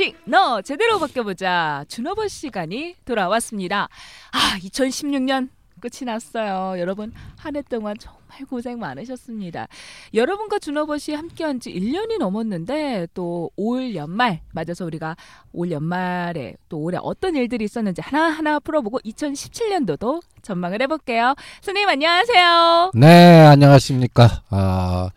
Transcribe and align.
주식 0.00 0.16
너 0.24 0.62
제대로 0.62 0.98
바뀌어보자 0.98 1.84
준어버 1.88 2.26
시간이 2.26 2.94
돌아왔습니다. 3.04 3.86
아 4.32 4.58
2016년 4.60 5.50
끝이 5.78 6.06
났어요. 6.06 6.80
여러분 6.80 7.12
한 7.36 7.54
해 7.54 7.60
동안 7.60 7.94
정말 7.98 8.46
고생 8.48 8.78
많으셨습니다. 8.78 9.68
여러분과 10.14 10.58
준어버시 10.58 11.12
함께한 11.12 11.60
지 11.60 11.70
1년이 11.74 12.18
넘었는데 12.18 13.08
또 13.12 13.50
올 13.56 13.94
연말 13.94 14.40
맞아서 14.52 14.86
우리가 14.86 15.16
올 15.52 15.70
연말에 15.70 16.54
또 16.70 16.78
올해 16.78 16.96
어떤 17.02 17.36
일들이 17.36 17.66
있었는지 17.66 18.00
하나하나 18.00 18.58
풀어보고 18.58 19.00
2017년도도 19.00 20.22
전망을 20.40 20.80
해볼게요. 20.80 21.34
선생님 21.60 21.86
안녕하세요. 21.90 22.92
네, 22.94 23.44
안녕하십니까. 23.44 24.44
아, 24.48 25.10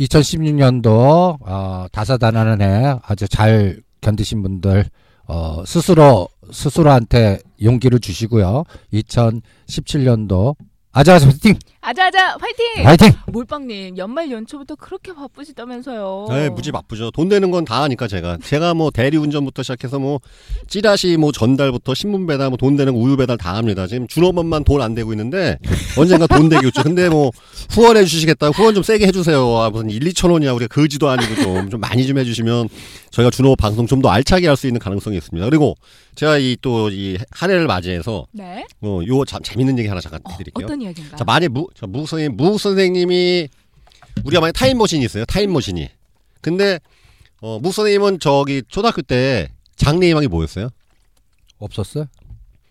2016년도 0.00 1.38
어, 1.40 1.86
다사다난한 1.92 2.62
해 2.62 2.94
아주 3.02 3.28
잘 3.28 3.80
견디신 4.00 4.42
분들 4.42 4.86
어, 5.26 5.62
스스로 5.66 6.28
스스로한테 6.50 7.38
용기를 7.62 8.00
주시고요. 8.00 8.64
2017년도 8.92 10.56
아자아자 10.92 11.26
화이팅! 11.26 11.54
아자아자 11.82 12.36
화이팅! 12.38 12.86
화이팅! 12.86 13.12
몰빵님 13.28 13.96
연말 13.96 14.30
연초부터 14.30 14.74
그렇게 14.74 15.14
바쁘시다면서요. 15.14 16.26
네, 16.28 16.48
무지 16.50 16.72
바쁘죠. 16.72 17.10
돈 17.10 17.30
되는 17.30 17.50
건다 17.50 17.82
아니까 17.82 18.06
제가. 18.06 18.36
제가 18.42 18.74
뭐 18.74 18.90
대리 18.90 19.16
운전부터 19.16 19.62
시작해서 19.62 19.98
뭐 19.98 20.20
찌라시 20.68 21.16
뭐 21.16 21.32
전달부터 21.32 21.94
신문 21.94 22.26
배달 22.26 22.48
뭐 22.50 22.58
돈 22.58 22.76
되는 22.76 22.92
거 22.92 22.98
우유 23.00 23.16
배달 23.16 23.38
다 23.38 23.54
합니다. 23.56 23.86
지금 23.86 24.06
준호번만 24.06 24.64
돈 24.64 24.80
안 24.82 24.94
되고 24.94 25.12
있는데 25.12 25.58
언젠가 25.98 26.26
돈 26.26 26.48
되겠죠. 26.50 26.82
근데 26.82 27.08
뭐 27.08 27.30
후원해 27.70 28.04
주시겠다. 28.04 28.48
후원 28.50 28.74
좀 28.74 28.82
세게 28.82 29.06
해 29.06 29.12
주세요. 29.12 29.56
아, 29.58 29.70
무슨 29.70 29.88
1, 29.90 30.00
2천 30.00 30.30
원이야. 30.32 30.52
우리가 30.52 30.74
거지도 30.74 31.08
아니고 31.08 31.34
좀, 31.42 31.70
좀 31.70 31.80
많이 31.80 32.06
좀 32.06 32.18
해 32.18 32.24
주시면 32.24 32.68
저희가 33.10 33.30
준호 33.30 33.56
방송 33.56 33.86
좀 33.86 34.00
더 34.02 34.08
알차게 34.10 34.46
할 34.46 34.56
수 34.56 34.66
있는 34.66 34.78
가능성이 34.80 35.16
있습니다. 35.16 35.46
그리고 35.46 35.74
제가 36.14 36.36
이 36.38 36.56
또이한 36.60 37.24
해를 37.42 37.66
맞이해서 37.66 38.26
네. 38.32 38.66
어, 38.82 39.00
요참 39.06 39.42
재밌는 39.42 39.78
얘기 39.78 39.88
하나 39.88 40.00
잠깐 40.00 40.20
어, 40.24 40.36
드릴게요. 40.36 40.64
어 40.66 40.68
떤 40.68 40.80
이야기인가? 40.82 41.16
자, 41.16 41.24
만약 41.24 41.50
무, 41.52 41.66
자, 41.74 41.86
무 41.86 42.06
선생님, 42.06 42.36
무 42.36 42.58
선생님이, 42.58 43.48
우리가 44.24 44.40
만약 44.40 44.52
타임머신이 44.52 45.04
있어요. 45.04 45.24
타임머신이. 45.24 45.88
근데, 46.40 46.78
어, 47.40 47.58
무 47.60 47.72
선생님은 47.72 48.20
저기, 48.20 48.62
초등학교 48.68 49.02
때 49.02 49.48
장래희망이 49.76 50.26
뭐였어요? 50.28 50.68
없었어요? 51.58 52.06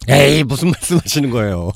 에이, 0.07 0.43
무슨 0.43 0.69
말씀 0.71 0.97
하시는 0.97 1.29
거예요? 1.29 1.71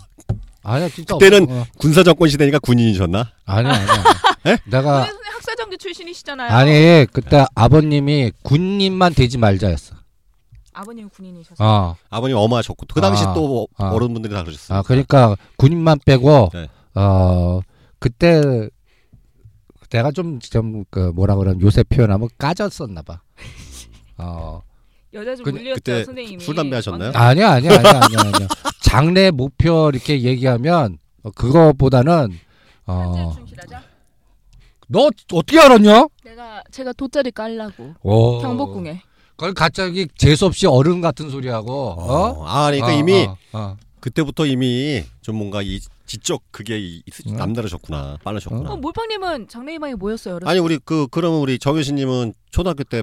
아니야, 0.63 0.89
진짜 0.89 1.15
그때는 1.15 1.43
없, 1.43 1.51
어, 1.51 1.65
군사 1.77 2.03
정권 2.03 2.29
시대니까 2.29 2.59
군인이셨나? 2.59 3.31
아니야, 3.45 3.73
아니야. 3.73 4.03
에? 4.47 4.57
내가 4.65 5.05
선생님 5.05 5.33
학사정기 5.33 5.77
출신이시잖아요. 5.77 6.51
아니, 6.51 7.05
그때 7.11 7.45
아버님이 7.55 8.31
군인만 8.43 9.13
되지 9.13 9.37
말자였어. 9.37 9.95
아버님 10.75 11.09
군인이셔서. 11.09 11.55
어. 11.63 11.95
아버님 12.09 12.37
어마하셨고, 12.37 12.85
그 12.91 13.01
당시 13.01 13.23
아, 13.25 13.33
또 13.33 13.67
아. 13.77 13.89
어른분들이 13.89 14.33
다 14.33 14.43
그러셨어요. 14.43 14.79
아, 14.79 14.81
그러니까 14.81 15.35
군인만 15.57 15.99
빼고 16.05 16.49
네. 16.53 16.67
어, 16.95 17.59
그때 17.99 18.69
내가 19.89 20.11
좀좀그 20.11 21.11
뭐라 21.15 21.35
그러면 21.35 21.61
요새 21.61 21.83
표현하면 21.83 22.29
까졌었나 22.37 23.01
봐. 23.03 23.21
어. 24.17 24.61
여자 25.13 25.35
좀 25.35 25.43
그- 25.45 25.49
물렸죠 25.51 25.75
그때 25.75 26.03
선생님이. 26.05 26.43
술, 26.43 26.55
담배 26.55 26.75
하셨나요? 26.77 27.11
왕- 27.13 27.23
아니야, 27.29 27.51
아니야, 27.51 27.71
아니야, 27.77 28.01
아니야, 28.03 28.19
아니야. 28.33 28.47
장래 28.81 29.29
목표 29.29 29.89
이렇게 29.93 30.21
얘기하면 30.23 30.97
어, 31.21 31.29
그거보다는 31.31 32.39
어. 32.87 33.35
너 34.87 35.09
어떻게 35.31 35.59
알았냐? 35.59 36.07
내가 36.23 36.63
제가 36.71 36.93
돗자리 36.93 37.31
깔라고 37.31 37.93
오. 38.01 38.39
경복궁에. 38.41 39.01
그걸 39.35 39.53
갑자기 39.53 40.07
재수 40.17 40.45
없이 40.45 40.67
어른 40.67 41.01
같은 41.01 41.29
소리하고 41.29 41.71
어? 41.91 42.13
어, 42.39 42.45
아, 42.47 42.65
그러니까 42.71 42.87
어, 42.87 42.91
이미, 42.91 43.23
어, 43.25 43.37
어. 43.53 43.77
그때부터 43.99 44.45
이미 44.45 45.03
좀 45.21 45.35
뭔가 45.37 45.61
이 45.61 45.79
지적 46.05 46.43
그게 46.51 47.01
응. 47.27 47.35
남다르셨구나. 47.37 48.17
빠르셨구나. 48.23 48.71
어, 48.71 48.77
몰빵님은 48.77 49.47
장래희망이 49.47 49.95
뭐였어요? 49.95 50.35
어렸을 50.35 50.49
아니, 50.49 50.59
우리 50.59 50.77
그, 50.83 51.07
그러면 51.09 51.39
우리 51.39 51.57
정효신님은 51.59 52.33
초등학교 52.51 52.83
때 52.83 53.01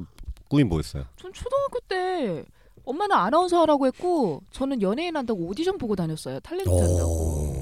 꿈이 0.49 0.65
뭐였어요? 0.65 1.05
전 1.17 1.33
초등학교 1.33 1.81
때 1.89 2.45
엄마는 2.85 3.15
아나운서 3.15 3.61
하라고 3.63 3.87
했고 3.87 4.43
저는 4.51 4.83
연예인 4.83 5.17
한다고 5.17 5.47
오디션 5.47 5.79
보고 5.79 5.95
다녔어요. 5.97 6.41
탤런트 6.41 6.69
한다고. 6.69 7.60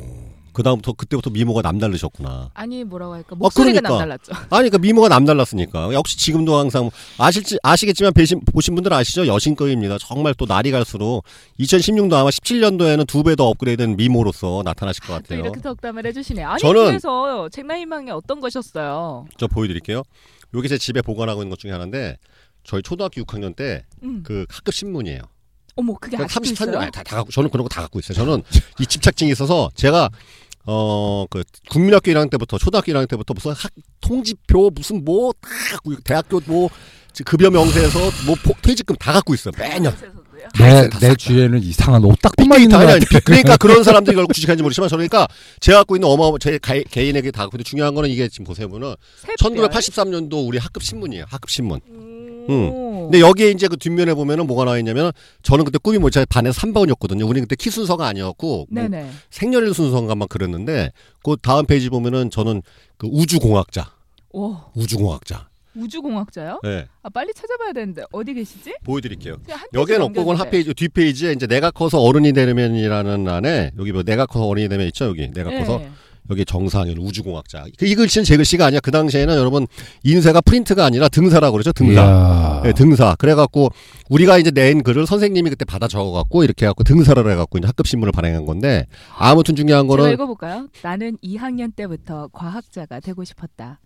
그 0.58 0.64
다음부터 0.64 0.92
그때부터 0.94 1.30
미모가 1.30 1.62
남다르셨구나. 1.62 2.50
아니 2.52 2.82
뭐라고 2.82 3.14
할까 3.14 3.36
목소리가 3.36 3.78
어, 3.78 3.80
그러니까. 3.80 3.91
남달랐죠. 3.91 4.32
아니 4.50 4.69
그러니까 4.69 4.78
미모가 4.78 5.08
남달랐으니까 5.08 5.92
역시 5.94 6.19
지금도 6.19 6.56
항상 6.56 6.91
아실지 7.16 7.58
아시겠지만 7.62 8.12
배신, 8.12 8.41
보신 8.41 8.74
분들 8.74 8.92
아시죠 8.92 9.28
여신급입니다. 9.28 9.98
정말 10.00 10.34
또 10.34 10.46
날이 10.46 10.72
갈수록 10.72 11.22
2016년 11.60 12.12
아마 12.14 12.30
17년도에는 12.30 13.06
두 13.06 13.22
배 13.22 13.36
더 13.36 13.46
업그레이드된 13.50 13.96
미모로서 13.96 14.62
나타나실 14.64 15.02
것또 15.02 15.12
같아요. 15.22 15.38
이렇게 15.42 15.60
덕담을 15.60 16.04
해주시네. 16.06 16.42
아니 16.42 16.60
저는- 16.60 16.86
그래서 16.86 17.48
장래희망이 17.50 18.10
어떤 18.10 18.40
것이었어요? 18.40 19.26
저 19.38 19.46
보여드릴게요. 19.46 20.02
요게 20.54 20.66
제 20.66 20.76
집에 20.76 21.02
보관하고 21.02 21.42
있는 21.42 21.50
것 21.50 21.60
중에 21.60 21.70
하나인데 21.70 22.16
저희 22.64 22.82
초등학교 22.82 23.22
6학년 23.22 23.54
때 23.54 23.84
음. 24.02 24.25
그 24.26 24.44
학급 24.50 24.75
신문이에요. 24.75 25.20
어머 25.76 25.94
그게 25.94 26.16
아직도 26.16 26.40
33년 26.40 26.52
있어요? 26.70 26.78
아니, 26.80 26.90
다, 26.90 27.04
다 27.04 27.14
갖고 27.14 27.30
저는 27.30 27.50
그런 27.50 27.62
거 27.62 27.69
다 27.69 27.82
갖고 27.82 28.00
있어요. 28.00 28.16
저는 28.16 28.42
이 28.80 28.86
집착증이 28.86 29.30
있어서 29.30 29.70
제가 29.76 30.08
어 30.70 31.26
그 31.30 31.42
국민학교 31.70 32.10
1학년 32.12 32.30
때부터 32.30 32.58
초등학교 32.58 32.92
1학년 32.92 33.08
때부터 33.08 33.32
무슨 33.34 33.52
학 33.52 33.70
통지표 34.02 34.70
무슨 34.74 35.02
뭐 35.04 35.32
다 35.40 35.78
대학교 36.04 36.40
뭐 36.46 36.68
급여 37.24 37.50
명세에서 37.50 37.98
뭐 38.26 38.36
포- 38.44 38.54
퇴직금 38.62 38.94
다 38.96 39.12
갖고 39.12 39.34
있어요. 39.34 39.52
매년. 39.58 39.96
내, 40.58 40.88
다내 40.88 41.08
싹. 41.08 41.18
주위에는 41.18 41.62
이상한 41.62 42.04
오타쿠만 42.04 42.60
있는 42.62 42.76
아니, 42.76 43.00
같아. 43.04 43.20
그러니까 43.20 43.56
그런 43.58 43.82
사람들이 43.82 44.14
결국 44.14 44.32
주식하는지 44.34 44.62
모르지만 44.62 44.88
저는 44.88 45.08
그러니까 45.08 45.26
제가 45.60 45.78
갖고 45.78 45.96
있는 45.96 46.08
어마어마 46.08 46.38
제 46.38 46.58
가- 46.58 46.74
개인에게 46.90 47.30
다 47.32 47.42
갖고 47.42 47.56
있는데 47.56 47.68
중요한 47.68 47.94
거는 47.94 48.08
이게 48.08 48.28
지금 48.28 48.44
보세요 48.46 48.68
보면 48.68 48.94
새별? 49.20 49.36
1983년도 49.36 50.46
우리 50.46 50.58
학급 50.58 50.82
신문이에요. 50.84 51.24
학급 51.28 51.50
신문. 51.50 51.80
음. 51.88 52.17
근데 52.48 53.20
여기에 53.20 53.50
이제 53.50 53.69
그 53.69 53.76
뒷면에 53.76 54.14
보면은 54.14 54.47
뭐가 54.47 54.64
나와 54.64 54.78
있냐면 54.78 55.12
저는 55.42 55.64
그때 55.64 55.78
꿈이 55.78 55.98
뭐 55.98 56.10
제가 56.10 56.26
반에서 56.28 56.60
3번이었거든요. 56.60 57.28
우리는 57.28 57.47
그때 57.47 57.56
키 57.56 57.70
순서가 57.70 58.06
아니었고 58.06 58.66
뭐 58.70 58.82
네네. 58.82 59.10
생년일 59.31 59.72
순서인가만 59.75 60.28
그랬는데 60.28 60.92
그 61.22 61.37
다음 61.41 61.66
페이지 61.66 61.88
보면은 61.88 62.31
저는 62.31 62.62
그 62.97 63.06
우주공학자, 63.10 63.92
오 64.32 64.56
우주공학자. 64.75 65.48
우주공학자요? 65.76 66.60
네, 66.64 66.87
아 67.03 67.08
빨리 67.08 67.32
찾아봐야 67.32 67.72
되는데 67.72 68.03
어디 68.10 68.34
계시지? 68.34 68.75
보여드릴게요. 68.84 69.37
제가 69.47 69.58
한 69.58 69.69
페이지 69.70 69.81
여기에는 69.81 70.04
없고 70.06 70.12
그건 70.14 70.37
넘겼는데. 70.37 70.42
한 70.42 70.50
페이지 70.50 70.75
뒷 70.75 70.92
페이지에 70.92 71.32
이제 71.32 71.47
내가 71.47 71.70
커서 71.70 72.00
어른이 72.00 72.32
되면이라는 72.32 73.28
안에 73.28 73.70
여기 73.78 73.92
뭐 73.92 74.03
내가 74.03 74.26
커서 74.26 74.47
어른이 74.47 74.69
되면 74.69 74.87
있죠 74.88 75.04
여기 75.04 75.31
내가 75.31 75.50
커서 75.50 75.78
네. 75.78 75.91
여기 76.30 76.44
정상현 76.44 76.98
우주공학자. 76.98 77.64
그이 77.78 77.94
글씨는 77.94 78.24
제 78.24 78.36
글씨가 78.36 78.66
아니야. 78.66 78.80
그 78.80 78.90
당시에는 78.90 79.34
여러분 79.36 79.66
인쇄가 80.02 80.40
프린트가 80.40 80.84
아니라 80.84 81.08
등사라고 81.08 81.52
그러죠 81.52 81.72
등사. 81.72 82.60
네, 82.64 82.72
등사. 82.72 83.14
그래갖고 83.16 83.70
우리가 84.10 84.38
이제 84.38 84.50
낸 84.50 84.82
글을 84.82 85.06
선생님이 85.06 85.50
그때 85.50 85.64
받아 85.64 85.88
적어갖고 85.88 86.44
이렇게 86.44 86.66
해갖고 86.66 86.84
등사를 86.84 87.30
해갖고 87.30 87.58
이제 87.58 87.66
학급 87.66 87.86
신문을 87.86 88.12
발행한 88.12 88.44
건데 88.44 88.86
아무튼 89.16 89.54
중요한 89.56 89.86
제가 89.86 89.96
거는 89.96 90.12
읽어볼까요? 90.12 90.69
나는 90.82 91.16
2학년 91.19 91.75
때부터 91.75 92.28
과학자가 92.32 93.00
되고 93.00 93.24
싶었다. 93.24 93.81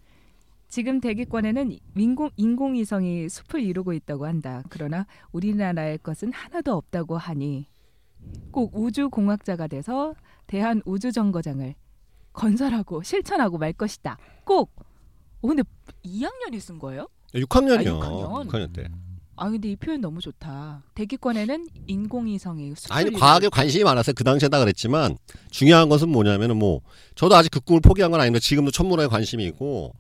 지금 0.68 1.00
대기권에는 1.00 1.76
인공, 1.96 2.30
인공위성이 2.36 3.28
숲을 3.28 3.60
이루고 3.60 3.92
있다고 3.92 4.26
한다. 4.26 4.62
그러나 4.70 5.06
우리나라의 5.32 5.98
것은 6.02 6.32
하나도 6.32 6.74
없다고 6.74 7.18
하니 7.18 7.66
꼭 8.50 8.74
우주공학자가 8.74 9.66
돼서 9.66 10.14
대한 10.46 10.80
우주정거장을 10.86 11.74
건설하고 12.32 13.02
실천하고 13.02 13.58
말 13.58 13.72
것이다. 13.72 14.16
꼭! 14.44 14.70
어, 15.42 15.48
근데 15.48 15.62
2학년이 16.04 16.60
쓴 16.60 16.78
거예요? 16.78 17.08
6학년이요. 17.34 18.00
아, 18.02 18.44
6학년 18.44 18.72
때. 18.72 18.88
아 19.34 19.48
근데 19.50 19.70
이 19.70 19.76
표현 19.76 20.00
너무 20.00 20.20
좋다. 20.20 20.84
대기권에는 20.94 21.66
인공위성이 21.86 22.74
아니 22.90 23.10
과학에 23.12 23.48
관심이 23.48 23.82
많았어요. 23.82 24.14
그 24.14 24.24
당시에 24.24 24.48
다 24.48 24.58
그랬지만 24.60 25.16
중요한 25.50 25.88
것은 25.88 26.10
뭐냐면은 26.10 26.58
뭐 26.58 26.82
저도 27.14 27.34
아직 27.34 27.50
그 27.50 27.60
꿈을 27.60 27.80
포기한 27.80 28.10
건 28.10 28.20
아닌데 28.20 28.38
지금도 28.38 28.70
천문학에 28.70 29.08
관심이 29.08 29.44
있고 29.46 29.94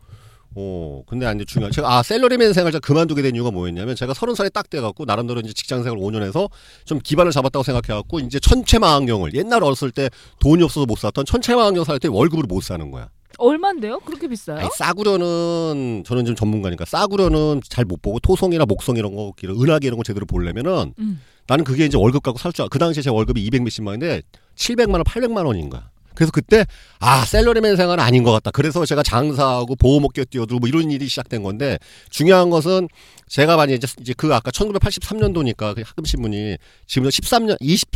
어, 0.54 1.02
근데 1.06 1.26
아니 1.26 1.44
중요한 1.46 1.72
제가 1.72 1.96
아 1.98 2.02
셀러리맨 2.02 2.52
생활 2.52 2.72
제가 2.72 2.80
그만두게 2.86 3.22
된 3.22 3.34
이유가 3.34 3.50
뭐였냐면 3.50 3.96
제가 3.96 4.14
서른 4.14 4.34
살이 4.34 4.50
딱 4.50 4.68
돼갖고 4.68 5.04
나름대로 5.04 5.40
이제 5.40 5.52
직장 5.52 5.82
생활 5.82 5.98
5년 5.98 6.22
해서 6.22 6.48
좀 6.84 6.98
기반을 6.98 7.32
잡았다고 7.32 7.62
생각해갖고 7.62 8.20
이제 8.20 8.38
천체망원경을 8.40 9.34
옛날 9.34 9.62
어렸을 9.64 9.90
때 9.90 10.10
돈이 10.40 10.62
없어서 10.62 10.86
못 10.86 10.98
샀던 10.98 11.24
천체망원경 11.24 11.84
살 11.84 11.98
때 11.98 12.08
월급으로 12.08 12.46
못 12.46 12.62
사는 12.62 12.90
거야. 12.90 13.08
얼마인데요? 13.38 13.98
그렇게 14.00 14.28
비싸요? 14.28 14.58
아니, 14.58 14.68
싸구려는 14.76 16.02
저는 16.06 16.24
좀 16.24 16.34
전문가니까 16.34 16.84
싸구려는 16.84 17.60
잘 17.68 17.84
못 17.84 18.00
보고 18.02 18.18
토송이나 18.20 18.64
목성 18.66 18.96
이런 18.96 19.14
거 19.14 19.32
이런 19.42 19.60
은하계 19.60 19.86
이런 19.86 19.96
거 19.98 20.02
제대로 20.04 20.26
보려면은 20.26 20.94
음. 20.98 21.20
나는 21.46 21.64
그게 21.64 21.84
이제 21.86 21.96
월급 21.98 22.22
갖고 22.22 22.38
살 22.38 22.52
줄. 22.52 22.62
알- 22.62 22.68
그 22.68 22.78
당시에 22.78 23.02
제 23.02 23.10
월급이 23.10 23.42
200 23.44 23.62
몇십만인데 23.62 24.22
700만 24.56 24.92
원, 24.94 25.04
800만 25.04 25.44
원인 25.46 25.70
거야. 25.70 25.90
그래서 26.14 26.30
그때 26.32 26.64
아 27.00 27.24
셀러리맨 27.24 27.76
생활은 27.76 28.02
아닌 28.02 28.22
것 28.22 28.32
같다. 28.32 28.50
그래서 28.50 28.84
제가 28.84 29.02
장사하고 29.02 29.76
보호목격 29.76 30.30
뛰어들고 30.30 30.60
뭐 30.60 30.68
이런 30.68 30.90
일이 30.90 31.08
시작된 31.08 31.42
건데 31.42 31.78
중요한 32.10 32.50
것은 32.50 32.88
제가 33.28 33.56
만약 33.56 33.74
이제 33.74 33.86
이제 34.00 34.14
그 34.16 34.34
아까 34.34 34.50
1983년도니까 34.50 35.74
그 35.74 35.82
하금 35.84 36.04
신문이 36.04 36.56
지금 36.86 37.08
13년 37.08 37.56
20 37.60 37.88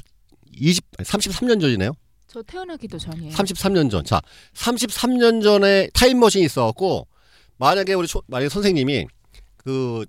20 0.58 0.84
33년 0.98 1.60
전이네요. 1.60 1.92
저 2.28 2.42
태어나기도 2.42 2.98
전이에요. 2.98 3.32
33년 3.34 3.90
전. 3.90 4.04
자, 4.04 4.20
33년 4.54 5.42
전에 5.42 5.88
타임머신이 5.94 6.44
있어갖고, 6.44 7.06
만약에 7.58 7.94
우리, 7.94 8.06
초- 8.08 8.22
만약에 8.26 8.48
선생님이 8.48 9.06
그, 9.58 10.04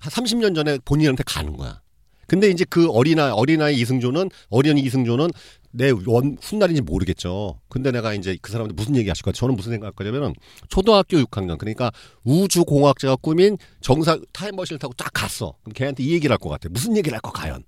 한 0.00 0.10
30년 0.10 0.54
전에 0.54 0.78
본인한테 0.84 1.24
가는 1.26 1.56
거야. 1.56 1.80
근데 2.26 2.48
이제 2.48 2.64
그 2.68 2.88
어린아이, 2.90 3.30
어린아이 3.32 3.76
이승조는, 3.80 4.30
어린이 4.50 4.80
이승조는 4.82 5.28
내 5.72 5.90
원, 6.06 6.36
훗날인지 6.40 6.82
모르겠죠. 6.82 7.60
근데 7.68 7.90
내가 7.90 8.14
이제 8.14 8.36
그 8.40 8.52
사람한테 8.52 8.74
무슨 8.74 8.94
얘기 8.96 9.08
하실 9.08 9.22
거야? 9.24 9.32
저는 9.32 9.56
무슨 9.56 9.72
생각할 9.72 9.92
거냐면은, 9.92 10.34
초등학교 10.68 11.16
6학년, 11.18 11.58
그러니까 11.58 11.90
우주공학자가 12.24 13.16
꾸민 13.16 13.56
정사, 13.80 14.18
타임머신을 14.32 14.78
타고 14.78 14.92
딱 14.96 15.10
갔어. 15.12 15.56
그럼 15.62 15.72
걔한테 15.74 16.02
이 16.04 16.12
얘기를 16.12 16.32
할 16.32 16.38
것 16.38 16.48
같아. 16.50 16.68
무슨 16.70 16.96
얘기를 16.96 17.14
할 17.14 17.20
거, 17.20 17.32
과연? 17.32 17.64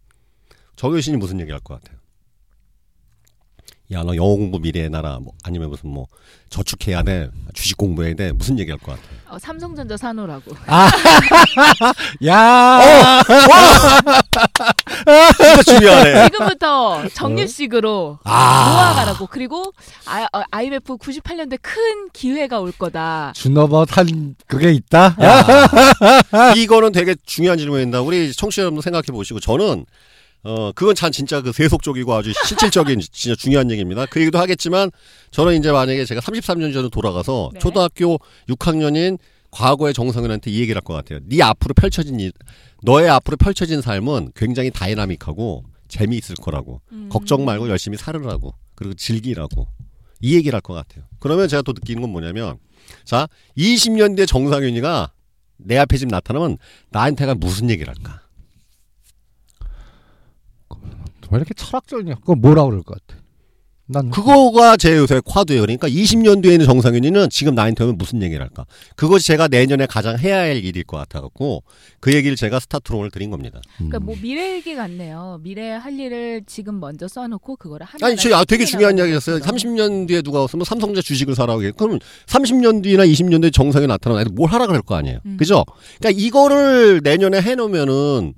정효신이 0.76 1.16
무슨 1.16 1.40
얘기를 1.40 1.54
할 1.54 1.60
것 1.62 1.80
같아요? 1.82 1.98
야, 3.92 4.02
너 4.02 4.16
영어 4.16 4.28
공부 4.36 4.58
미래의 4.58 4.88
나라, 4.88 5.18
뭐, 5.20 5.34
아니면 5.44 5.68
무슨 5.68 5.90
뭐, 5.90 6.06
저축해야 6.48 7.02
돼, 7.02 7.28
주식 7.52 7.76
공부해야 7.76 8.14
돼, 8.14 8.32
무슨 8.32 8.58
얘기 8.58 8.70
할 8.70 8.78
것 8.80 8.92
같아. 8.92 9.02
어, 9.34 9.38
삼성전자 9.38 9.94
사노라고. 9.96 10.52
야, 12.26 13.22
진짜 15.36 15.62
중요하네. 15.64 16.24
지금부터 16.30 17.08
적립식으로 17.12 18.20
아. 18.24 18.70
모아가라고. 18.72 19.26
그리고 19.26 19.72
아, 20.06 20.26
어, 20.32 20.42
IMF 20.50 20.96
98년도에 20.96 21.58
큰 21.60 22.08
기회가 22.12 22.60
올 22.60 22.72
거다. 22.72 23.32
준어버 23.34 23.84
한 23.90 24.34
그게 24.46 24.72
있다. 24.72 25.14
이거는 26.56 26.92
되게 26.92 27.14
중요한 27.26 27.58
질문입니다. 27.58 28.00
우리 28.00 28.32
청취자 28.32 28.62
여러분 28.62 28.80
생각해 28.80 29.06
보시고, 29.08 29.40
저는, 29.40 29.84
어, 30.44 30.72
그건 30.72 30.94
참 30.94 31.10
진짜 31.10 31.40
그 31.40 31.52
세속적이고 31.52 32.12
아주 32.14 32.32
실질적인 32.46 33.00
진짜 33.10 33.34
중요한 33.34 33.70
얘기입니다. 33.70 34.06
그 34.06 34.20
얘기도 34.20 34.38
하겠지만, 34.38 34.90
저는 35.30 35.58
이제 35.58 35.72
만약에 35.72 36.04
제가 36.04 36.20
33년 36.20 36.72
전에 36.72 36.88
돌아가서 36.90 37.50
네. 37.54 37.58
초등학교 37.58 38.18
6학년인 38.48 39.18
과거의 39.50 39.94
정성현한테 39.94 40.50
이 40.50 40.60
얘기를 40.60 40.76
할 40.76 40.82
것 40.82 40.94
같아요. 40.94 41.20
네 41.24 41.42
앞으로 41.42 41.72
펼쳐진 41.74 42.20
일, 42.20 42.32
너의 42.82 43.08
앞으로 43.08 43.36
펼쳐진 43.36 43.80
삶은 43.80 44.32
굉장히 44.34 44.70
다이나믹하고 44.70 45.64
재미있을 45.88 46.34
거라고. 46.36 46.80
음. 46.92 47.08
걱정 47.10 47.44
말고 47.44 47.68
열심히 47.68 47.96
살으라고. 47.96 48.54
그리고 48.74 48.94
즐기라고. 48.94 49.66
이 50.20 50.34
얘기를 50.34 50.54
할 50.56 50.60
것 50.60 50.74
같아요. 50.74 51.04
그러면 51.20 51.48
제가 51.48 51.62
또 51.62 51.72
느끼는 51.72 52.02
건 52.02 52.10
뭐냐면, 52.10 52.56
자, 53.04 53.28
20년 53.56 54.16
뒤에 54.16 54.26
정상윤이가 54.26 55.12
내 55.58 55.78
앞에 55.78 55.96
지금 55.96 56.08
나타나면 56.10 56.58
나한테가 56.90 57.34
무슨 57.34 57.70
얘기를 57.70 57.88
할까? 57.94 58.22
왜 61.30 61.38
이렇게 61.38 61.54
철학적이냐? 61.54 62.16
그거 62.16 62.34
뭐라 62.34 62.64
그럴 62.64 62.82
것 62.82 62.98
같아? 63.06 63.24
난 63.86 64.10
그거가 64.10 64.78
제 64.78 64.96
요새 64.96 65.20
화두예요. 65.26 65.60
그러니까 65.60 65.88
20년 65.88 66.42
뒤에 66.42 66.52
있는 66.52 66.64
정상윤이는 66.64 67.28
지금 67.28 67.54
나한테 67.54 67.84
오면 67.84 67.98
무슨 67.98 68.22
얘기를 68.22 68.42
할까? 68.42 68.64
그것이 68.96 69.26
제가 69.26 69.48
내년에 69.48 69.84
가장 69.84 70.18
해야 70.18 70.38
할 70.38 70.56
일일 70.64 70.84
것 70.84 70.96
같아갖고 70.96 71.62
그 72.00 72.14
얘기를 72.14 72.34
제가 72.34 72.60
스타트롱을 72.60 73.10
드린 73.10 73.30
겁니다. 73.30 73.60
그러니까 73.76 74.00
뭐 74.00 74.14
미래 74.22 74.54
얘기 74.54 74.74
같네요. 74.74 75.38
미래 75.42 75.72
할 75.72 75.98
일을 76.00 76.44
지금 76.46 76.80
먼저 76.80 77.06
써놓고 77.06 77.56
그거를 77.56 77.84
하나. 77.86 78.06
아니, 78.06 78.16
저 78.16 78.34
아, 78.34 78.44
되게 78.44 78.64
중요한 78.64 78.96
이야기였어요. 78.96 79.40
30년 79.40 80.08
뒤에 80.08 80.22
누가 80.22 80.40
왔으면 80.40 80.64
삼성전자 80.64 81.02
주식을 81.02 81.34
사라고 81.34 81.62
해. 81.64 81.70
그럼 81.72 81.98
30년 82.26 82.82
뒤나 82.82 83.04
20년 83.04 83.42
뒤에 83.42 83.50
정상에 83.50 83.86
나타나면 83.86 84.28
뭘 84.32 84.50
하라 84.50 84.66
그럴 84.66 84.80
거 84.80 84.94
아니에요. 84.94 85.18
음. 85.26 85.36
그죠? 85.36 85.62
그러니까 85.98 86.22
이거를 86.22 87.02
내년에 87.04 87.42
해놓으면은 87.42 88.32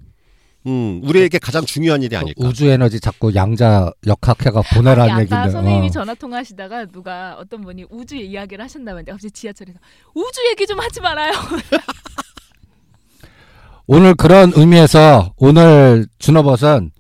음, 0.67 1.01
우리에게 1.05 1.39
가장 1.39 1.65
중요한 1.65 2.03
일이 2.03 2.17
아닐까. 2.17 2.45
우주 2.45 2.67
에너지 2.67 2.99
자꾸 3.01 3.33
양자 3.35 3.93
역학해가 4.07 4.61
아니, 4.65 4.75
보내라는 4.75 5.13
아까 5.13 5.23
얘기인데. 5.23 5.51
선생님이 5.51 5.87
어. 5.87 5.91
전화 5.91 6.15
통화하시다가 6.15 6.87
누가 6.87 7.37
어떤 7.39 7.61
분이 7.63 7.87
우주 7.91 8.17
이야기를 8.17 8.65
하셨나는데 8.65 9.13
갑자기 9.13 9.31
지하철에서 9.31 9.79
우주 10.15 10.41
얘기 10.51 10.67
좀 10.67 10.81
하지 10.81 11.01
말아요. 11.01 11.33
오늘 13.87 14.15
그런 14.17 14.53
의미에서 14.57 15.35
오늘 15.37 16.07
준호벗은 16.19 16.91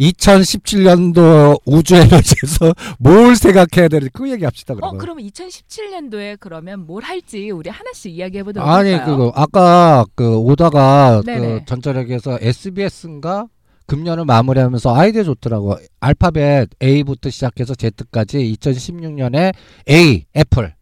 2017년도 0.00 1.60
우주 1.66 1.94
에너지에서 1.96 2.74
뭘 2.98 3.36
생각해야 3.36 3.88
되는지 3.88 4.10
그 4.12 4.30
얘기합시다 4.30 4.74
어 4.74 4.76
그러면. 4.76 4.98
그러면 4.98 5.24
2017년도에 5.26 6.36
그러면 6.40 6.86
뭘 6.86 7.02
할지 7.02 7.50
우리 7.50 7.70
하나씩 7.70 8.12
이야기해 8.12 8.42
보도록 8.44 8.68
아니 8.68 8.92
할까요? 8.92 9.16
그거 9.16 9.32
아까 9.34 10.04
그 10.14 10.36
오다가 10.36 11.22
그. 11.24 11.60
전자력에서 11.66 12.38
SBS인가 12.40 13.46
금년을 13.86 14.24
마무리하면서 14.24 14.96
아이디어 14.96 15.24
좋더라고. 15.24 15.76
알파벳 16.00 16.70
A부터 16.82 17.28
시작해서 17.28 17.74
Z까지 17.74 18.56
2016년에 18.58 19.52
A 19.90 20.24
애플, 20.34 20.74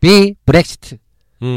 B 0.00 0.34
브렉시트, 0.44 0.96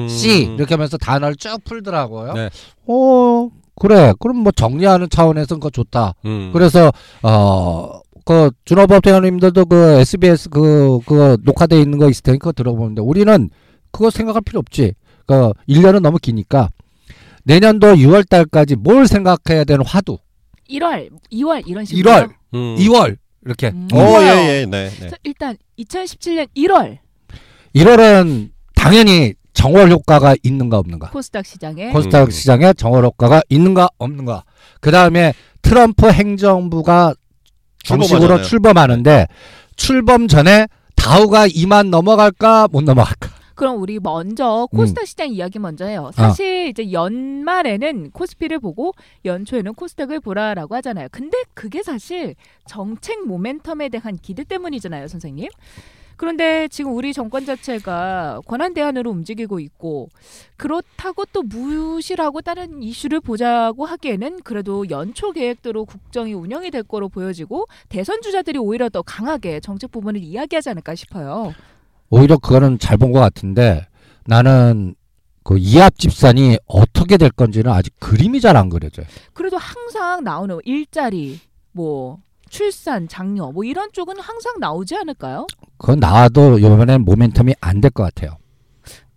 C 0.10 0.44
이렇게 0.44 0.76
하면서 0.76 0.98
단어를 0.98 1.36
쭉 1.38 1.58
풀더라고요. 1.64 2.32
음. 2.34 2.36
네. 2.36 2.50
어 2.88 3.50
그래. 3.76 4.14
그럼 4.20 4.38
뭐 4.38 4.52
정리하는 4.52 5.10
차원에서는 5.10 5.60
그거 5.60 5.70
좋다. 5.70 6.14
음. 6.26 6.52
그래서 6.54 6.92
어 7.24 8.02
그 8.26 8.52
준호법 8.66 9.02
대원님들도 9.04 9.66
그 9.66 9.76
SBS 10.00 10.50
그 10.50 11.00
그거 11.06 11.38
녹화돼 11.42 11.80
있는 11.82 11.98
거 11.98 12.10
있을 12.10 12.24
테니까 12.24 12.52
들어보는데 12.52 13.02
우리는 13.02 13.50
그거 13.92 14.10
생각할 14.10 14.42
필요 14.42 14.60
없지. 14.60 14.94
그 15.26 15.52
1년은 15.68 16.02
너무 16.02 16.18
기니까 16.18 16.70
내년도 17.44 17.96
6월 17.96 18.28
달까지 18.28 18.76
뭘 18.76 19.08
생각해야 19.08 19.64
되는 19.64 19.86
화두. 19.86 20.18
1월, 20.70 21.10
2월 21.32 21.64
이런 21.66 21.84
식으로. 21.84 22.10
1월, 22.12 22.30
음. 22.54 22.76
2월 22.78 23.18
이렇게. 23.46 23.68
음. 23.68 23.88
어, 23.92 23.98
좋아요. 23.98 24.34
예, 24.34 24.62
예, 24.62 24.66
네. 24.66 24.90
네. 24.90 25.10
자, 25.10 25.18
일단 25.24 25.58
2017년 25.80 26.48
1월 26.56 27.00
1월은 27.76 28.52
당연히 28.76 29.34
정월 29.54 29.92
효과가 29.92 30.36
있는가 30.44 30.78
없는가. 30.78 31.10
코스닥 31.12 31.46
시장에 31.46 31.92
코스닥 31.92 32.28
음. 32.28 32.32
시장에 32.32 32.74
정월 32.74 33.06
효과가 33.06 33.42
있는가 33.50 33.90
없는가. 33.98 34.44
그 34.80 34.92
다음에 34.92 35.34
트럼프 35.62 36.10
행정부가 36.12 37.14
정식으로 37.84 38.42
출범하잖아요. 38.42 38.48
출범하는데 38.48 39.28
출범 39.76 40.28
전에 40.28 40.68
다우가 40.96 41.48
2만 41.48 41.90
넘어갈까 41.90 42.68
못 42.72 42.84
넘어갈까. 42.84 43.30
그럼 43.56 43.80
우리 43.80 44.00
먼저 44.00 44.68
음. 44.74 44.78
코스닥 44.78 45.06
시장 45.06 45.30
이야기 45.30 45.60
먼저 45.60 45.86
해요. 45.86 46.10
사실 46.16 46.70
이제 46.70 46.92
연말에는 46.92 48.10
코스피를 48.12 48.60
보고 48.60 48.94
연초에는 49.24 49.76
코스닥을 49.76 50.20
보라라고 50.20 50.76
하잖아요. 50.78 51.10
근데 51.12 51.38
그게 51.54 51.84
사실 51.84 52.34
정책 52.66 53.20
모멘텀에 53.28 53.92
대한 53.92 54.18
기대 54.20 54.44
때문이잖아요, 54.44 55.08
선생님. 55.08 55.48
그런데 56.26 56.68
지금 56.68 56.94
우리 56.96 57.14
정권 57.14 57.48
자체가 57.48 58.42
권한 58.46 58.76
대안으로 58.76 59.10
움직이고 59.10 59.60
있고 59.60 60.08
그렇다고 60.56 61.26
또 61.34 61.42
무시하고 61.42 62.42
다른 62.42 62.84
이슈를 62.84 63.22
보자고 63.22 63.86
하기에는 63.86 64.42
그래도 64.44 64.88
연초 64.92 65.32
계획대로 65.32 65.84
국정이 65.84 66.34
운영이 66.34 66.70
될 66.70 66.84
거로 66.84 67.10
보여지고 67.10 67.66
대선 67.90 68.22
주자들이 68.22 68.60
오히려 68.60 68.88
더 68.90 69.02
강하게 69.02 69.60
정책 69.62 69.90
부분을 69.90 70.22
이야기하지 70.22 70.70
않을까 70.70 70.94
싶어요. 70.94 71.56
오히려 72.12 72.38
그거는 72.38 72.78
잘 72.78 73.00
본 73.00 73.12
것 73.14 73.20
같은데 73.20 73.88
나는 74.28 74.94
그 75.44 75.58
이합 75.58 75.98
집산이 75.98 76.60
어떻게 76.68 77.18
될 77.18 77.32
건지는 77.32 77.72
아직 77.72 77.96
그림이 78.00 78.42
잘 78.42 78.56
안 78.58 78.70
그려져요. 78.70 79.08
그래도 79.34 79.58
항상 79.58 80.24
나오는 80.24 80.60
일자리, 80.66 81.40
뭐 81.72 82.20
출산, 82.52 83.08
장려, 83.08 83.50
뭐 83.52 83.64
이런 83.64 83.90
쪽은 83.94 84.20
항상 84.20 84.60
나오지 84.60 84.96
않을까요? 84.96 85.48
그건 85.78 86.00
나와도 86.00 86.60
이번엔 86.60 87.06
모멘텀이 87.06 87.56
안 87.62 87.80
될 87.82 87.90
것 87.92 88.04
같아요. 88.04 88.38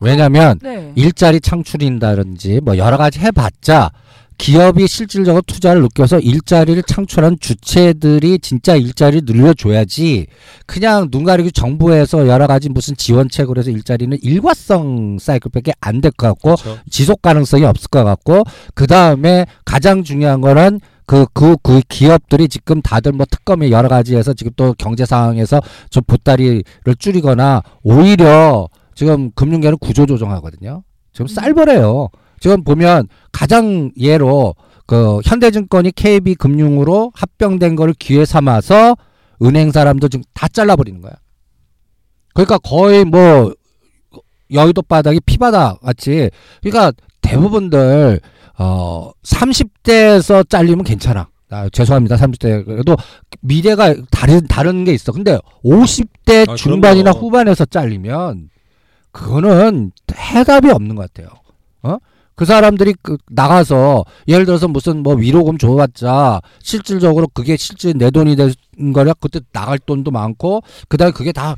왜냐하면 0.00 0.58
네. 0.62 0.92
일자리 0.94 1.40
창출인다든지 1.40 2.60
뭐 2.62 2.76
여러 2.76 2.96
가지 2.96 3.18
해봤자 3.20 3.90
기업이 4.36 4.86
실질적으로 4.88 5.42
투자를 5.46 5.82
느껴서 5.82 6.18
일자리를 6.18 6.82
창출한 6.82 7.38
주체들이 7.40 8.40
진짜 8.40 8.74
일자리를 8.74 9.22
늘려줘야지 9.32 10.26
그냥 10.66 11.08
눈 11.10 11.22
가리고 11.24 11.50
정부에서 11.50 12.26
여러 12.26 12.46
가지 12.48 12.68
무슨 12.68 12.96
지원책으로 12.96 13.60
해서 13.60 13.70
일자리는 13.70 14.18
일과성 14.22 15.18
사이클밖에 15.20 15.72
안 15.80 16.00
될 16.00 16.10
것 16.16 16.26
같고 16.28 16.56
그렇죠. 16.56 16.80
지속 16.90 17.22
가능성이 17.22 17.64
없을 17.64 17.88
것 17.88 18.02
같고 18.04 18.42
그 18.74 18.86
다음에 18.86 19.46
가장 19.64 20.02
중요한 20.02 20.40
거는 20.40 20.80
그, 21.06 21.26
그, 21.32 21.56
그 21.62 21.80
기업들이 21.88 22.48
지금 22.48 22.80
다들 22.80 23.12
뭐 23.12 23.26
특검이 23.28 23.70
여러 23.70 23.88
가지에서 23.88 24.32
지금 24.32 24.52
또 24.56 24.74
경제 24.78 25.04
상황에서 25.04 25.60
좀 25.90 26.02
보따리를 26.06 26.64
줄이거나 26.98 27.62
오히려 27.82 28.68
지금 28.94 29.30
금융계는 29.32 29.78
구조 29.78 30.06
조정하거든요. 30.06 30.82
지금 31.12 31.26
쌀벌해요. 31.26 32.08
지금 32.40 32.64
보면 32.64 33.08
가장 33.32 33.90
예로 33.98 34.54
그 34.86 35.20
현대증권이 35.24 35.92
KB 35.92 36.34
금융으로 36.34 37.12
합병된 37.14 37.76
거를 37.76 37.94
기회 37.98 38.24
삼아서 38.24 38.96
은행 39.42 39.72
사람도 39.72 40.08
지금 40.08 40.24
다 40.34 40.48
잘라버리는 40.48 41.00
거야. 41.00 41.12
그러니까 42.34 42.58
거의 42.58 43.04
뭐 43.04 43.52
여의도 44.52 44.82
바닥이 44.82 45.20
피바다 45.20 45.76
같이 45.82 46.30
그러니까 46.62 46.92
대부분들 47.22 48.20
어 48.58 49.10
30대에서 49.22 50.48
잘리면 50.48 50.84
괜찮아. 50.84 51.28
아, 51.50 51.68
죄송합니다. 51.68 52.16
30대 52.16 52.64
그래도 52.64 52.96
미래가 53.40 53.94
다른 54.10 54.46
다른 54.48 54.84
게 54.84 54.92
있어. 54.92 55.12
근데 55.12 55.38
50대 55.64 56.48
아, 56.48 56.54
중반이나 56.56 57.12
그럼요. 57.12 57.26
후반에서 57.26 57.64
잘리면 57.66 58.50
그거는 59.12 59.92
해답이 60.12 60.70
없는 60.70 60.96
것 60.96 61.12
같아요. 61.12 61.32
어? 61.82 61.98
그 62.34 62.44
사람들이 62.44 62.94
그 63.02 63.16
나가서 63.30 64.04
예를 64.26 64.44
들어서 64.44 64.66
무슨 64.66 65.04
뭐 65.04 65.14
위로금 65.14 65.58
줘봤자 65.58 66.40
실질적으로 66.60 67.28
그게 67.28 67.56
실제 67.56 67.92
내 67.92 68.10
돈이 68.10 68.34
된 68.34 68.52
거냐 68.92 69.12
그때 69.14 69.38
나갈 69.52 69.78
돈도 69.78 70.10
많고 70.10 70.62
그다음에 70.88 71.12
그게 71.12 71.30
다 71.30 71.54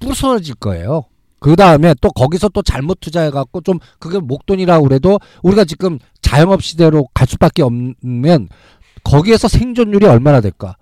부서질 0.00 0.54
거예요. 0.54 1.04
그 1.40 1.56
다음에 1.56 1.94
또 2.00 2.08
거기서 2.08 2.48
또 2.48 2.62
잘못 2.62 3.00
투자해갖고 3.00 3.60
좀 3.60 3.78
그게 3.98 4.18
목돈이라고 4.18 4.88
그래도 4.88 5.18
우리가 5.42 5.66
지금 5.66 5.98
자영업 6.34 6.62
시대로 6.62 7.06
갈 7.14 7.28
수밖에 7.28 7.62
없으면 7.62 8.48
거기에서 9.04 9.46
생존율이 9.48 10.06
얼마나 10.06 10.40
될까? 10.40 10.76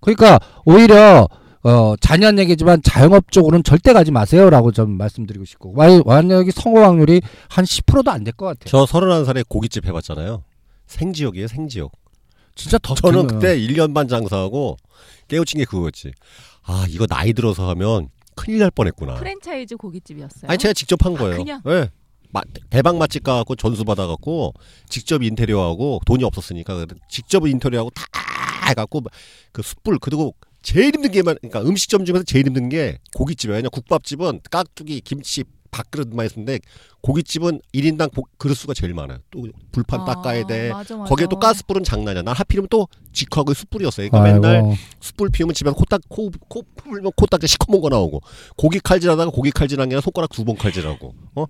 그러니까 0.00 0.38
오히려 0.66 1.26
어 1.62 1.94
잔인한 2.00 2.38
얘기지만 2.38 2.82
자영업 2.82 3.32
쪽으로는 3.32 3.64
절대 3.64 3.92
가지 3.92 4.10
마세요라고 4.10 4.72
좀 4.72 4.90
말씀드리고 4.98 5.44
싶고 5.44 5.72
와- 5.74 5.88
만약에 6.04 6.50
성공 6.52 6.84
확률이 6.84 7.20
한 7.48 7.64
10%도 7.64 8.10
안 8.10 8.24
될 8.24 8.32
것 8.36 8.46
같아요. 8.46 8.66
저 8.70 8.86
서른한 8.86 9.24
살에 9.24 9.42
고깃집 9.48 9.86
해봤잖아요. 9.86 10.44
생지역이에요, 10.86 11.48
생지역. 11.48 11.92
진짜 12.54 12.78
더 12.78 12.94
저는 12.94 13.26
그- 13.26 13.34
그때 13.34 13.58
1년 13.58 13.94
반 13.94 14.06
장사하고 14.08 14.76
깨우친 15.28 15.58
게 15.58 15.64
그거였지. 15.64 16.12
아, 16.64 16.86
이거 16.88 17.06
나이 17.06 17.32
들어서 17.32 17.68
하면 17.70 18.08
큰일 18.36 18.58
날 18.60 18.70
뻔했구나. 18.70 19.14
프랜차이즈 19.16 19.76
고깃집이었어요. 19.76 20.48
아니, 20.50 20.58
제가 20.58 20.72
직접 20.74 21.04
한 21.04 21.14
거예요. 21.14 21.36
그냥? 21.38 21.60
예. 21.66 21.90
마- 22.30 22.42
대박 22.70 22.96
맛집 22.96 23.22
가갖고 23.24 23.56
전수 23.56 23.84
받아갖고 23.84 24.54
직접 24.88 25.22
인테리어하고 25.22 26.00
돈이 26.06 26.24
없었으니까 26.24 26.86
직접 27.10 27.46
인테리어하고 27.46 27.90
다 27.90 28.02
해갖고 28.70 29.02
그 29.52 29.62
숯불 29.62 29.98
그리고 30.00 30.34
제일 30.62 30.92
힘든 30.94 31.10
게만 31.10 31.36
그러니까 31.40 31.62
음식점 31.62 32.04
중에서 32.04 32.24
제일 32.24 32.46
힘든 32.46 32.68
게 32.68 32.98
고깃집이에요. 33.14 33.56
왜냐 33.56 33.68
국밥집은 33.70 34.40
깍두기 34.50 35.00
김치 35.00 35.44
밥그릇만 35.70 36.28
있는데 36.32 36.58
고깃집은 37.02 37.60
1인당 37.74 38.10
그릇 38.38 38.54
수가 38.54 38.72
제일 38.74 38.94
많아요. 38.94 39.18
또 39.30 39.46
불판 39.70 40.00
아, 40.00 40.04
닦아야 40.06 40.46
돼. 40.46 40.70
맞아, 40.70 40.96
맞아. 40.96 41.08
거기에 41.08 41.26
또 41.30 41.38
가스불은 41.38 41.84
장난이야. 41.84 42.22
난 42.22 42.34
하필이면 42.34 42.68
또 42.70 42.88
직화하고 43.12 43.52
숯불이었어요. 43.54 44.08
그러니까 44.10 44.32
맨날 44.32 44.56
아이고. 44.56 44.74
숯불 45.00 45.28
피우면 45.30 45.54
집에 45.54 45.70
코딱 45.70 46.00
코, 46.08 46.30
코 46.48 46.62
풀면 46.76 47.12
코딱지 47.16 47.46
시커먼 47.46 47.80
거 47.82 47.88
나오고 47.90 48.20
고기 48.56 48.80
칼질하다가 48.80 49.30
고기 49.30 49.50
칼질한 49.50 49.88
게 49.88 49.94
아니라 49.94 50.00
손가락 50.00 50.30
두 50.30 50.44
번 50.44 50.56
칼질하고 50.56 51.14
어 51.36 51.44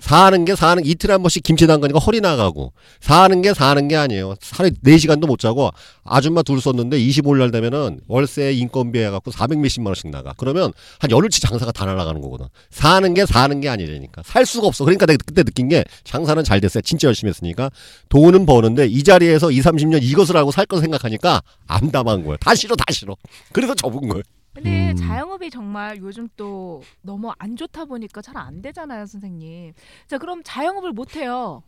사는 0.00 0.44
게 0.44 0.56
사는 0.56 0.84
이틀에 0.84 1.12
한 1.12 1.22
번씩 1.22 1.42
김치 1.42 1.66
담가니까 1.66 1.98
허리 1.98 2.20
나가고 2.20 2.72
사는 3.00 3.42
게 3.42 3.52
사는 3.54 3.86
게 3.86 3.96
아니에요. 3.96 4.34
하루에 4.52 4.70
4시간도 4.84 5.26
못 5.26 5.38
자고 5.38 5.70
아줌마 6.04 6.42
둘 6.42 6.60
썼는데 6.60 6.98
25일 6.98 7.52
되면은 7.52 8.00
월세 8.08 8.52
인건비 8.52 8.98
해 8.98 9.10
갖고 9.10 9.30
400 9.30 9.58
몇십만 9.58 9.90
원씩 9.90 10.10
나가. 10.10 10.32
그러면 10.36 10.72
한 10.98 11.10
열흘치 11.10 11.40
장사가 11.42 11.70
다 11.72 11.84
날아가는 11.84 12.20
거거든. 12.22 12.46
사는 12.70 13.12
게 13.14 13.26
사는 13.26 13.60
게 13.60 13.68
아니라니까. 13.68 14.22
살 14.24 14.46
수가 14.46 14.66
없어. 14.66 14.84
그러니까 14.84 15.04
내가 15.06 15.18
그때 15.24 15.42
느낀 15.42 15.68
게 15.68 15.84
장사는 16.04 16.42
잘 16.44 16.60
됐어요. 16.60 16.80
진짜 16.80 17.06
열심히 17.06 17.28
했으니까. 17.28 17.70
돈은 18.08 18.46
버는데 18.46 18.86
이 18.86 19.02
자리에서 19.04 19.50
2, 19.50 19.60
30년 19.60 20.02
이것을 20.02 20.36
하고 20.36 20.50
살 20.50 20.66
거 20.70 20.80
생각하니까 20.80 21.42
암담한 21.66 22.22
거예요. 22.22 22.36
다 22.36 22.54
싫어 22.54 22.76
다 22.76 22.84
싫어. 22.92 23.16
그래서 23.52 23.74
접은 23.74 24.06
거예요 24.08 24.22
근데 24.54 24.90
음. 24.90 24.96
자영업이 24.96 25.50
정말 25.50 25.98
요즘 25.98 26.28
또 26.36 26.82
너무 27.02 27.32
안 27.38 27.56
좋다 27.56 27.84
보니까 27.84 28.20
잘 28.20 28.36
안 28.36 28.62
되잖아요, 28.62 29.06
선생님. 29.06 29.72
자, 30.08 30.18
그럼 30.18 30.42
자영업을 30.44 30.92
못 30.92 31.16
해요. 31.16 31.62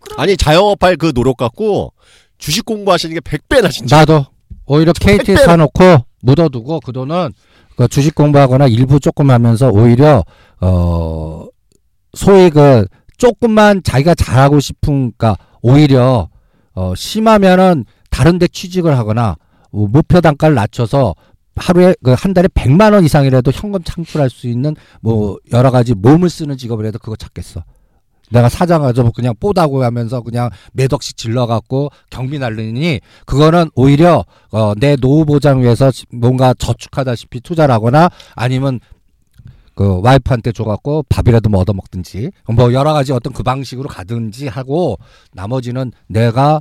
그럼 0.00 0.20
아니 0.20 0.36
자영업할 0.36 0.96
그 0.96 1.12
노력 1.12 1.36
갖고 1.36 1.92
주식 2.36 2.64
공부하시는 2.64 3.14
게 3.14 3.20
100배나 3.20 3.70
진짜. 3.70 3.98
나도 3.98 4.26
오히려 4.66 4.92
KT 4.92 5.36
사놓고 5.36 5.82
묻어두고 6.22 6.80
그 6.80 6.92
돈은 6.92 7.32
그 7.76 7.88
주식 7.88 8.14
공부하거나 8.14 8.66
일부 8.66 9.00
조금 9.00 9.30
하면서 9.30 9.68
오히려 9.70 10.24
어 10.60 11.46
소위 12.14 12.50
그 12.50 12.86
조금만 13.16 13.82
자기가 13.82 14.14
잘하고 14.14 14.60
싶은 14.60 15.12
그니까 15.16 15.36
오히려 15.62 16.28
어 16.74 16.94
심하면은 16.94 17.84
다른 18.10 18.38
데 18.38 18.46
취직을 18.48 18.96
하거나 18.98 19.30
어, 19.32 19.36
목표 19.70 20.20
단가를 20.20 20.54
낮춰서 20.54 21.14
하루에 21.56 21.94
그한 22.02 22.34
달에 22.34 22.46
100만 22.48 22.92
원 22.92 23.04
이상이라도 23.04 23.50
현금 23.50 23.82
창출할 23.82 24.30
수 24.30 24.46
있는 24.46 24.76
뭐 25.00 25.38
여러 25.52 25.70
가지 25.70 25.94
몸을 25.94 26.30
쓰는 26.30 26.56
직업을 26.56 26.86
해도 26.86 26.98
그거 26.98 27.16
찾겠어. 27.16 27.64
내가 28.30 28.48
사장 28.50 28.82
가서 28.82 29.10
그냥 29.10 29.34
뽀다고 29.40 29.82
하면서 29.82 30.20
그냥 30.20 30.50
몇 30.72 30.92
억씩 30.92 31.16
질러갖고 31.16 31.90
경비 32.10 32.38
날리니 32.38 33.00
그거는 33.24 33.70
오히려 33.74 34.24
어, 34.52 34.74
내 34.76 34.96
노후 34.96 35.24
보장 35.24 35.62
위해서 35.62 35.90
지- 35.90 36.04
뭔가 36.12 36.52
저축하다시피 36.54 37.40
투자를 37.40 37.74
하거나 37.74 38.10
아니면 38.34 38.80
그 39.74 40.00
와이프한테 40.02 40.52
줘갖고 40.52 41.04
밥이라도 41.08 41.48
뭐 41.50 41.60
얻어먹든지 41.60 42.30
뭐 42.52 42.72
여러 42.72 42.92
가지 42.92 43.12
어떤 43.12 43.32
그 43.32 43.42
방식으로 43.42 43.88
가든지 43.88 44.46
하고 44.48 44.98
나머지는 45.32 45.92
내가 46.08 46.60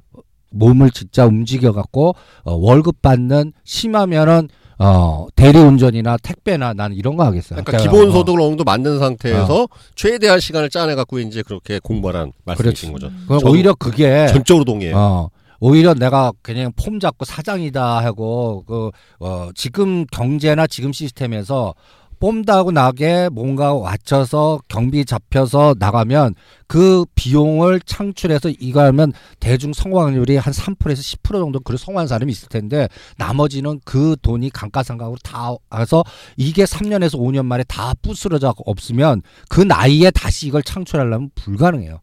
몸을 0.51 0.91
진짜 0.91 1.25
움직여 1.25 1.71
갖고 1.71 2.15
어, 2.43 2.53
월급 2.53 3.01
받는 3.01 3.53
심하면은 3.63 4.49
어 4.79 5.25
대리운전이나 5.35 6.17
택배나 6.17 6.73
나는 6.73 6.95
이런 6.95 7.15
거 7.15 7.23
하겠어요. 7.25 7.63
그러니까 7.63 7.83
기본 7.83 8.09
어, 8.09 8.11
소득을 8.11 8.39
어느 8.39 8.49
정도 8.49 8.63
만든 8.63 8.99
상태에서 8.99 9.67
최대한 9.95 10.39
시간을 10.39 10.69
짜내 10.69 10.93
갖고 10.93 11.19
이제 11.19 11.41
그렇게 11.41 11.79
공부하라는 11.79 12.31
말씀이신 12.45 12.93
거죠. 12.93 13.11
저도 13.27 13.49
오히려 13.49 13.73
그게 13.73 14.27
전적으로 14.27 14.65
동의해요. 14.65 14.95
어, 14.95 15.29
오히려 15.59 15.93
내가 15.95 16.31
그냥 16.43 16.71
폼 16.75 16.99
잡고 16.99 17.25
사장이다 17.25 18.03
하고 18.03 18.63
그 18.67 18.91
어, 19.19 19.49
지금 19.55 20.05
경제나 20.11 20.67
지금 20.67 20.93
시스템에서 20.93 21.73
뽐다고 22.19 22.71
나게 22.71 23.29
뭔가 23.29 23.77
맞춰서 23.77 24.59
경비 24.67 25.05
잡혀서 25.05 25.75
나가면 25.77 26.36
그 26.67 27.05
비용을 27.15 27.79
창출해서 27.81 28.50
이거 28.59 28.81
하면 28.86 29.13
대중 29.39 29.74
성공률이 29.74 30.38
한 30.38 30.53
3%에서 30.53 31.01
10% 31.01 31.33
정도 31.33 31.59
그런 31.59 31.77
성공한 31.77 32.07
사람이 32.07 32.31
있을 32.31 32.50
텐데 32.50 32.88
나머지는 33.17 33.79
그 33.86 34.15
돈이 34.21 34.50
감가상각으로 34.50 35.17
다 35.24 35.51
와서 35.69 36.03
이게 36.36 36.63
3년에서 36.65 37.19
5년 37.19 37.45
만에 37.45 37.63
다 37.63 37.93
부스러져 38.01 38.53
없으면 38.57 39.21
그 39.50 39.62
나이에 39.62 40.12
다시 40.12 40.47
이걸 40.47 40.63
창출하려면 40.63 41.29
불가능해요. 41.36 42.00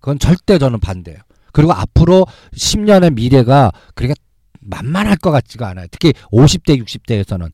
그건 0.00 0.18
절대 0.18 0.58
저는 0.58 0.80
반대예요. 0.80 1.20
그리고 1.52 1.72
앞으로 1.72 2.26
10년의 2.54 3.14
미래가 3.14 3.72
그렇게 3.94 4.14
만만할 4.60 5.16
것 5.16 5.30
같지가 5.30 5.68
않아요. 5.68 5.86
특히 5.90 6.12
50대, 6.32 6.82
60대에서는. 6.82 7.50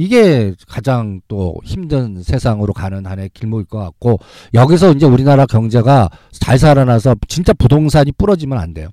이게 0.00 0.54
가장 0.66 1.20
또 1.28 1.56
힘든 1.64 2.22
세상으로 2.22 2.72
가는 2.72 3.06
한의 3.06 3.30
길목일 3.34 3.66
것 3.66 3.78
같고, 3.78 4.18
여기서 4.54 4.92
이제 4.92 5.06
우리나라 5.06 5.46
경제가 5.46 6.08
잘 6.32 6.58
살아나서 6.58 7.16
진짜 7.28 7.52
부동산이 7.52 8.12
부러지면 8.12 8.58
안 8.58 8.72
돼요. 8.72 8.88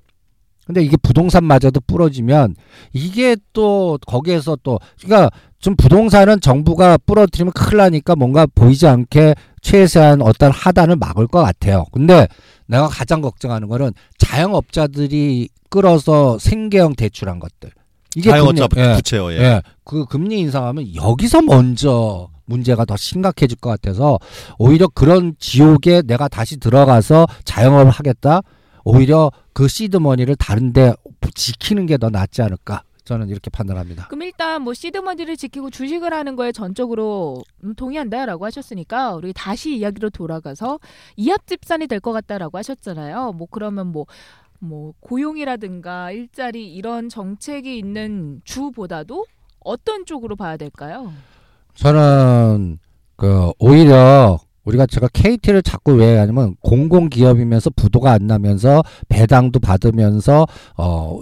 근데 0.66 0.82
이게 0.82 0.98
부동산마저도 0.98 1.80
부러지면 1.86 2.54
이게 2.92 3.36
또 3.54 3.98
거기에서 4.06 4.58
또 4.62 4.78
그러니까 5.02 5.30
좀 5.60 5.74
부동산은 5.76 6.42
정부가 6.42 6.98
부러뜨리면 6.98 7.52
큰일 7.54 7.78
나니까 7.78 8.14
뭔가 8.14 8.46
보이지 8.54 8.86
않게 8.86 9.34
최소한 9.62 10.20
어떤 10.20 10.52
하단을 10.52 10.96
막을 10.96 11.26
것 11.26 11.42
같아요. 11.42 11.86
근데 11.90 12.28
내가 12.66 12.86
가장 12.86 13.22
걱정하는 13.22 13.68
거는 13.68 13.92
자영업자들이 14.18 15.48
끌어서 15.70 16.38
생계형 16.38 16.96
대출한 16.96 17.38
것들. 17.38 17.70
이게 18.18 18.30
자영업자 18.30 18.66
금리- 18.68 18.82
예, 18.88 18.94
부채요. 18.96 19.32
예. 19.32 19.36
예. 19.38 19.62
그 19.84 20.04
금리 20.06 20.38
인상하면 20.40 20.94
여기서 20.94 21.42
먼저 21.42 22.28
문제가 22.46 22.84
더 22.84 22.96
심각해질 22.96 23.58
것 23.58 23.70
같아서 23.70 24.18
오히려 24.58 24.88
그런 24.88 25.34
지옥에 25.38 26.02
내가 26.02 26.28
다시 26.28 26.58
들어가서 26.58 27.26
자영업을 27.44 27.90
하겠다. 27.90 28.40
오히려 28.84 29.30
그 29.52 29.68
시드머니를 29.68 30.34
다른데 30.36 30.94
지키는 31.34 31.86
게 31.86 31.98
더 31.98 32.08
낫지 32.10 32.40
않을까 32.42 32.82
저는 33.04 33.28
이렇게 33.28 33.50
판단합니다. 33.50 34.06
그럼 34.08 34.22
일단 34.22 34.62
뭐 34.62 34.72
시드머니를 34.74 35.36
지키고 35.36 35.70
주식을 35.70 36.12
하는 36.12 36.36
거에 36.36 36.52
전적으로 36.52 37.42
음, 37.64 37.74
동의한다라고 37.74 38.44
하셨으니까 38.46 39.14
우리 39.14 39.32
다시 39.34 39.76
이야기로 39.76 40.10
돌아가서 40.10 40.78
이합집산이 41.16 41.86
될 41.86 42.00
것 42.00 42.12
같다라고 42.12 42.56
하셨잖아요. 42.58 43.32
뭐 43.32 43.46
그러면 43.50 43.88
뭐 43.88 44.06
뭐 44.58 44.92
고용이라든가 45.00 46.10
일자리 46.12 46.72
이런 46.72 47.08
정책이 47.08 47.78
있는 47.78 48.40
주보다도 48.44 49.26
어떤 49.60 50.04
쪽으로 50.04 50.36
봐야 50.36 50.56
될까요? 50.56 51.12
저는 51.74 52.78
그 53.16 53.52
오히려 53.58 54.38
우리가 54.64 54.86
제가 54.86 55.08
KT를 55.12 55.62
자꾸 55.62 55.94
왜 55.94 56.18
하냐면 56.18 56.56
공공기업이면서 56.60 57.70
부도가 57.70 58.12
안 58.12 58.26
나면서 58.26 58.82
배당도 59.08 59.60
받으면서 59.60 60.46
어 60.76 61.20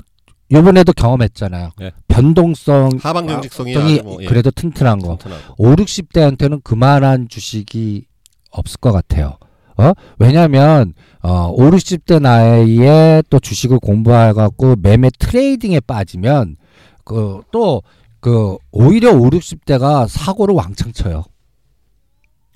요번에도 0.50 0.92
경험했잖아요. 0.92 1.70
네. 1.78 1.92
변동성 2.08 2.90
하방 3.00 3.26
경직성이 3.26 4.00
뭐, 4.02 4.18
예, 4.22 4.26
그래도 4.26 4.50
튼튼한 4.50 5.00
거. 5.00 5.16
튼튼하고. 5.16 5.54
5, 5.58 5.74
60대한테는 5.74 6.62
그만한 6.62 7.28
주식이 7.28 8.06
없을 8.50 8.78
것 8.78 8.92
같아요. 8.92 9.38
어? 9.78 9.92
왜냐면, 10.18 10.94
어, 11.22 11.48
5, 11.50 11.70
60대 11.70 12.20
나이에 12.20 13.22
또 13.28 13.38
주식을 13.38 13.78
공부해갖고 13.78 14.76
매매 14.80 15.10
트레이딩에 15.18 15.80
빠지면, 15.80 16.56
그, 17.04 17.42
또, 17.50 17.82
그, 18.20 18.56
오히려 18.72 19.12
5, 19.12 19.30
60대가 19.30 20.08
사고를 20.08 20.54
왕창 20.54 20.92
쳐요. 20.92 21.24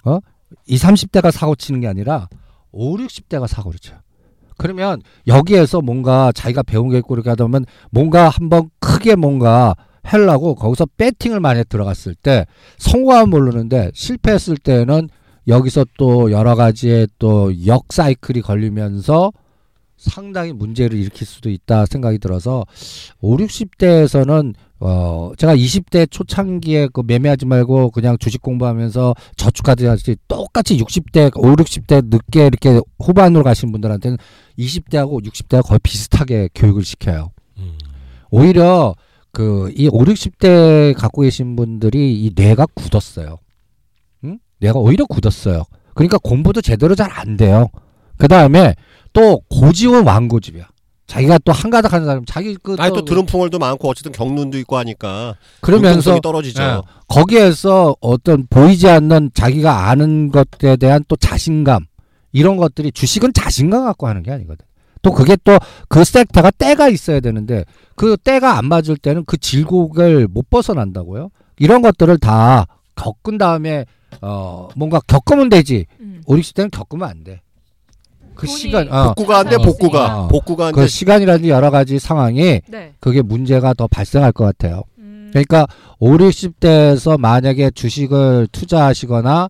어? 0.05 0.19
20, 0.67 0.89
30대가 0.89 1.31
사고 1.31 1.55
치는 1.55 1.81
게 1.81 1.89
아니라 1.89 2.29
5, 2.73 2.97
60대가 2.97 3.47
사고를 3.47 3.79
쳐요. 3.79 3.99
그러면 4.57 5.01
여기에서 5.27 5.81
뭔가 5.81 6.33
자기가 6.33 6.63
배운 6.63 6.91
게 6.91 6.99
있고 6.99 7.15
이렇게 7.15 7.31
하다 7.31 7.45
보면 7.45 7.65
뭔가 7.91 8.29
한번 8.29 8.69
크게 8.79 9.17
뭔가 9.17 9.75
하려고 10.03 10.55
거기서 10.55 10.87
배팅을 10.97 11.41
많이 11.41 11.65
들어갔을 11.65 12.15
때 12.15 12.47
성공하면 12.79 13.31
모르는데 13.31 13.91
실패했을 13.95 14.57
때는 14.59 15.09
여기서 15.49 15.87
또 15.99 16.31
여러 16.31 16.55
가지의 16.55 17.09
또 17.19 17.53
역사이클이 17.67 18.43
걸리면서 18.43 19.33
상당히 20.01 20.53
문제를 20.53 20.99
일으킬 20.99 21.27
수도 21.27 21.51
있다 21.51 21.85
생각이 21.87 22.19
들어서 22.19 22.65
5, 23.21 23.37
60대에서는 23.37 24.55
어 24.83 25.33
제가 25.37 25.55
20대 25.55 26.11
초창기에 26.11 26.89
그 26.95 27.03
매매하지 27.07 27.45
말고 27.45 27.91
그냥 27.91 28.17
주식 28.19 28.41
공부하면서 28.41 29.15
저축하듯이 29.37 30.17
똑같이 30.27 30.79
60대 30.79 31.31
5, 31.37 31.55
60대 31.57 32.07
늦게 32.07 32.47
이렇게 32.47 32.81
후반으로 32.99 33.45
가신 33.45 33.73
분들한테는 33.73 34.17
20대하고 34.59 35.23
60대가 35.23 35.63
거의 35.63 35.79
비슷하게 35.83 36.49
교육을 36.55 36.83
시켜요. 36.83 37.31
음. 37.59 37.77
오히려 38.31 38.95
그이 39.33 39.89
5, 39.93 39.99
60대 39.99 40.95
갖고 40.97 41.23
계신 41.23 41.57
분들이 41.57 42.25
이 42.25 42.31
뇌가 42.35 42.67
굳었어요. 42.75 43.37
응? 44.63 44.67
뇌가 44.67 44.79
오히려 44.79 45.05
굳었어요. 45.07 45.65
그러니까 45.95 46.19
공부도 46.19 46.61
제대로 46.61 46.95
잘 46.95 47.11
안 47.13 47.37
돼요. 47.37 47.69
그 48.19 48.29
다음에 48.29 48.75
또 49.13 49.41
고집은 49.51 50.05
왕고집이야. 50.07 50.67
자기가 51.07 51.39
또 51.45 51.51
한가닥 51.51 51.93
하는 51.93 52.07
사람, 52.07 52.25
자기 52.25 52.57
그 52.63 52.77
아니 52.79 52.95
또 52.95 53.05
들은 53.05 53.27
풍월도 53.27 53.59
많고 53.59 53.89
어쨌든 53.89 54.13
경륜도 54.13 54.59
있고 54.59 54.77
하니까 54.77 55.35
그러면서 55.61 56.21
떨어지죠. 56.21 56.63
예. 56.63 56.81
거기에서 57.09 57.97
어떤 58.01 58.47
보이지 58.49 58.89
않는 58.89 59.33
자기가 59.35 59.89
아는 59.89 60.31
것에 60.31 60.77
대한 60.77 61.05
또 61.09 61.17
자신감 61.17 61.87
이런 62.33 62.57
것들이 62.57 62.93
주식은 62.93 63.33
자신감 63.33 63.85
갖고 63.87 64.07
하는 64.07 64.23
게 64.23 64.31
아니거든. 64.31 64.65
또 65.03 65.13
그게 65.13 65.37
또 65.43 65.59
그 65.89 66.05
섹터가 66.05 66.53
때가 66.53 66.89
있어야 66.89 67.19
되는데 67.19 67.65
그 67.97 68.17
때가 68.17 68.57
안 68.57 68.67
맞을 68.67 68.97
때는 68.97 69.25
그 69.25 69.37
질곡을 69.37 70.29
못 70.29 70.49
벗어난다고요. 70.49 71.31
이런 71.59 71.83
것들을 71.83 72.19
다 72.19 72.67
겪은 72.95 73.37
다음에 73.39 73.85
어 74.21 74.69
뭔가 74.77 75.01
겪으면 75.07 75.49
되지. 75.49 75.87
음. 76.01 76.23
5, 76.27 76.37
60대는 76.37 76.71
겪으면 76.71 77.09
안 77.09 77.25
돼. 77.25 77.41
그 78.35 78.47
시간 78.47 78.91
어, 78.91 79.09
복구가 79.15 79.39
안 79.41 79.45
돼, 79.49 79.51
있으니까. 79.57 79.67
복구가. 79.71 80.19
어. 80.25 80.29
복구가 80.29 80.67
안 80.69 80.73
그 80.73 80.81
돼. 80.83 80.87
시간이라든지 80.89 81.51
여러 81.51 81.71
가지 81.71 81.99
상황이 81.99 82.61
네. 82.69 82.93
그게 83.01 83.21
문제가 83.23 83.75
더 83.75 83.87
발생할 83.87 84.33
것 84.33 84.45
같아요. 84.45 84.83
음. 84.99 85.29
그러니까 85.31 85.67
5, 85.99 86.17
60대에서 86.17 87.19
만약에 87.19 87.71
주식을 87.73 88.49
투자하시거나 88.53 89.49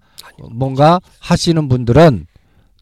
뭔가 0.51 1.01
하시는 1.21 1.69
분들은 1.69 2.27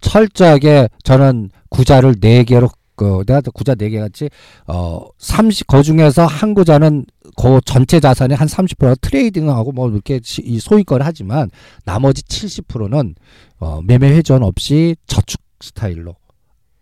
철저하게 0.01 0.89
저는 1.03 1.51
구자를 1.71 2.15
4개로 2.15 2.71
그 2.99 3.23
내가 3.27 3.41
또 3.41 3.51
구자 3.53 3.75
4개 3.77 3.99
같이 4.01 4.29
어 4.67 5.01
30, 5.19 5.69
그 5.69 5.83
중에서 5.83 6.27
한 6.27 6.53
구자는 6.53 7.07
그 7.37 7.61
전체 7.65 8.01
자산의 8.01 8.37
한 8.37 8.49
30%가 8.49 8.97
트레이딩하고 9.01 9.71
뭐 9.73 9.89
이렇게 9.89 10.21
시- 10.23 10.43
이 10.45 10.59
소유권 10.59 11.01
하지만 11.03 11.49
나머지 11.85 12.23
70%는 12.25 13.15
어 13.61 13.81
매매 13.83 14.11
회전 14.11 14.43
없이 14.43 14.97
저축 15.07 15.41
스타일로 15.61 16.17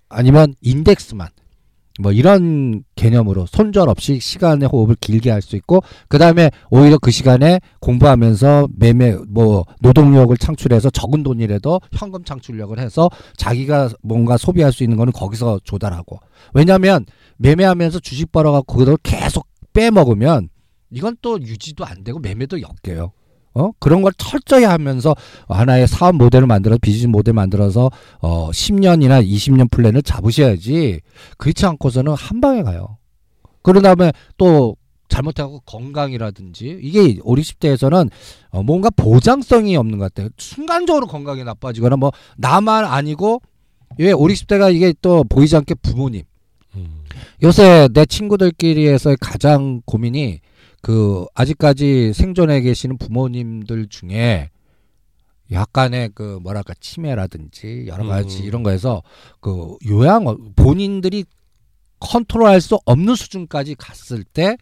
아니면 0.09 0.55
인덱스만 0.62 1.29
뭐 2.01 2.13
이런 2.13 2.83
개념으로 2.95 3.47
손절 3.47 3.89
없이 3.89 4.21
시간의 4.21 4.69
호흡을 4.69 4.97
길게 5.01 5.31
할 5.31 5.41
수 5.47 5.55
있고 5.57 5.81
그 6.09 6.19
다음에 6.19 6.51
오히려 6.71 6.99
그 6.99 7.11
시간에 7.11 7.61
공부하면서 7.81 8.69
매매 8.77 9.15
뭐 9.29 9.65
노동력을 9.81 10.37
창출해서 10.37 10.91
적은 10.91 11.23
돈이라도 11.23 11.81
현금 11.93 12.25
창출력을 12.25 12.79
해서 12.79 13.09
자기가 13.37 13.91
뭔가 14.03 14.37
소비할 14.37 14.73
수 14.73 14.83
있는 14.83 14.97
거는 14.97 15.13
거기서 15.13 15.61
조달하고 15.63 16.19
왜냐하면 16.53 17.07
매매하면서 17.37 18.01
주식 18.01 18.33
벌어갖고 18.33 18.77
그걸 18.77 18.97
계속 19.03 19.47
빼먹으면 19.73 20.49
이건 20.91 21.17
또 21.23 21.41
유지도 21.41 21.85
안 21.85 22.03
되고 22.03 22.19
매매도 22.19 22.61
역겨요. 22.61 23.13
어 23.57 23.71
그런 23.79 24.03
걸 24.03 24.12
철저히 24.19 24.64
하면서 24.64 25.14
하나의 25.49 25.88
사업 25.88 26.16
모델을 26.16 26.47
만들어 26.47 26.77
비즈니스 26.77 27.07
모델 27.07 27.33
만들어서 27.33 27.90
어 28.21 28.51
10년이나 28.51 29.27
20년 29.27 29.71
플랜을 29.71 30.03
잡으셔야지 30.03 31.01
그렇지 31.38 31.64
않고서는 31.64 32.12
한 32.12 32.42
방에 32.42 32.62
가요. 32.62 32.99
그런 33.62 33.83
다음에 33.83 34.12
또 34.37 34.77
잘못하고 35.09 35.61
건강이라든지 35.61 36.81
이게 36.83 37.19
5, 37.23 37.35
60대에서는 37.37 38.11
어, 38.51 38.62
뭔가 38.62 38.90
보장성이 38.90 39.77
없는 39.77 39.99
것 39.99 40.12
같아요. 40.12 40.29
순간적으로 40.37 41.07
건강이 41.07 41.42
나빠지거나 41.45 41.97
뭐 41.97 42.12
나만 42.37 42.85
아니고 42.85 43.40
왜 43.99 44.12
5, 44.12 44.19
60대가 44.19 44.75
이게 44.75 44.92
또 45.01 45.25
보이지 45.25 45.57
않게 45.57 45.77
부모님 45.77 46.25
음. 46.75 47.05
요새 47.42 47.88
내 47.95 48.05
친구들끼리에서 48.05 49.16
가장 49.21 49.81
고민이 49.87 50.40
그 50.87 51.27
아직까지 51.35 52.12
생존해 52.12 52.61
계시는 52.61 52.96
부모님들 52.99 53.88
중에 53.88 54.51
약간의 55.51 56.11
그 56.14 56.38
뭐랄까 56.40 56.75
치매라든지 56.79 57.87
여러 57.88 58.07
가지 58.07 58.42
음. 58.42 58.44
이런 58.44 58.62
거에서 58.62 59.03
그 59.40 59.77
요양 59.88 60.53
본인들이 60.55 61.25
컨트롤할 61.99 62.61
수 62.61 62.79
없는 62.85 63.16
수준까지 63.16 63.75
갔을 63.75 64.22
때 64.22 64.57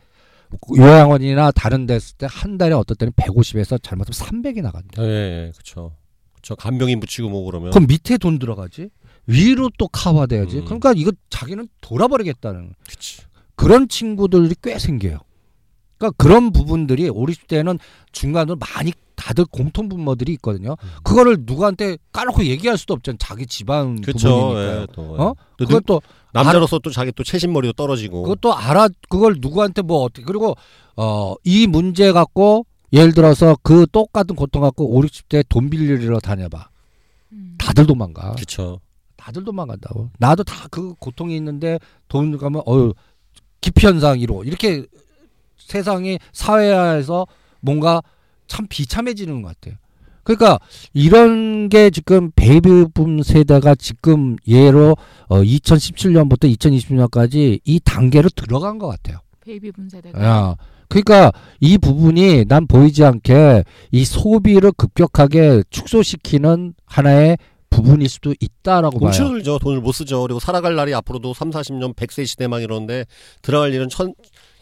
요양원이나 0.79 1.51
다른 1.51 1.85
데 1.85 1.97
있을 1.97 2.17
때 2.17 2.25
한 2.25 2.57
달에 2.57 2.73
어떨 2.73 2.97
때는 2.97 3.13
150에서 3.13 3.83
잘못하면 3.83 4.15
300이 4.15 4.63
나간다. 4.63 5.03
예, 5.03 5.07
예, 5.07 5.53
그렇죠. 5.53 5.95
저 6.41 6.55
간병인 6.55 7.01
붙이고 7.01 7.29
뭐 7.29 7.45
그러면 7.45 7.71
그럼 7.71 7.87
밑에 7.87 8.17
돈 8.17 8.39
들어가지? 8.39 8.89
위로 9.27 9.69
또 9.77 9.89
커버돼야지. 9.89 10.61
음. 10.61 10.65
그러니까 10.65 10.95
이거 10.97 11.13
자기는 11.29 11.69
돌아버리겠다는 11.83 12.73
그치. 12.89 13.21
그런 13.57 13.89
친구들이 13.89 14.55
꽤 14.63 14.79
생겨요. 14.79 15.19
그러니까 15.99 16.15
그런 16.17 16.53
부분들이 16.53 17.09
5, 17.09 17.15
60대는 17.27 17.79
중간으로 18.13 18.57
많이 18.57 18.93
다들 19.17 19.45
공통 19.47 19.89
분모들이 19.89 20.33
있거든요. 20.35 20.77
그거를 21.05 21.37
누구한테 21.41 21.97
까놓고 22.13 22.45
얘기할 22.47 22.77
수도 22.77 22.95
없잖아요. 22.95 23.17
자기 23.19 23.47
집안. 23.47 23.97
부분이니까요. 24.01 24.81
예, 24.83 24.87
또, 24.93 25.17
예. 25.19 25.23
어? 25.23 25.35
또 25.57 25.67
그것도 25.67 26.03
남자로서 26.33 26.81
또 26.81 26.91
자기 26.91 27.13
또 27.13 27.23
채신머리도 27.23 27.75
떨어지고. 27.75 28.23
그것도 28.25 28.55
알아 28.55 28.89
그걸 29.09 29.37
누구한테 29.39 29.83
뭐 29.83 30.03
어떻게 30.03 30.25
그리고 30.25 30.57
어 30.97 31.37
이 31.45 31.67
문제 31.69 32.11
갖고 32.13 32.67
예를 32.93 33.13
들어서 33.15 33.57
그 33.63 33.87
똑같은 33.93 34.35
고통 34.37 34.63
갖고 34.63 34.97
5, 34.97 35.01
60대 35.03 35.45
돈 35.49 35.71
빌리러 35.71 36.19
다녀봐. 36.21 36.69
음. 37.33 37.55
다들 37.59 37.87
도망가. 37.87 38.33
그렇죠. 38.33 38.81
다들 39.17 39.45
도망간다고. 39.45 40.11
나도 40.19 40.43
다 40.45 40.69
그 40.71 40.95
고통이 40.99 41.37
있는데 41.37 41.79
돈 42.09 42.37
가면 42.37 42.63
어유 42.67 42.93
기피 43.61 43.87
현상 43.87 44.19
1호 44.19 44.45
이렇게 44.47 44.85
세상이 45.67 46.19
사회화에서 46.33 47.27
뭔가 47.61 48.03
참 48.47 48.67
비참해지는 48.69 49.43
것 49.43 49.49
같아요. 49.49 49.79
그러니까 50.23 50.59
이런 50.95 51.69
게 51.69 51.91
지금 51.91 52.31
베이비붐 52.35 53.23
세대가 53.23 53.75
지금 53.75 54.37
예로 54.49 54.97
어 55.29 55.43
2017년부터 55.43 56.55
2020년까지 56.57 57.61
이 57.65 57.81
단계로 57.85 58.31
들어간 58.31 58.79
것 58.79 58.89
같아요. 58.89 59.19
베이비붐 59.45 59.73
세대가 59.73 60.25
야, 60.25 60.57
그러니까 60.89 61.33
이 61.61 61.77
부분이 61.77 62.47
난 62.49 62.67
보이지 62.67 63.05
않게 63.05 63.65
이 63.91 64.05
소비를 64.05 64.73
급격하게 64.73 65.65
축소시키는 65.69 66.75
하나의 66.87 67.37
부분일 67.69 68.09
수도 68.09 68.33
있다라고 68.39 69.01
봐요. 69.01 69.09
움츠러들죠. 69.09 69.59
돈을 69.59 69.81
못 69.81 69.93
쓰죠. 69.93 70.23
그리고 70.23 70.39
살아갈 70.39 70.77
날이 70.77 70.95
앞으로도 70.95 71.35
3, 71.35 71.51
40년 71.51 71.95
100세 71.95 72.25
시대 72.25 72.47
막 72.47 72.63
이러는데 72.63 73.05
들어갈 73.43 73.75
일은 73.75 73.89
천 73.89 74.15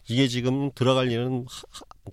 이게 0.09 0.29
지금 0.29 0.71
들어갈 0.75 1.11
일은 1.11 1.47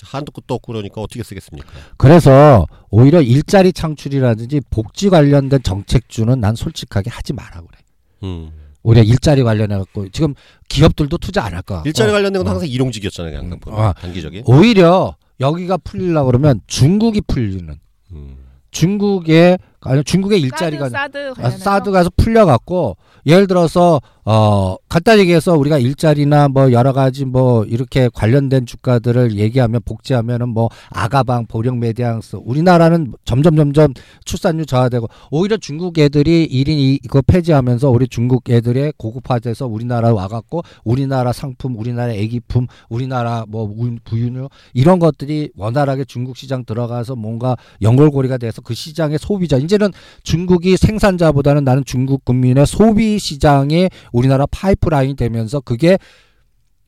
한도 0.03 0.31
끝도 0.31 0.53
없고 0.55 0.73
그러니까 0.73 1.01
어떻게 1.01 1.23
쓰겠습니까? 1.23 1.67
그래서 1.97 2.65
오히려 2.89 3.21
일자리 3.21 3.73
창출이라든지 3.73 4.61
복지 4.69 5.09
관련된 5.09 5.63
정책주는 5.63 6.39
난 6.39 6.55
솔직하게 6.55 7.09
하지 7.09 7.33
마라 7.33 7.61
그래. 7.61 7.79
음. 8.23 8.51
오히려 8.83 9.03
일자리 9.03 9.43
관련해 9.43 9.77
갖고 9.77 10.07
지금 10.09 10.35
기업들도 10.69 11.17
투자 11.17 11.43
안 11.43 11.53
할 11.53 11.61
거야. 11.63 11.83
일자리 11.85 12.09
어, 12.09 12.13
관련된 12.13 12.39
건 12.41 12.47
어. 12.47 12.51
항상 12.51 12.69
일용직이었잖아요. 12.69 13.41
그냥 13.41 13.59
음. 13.67 13.73
아. 13.73 13.93
단기적인. 13.93 14.43
오히려 14.45 15.15
여기가 15.39 15.77
풀리려 15.77 16.23
그러면 16.25 16.61
중국이 16.67 17.21
풀리는 17.21 17.75
음. 18.11 18.37
중국의 18.71 19.57
아니 19.81 20.03
중국의 20.03 20.41
일자리가 20.41 20.89
사드, 20.89 21.33
사드 21.35 21.57
사드 21.63 21.91
가서 21.91 22.09
풀려갖고 22.17 22.97
예를 23.25 23.47
들어서 23.47 24.01
어 24.25 24.75
간단히 24.89 25.21
얘기해서 25.21 25.53
우리가 25.57 25.77
일자리나 25.79 26.49
뭐 26.49 26.71
여러 26.71 26.93
가지 26.93 27.25
뭐 27.25 27.63
이렇게 27.65 28.09
관련된 28.13 28.65
주가들을 28.65 29.37
얘기하면 29.37 29.81
복지하면은 29.85 30.49
뭐 30.49 30.69
아가방 30.89 31.47
보령 31.47 31.79
메디앙스 31.79 32.37
우리나라는 32.43 33.13
점점 33.25 33.55
점점 33.55 33.93
출산율 34.25 34.65
저하되고 34.65 35.07
오히려 35.31 35.57
중국 35.57 35.97
애들이 35.97 36.47
1인 36.47 36.69
이- 36.69 36.99
이거 37.03 37.21
폐지하면서 37.25 37.89
우리 37.89 38.07
중국 38.07 38.49
애들의 38.49 38.93
고급화돼서 38.97 39.65
우리나라 39.67 40.13
와갖고 40.13 40.61
우리나라 40.83 41.33
상품 41.33 41.75
우리나라 41.77 42.13
애기품 42.13 42.67
우리나라 42.89 43.45
뭐 43.47 43.63
우- 43.63 43.95
부유료 44.03 44.49
이런 44.73 44.99
것들이 44.99 45.49
원활하게 45.57 46.05
중국 46.05 46.37
시장 46.37 46.65
들어가서 46.65 47.15
뭔가 47.15 47.55
연골고리가 47.81 48.37
돼서 48.37 48.61
그 48.61 48.73
시장의 48.75 49.17
소비자 49.19 49.57
이제는 49.69 49.91
중국이 50.23 50.75
생산자보다는 50.77 51.63
나는 51.63 51.85
중국 51.85 52.25
국민의 52.25 52.65
소비 52.65 53.19
시장에 53.19 53.89
우리나라 54.11 54.47
파이프라인이 54.47 55.15
되면서 55.15 55.59
그게 55.59 55.99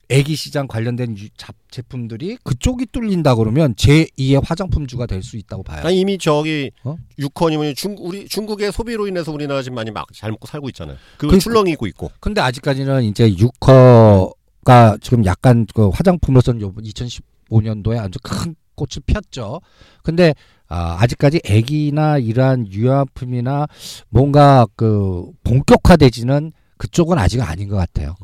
애기 0.09 0.35
시장 0.35 0.67
관련된 0.67 1.17
유- 1.17 1.29
잡- 1.37 1.55
제품들이 1.69 2.37
그쪽이 2.43 2.87
뚫린다 2.91 3.35
그러면 3.35 3.75
제2의 3.75 4.41
화장품주가 4.43 5.05
될 5.05 5.21
수 5.23 5.37
있다고 5.37 5.63
봐요. 5.63 5.83
아니 5.85 6.01
이미 6.01 6.17
저기 6.17 6.71
어? 6.83 6.97
유컨이면 7.17 7.75
중 7.75 7.95
우리 7.99 8.27
중국의 8.27 8.73
소비로 8.73 9.07
인해서 9.07 9.31
우리나라 9.31 9.61
지금 9.61 9.75
많이 9.75 9.89
막 9.91 10.07
잘 10.13 10.31
먹고 10.31 10.47
살고 10.47 10.67
있잖아요. 10.69 10.97
그 11.17 11.27
그러니까- 11.27 11.39
출렁이 11.43 11.71
있고 11.73 11.87
있고. 11.87 12.11
근데 12.19 12.41
아직까지는 12.41 13.03
이제 13.05 13.29
유커가 13.37 14.97
지금 15.01 15.23
약간 15.25 15.65
그 15.73 15.87
화장품으로서는 15.89 16.59
요번 16.59 16.83
2015년도에 16.83 17.97
아주 17.99 18.19
큰 18.21 18.55
꽃을 18.81 19.03
폈죠. 19.05 19.61
근데 20.03 20.33
아, 20.67 20.97
아직까지 20.99 21.41
애기나 21.45 22.17
이러한 22.17 22.67
유아품이나 22.71 23.67
뭔가 24.09 24.65
그 24.75 25.25
본격화되지는 25.43 26.53
그쪽은 26.77 27.19
아직은 27.19 27.45
아닌 27.45 27.69
것 27.69 27.75
같아요. 27.75 28.15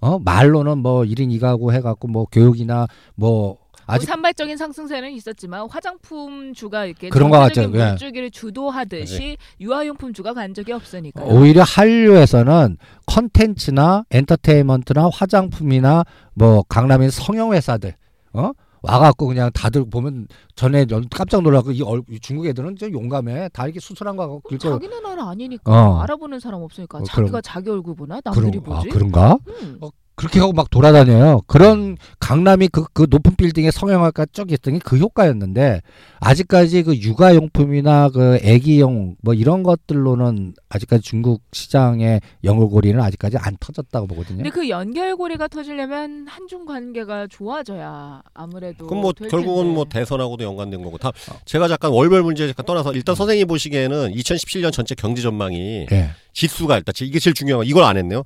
어 0.00 0.18
말로는 0.18 0.78
뭐 0.78 1.02
1인 1.02 1.30
2가구 1.40 1.72
해갖고 1.72 2.08
뭐 2.08 2.26
교육이나 2.30 2.86
뭐 3.14 3.56
아직 3.86 4.02
아직 4.02 4.06
산발적인 4.06 4.56
상승세는 4.56 5.12
있었지만 5.12 5.66
화장품 5.68 6.52
주가 6.52 6.84
이렇게 6.84 7.08
그런 7.08 7.30
것 7.30 7.38
같아요. 7.38 7.70
예. 7.74 7.88
물주기를 7.90 8.30
주도하듯이 8.30 9.36
유아용품 9.60 10.12
주가 10.12 10.34
간 10.34 10.52
적이 10.54 10.72
없으니까요. 10.72 11.26
오히려 11.26 11.62
한류에서는 11.62 12.76
컨텐츠나 13.06 14.04
엔터테인먼트나 14.10 15.08
화장품이나 15.12 16.04
뭐 16.34 16.62
강남의 16.68 17.10
성형 17.10 17.54
회사들 17.54 17.94
어 18.34 18.52
와갖고 18.84 19.26
그냥 19.26 19.50
다들 19.52 19.88
보면 19.88 20.28
전에 20.56 20.86
연- 20.90 21.06
깜짝 21.10 21.42
놀라고 21.42 21.72
이, 21.72 21.82
얼, 21.82 22.02
이 22.10 22.18
중국 22.20 22.46
애들은 22.46 22.76
좀 22.76 22.92
용감해. 22.92 23.48
다 23.52 23.64
이렇게 23.64 23.80
수술한 23.80 24.16
거 24.16 24.22
같고 24.22 24.40
그렇게 24.40 24.68
자기네 24.68 25.00
나라 25.00 25.28
아니니까. 25.30 25.72
어. 25.72 26.00
알아보는 26.02 26.40
사람 26.40 26.62
없으니까. 26.62 26.98
어, 26.98 27.02
자기가 27.04 27.26
그럼- 27.26 27.42
자기 27.42 27.70
얼굴 27.70 27.94
보나? 27.94 28.20
남들이 28.24 28.60
그런 28.60 28.76
아 28.76 28.76
보지. 28.80 28.88
그런가? 28.90 29.38
음. 29.48 29.78
어, 29.80 29.88
그렇게 30.16 30.38
하고 30.38 30.52
막 30.52 30.70
돌아다녀요. 30.70 31.42
그런 31.46 31.96
강남이 32.20 32.68
그, 32.68 32.84
그 32.92 33.06
높은 33.10 33.34
빌딩에 33.34 33.70
성형외과 33.70 34.26
쪽 34.26 34.52
있더니 34.52 34.78
그 34.78 34.96
효과였는데 34.96 35.82
아직까지 36.20 36.84
그 36.84 36.96
육아용품이나 36.96 38.10
그 38.10 38.38
애기용 38.42 39.16
뭐 39.22 39.34
이런 39.34 39.62
것들로는 39.62 40.54
아직까지 40.68 41.02
중국 41.02 41.42
시장의 41.52 42.20
연골고리는 42.44 43.00
아직까지 43.00 43.38
안 43.38 43.56
터졌다고 43.58 44.06
보거든요. 44.06 44.36
근데 44.36 44.50
그 44.50 44.68
연결고리가 44.68 45.48
터지려면 45.48 46.26
한중 46.28 46.64
관계가 46.64 47.26
좋아져야 47.26 48.22
아무래도 48.32 48.86
그럼 48.86 49.02
뭐될 49.02 49.28
결국은 49.28 49.64
텐데. 49.64 49.74
뭐 49.74 49.84
대선하고도 49.84 50.44
연관된 50.44 50.82
거고 50.82 50.96
다 50.96 51.08
어. 51.08 51.36
제가 51.44 51.66
잠깐 51.66 51.90
월별 51.90 52.22
문제 52.22 52.46
잠깐 52.46 52.64
떠나서 52.64 52.92
일단 52.92 53.16
선생님 53.16 53.48
보시기에는 53.48 54.12
2017년 54.12 54.72
전체 54.72 54.94
경제 54.94 55.22
전망이 55.22 55.86
예. 55.90 56.10
지수가 56.32 56.76
일단 56.76 56.92
이게 57.00 57.18
제일 57.18 57.34
중요한 57.34 57.60
거 57.60 57.64
이걸 57.64 57.82
안 57.84 57.96
했네요. 57.96 58.24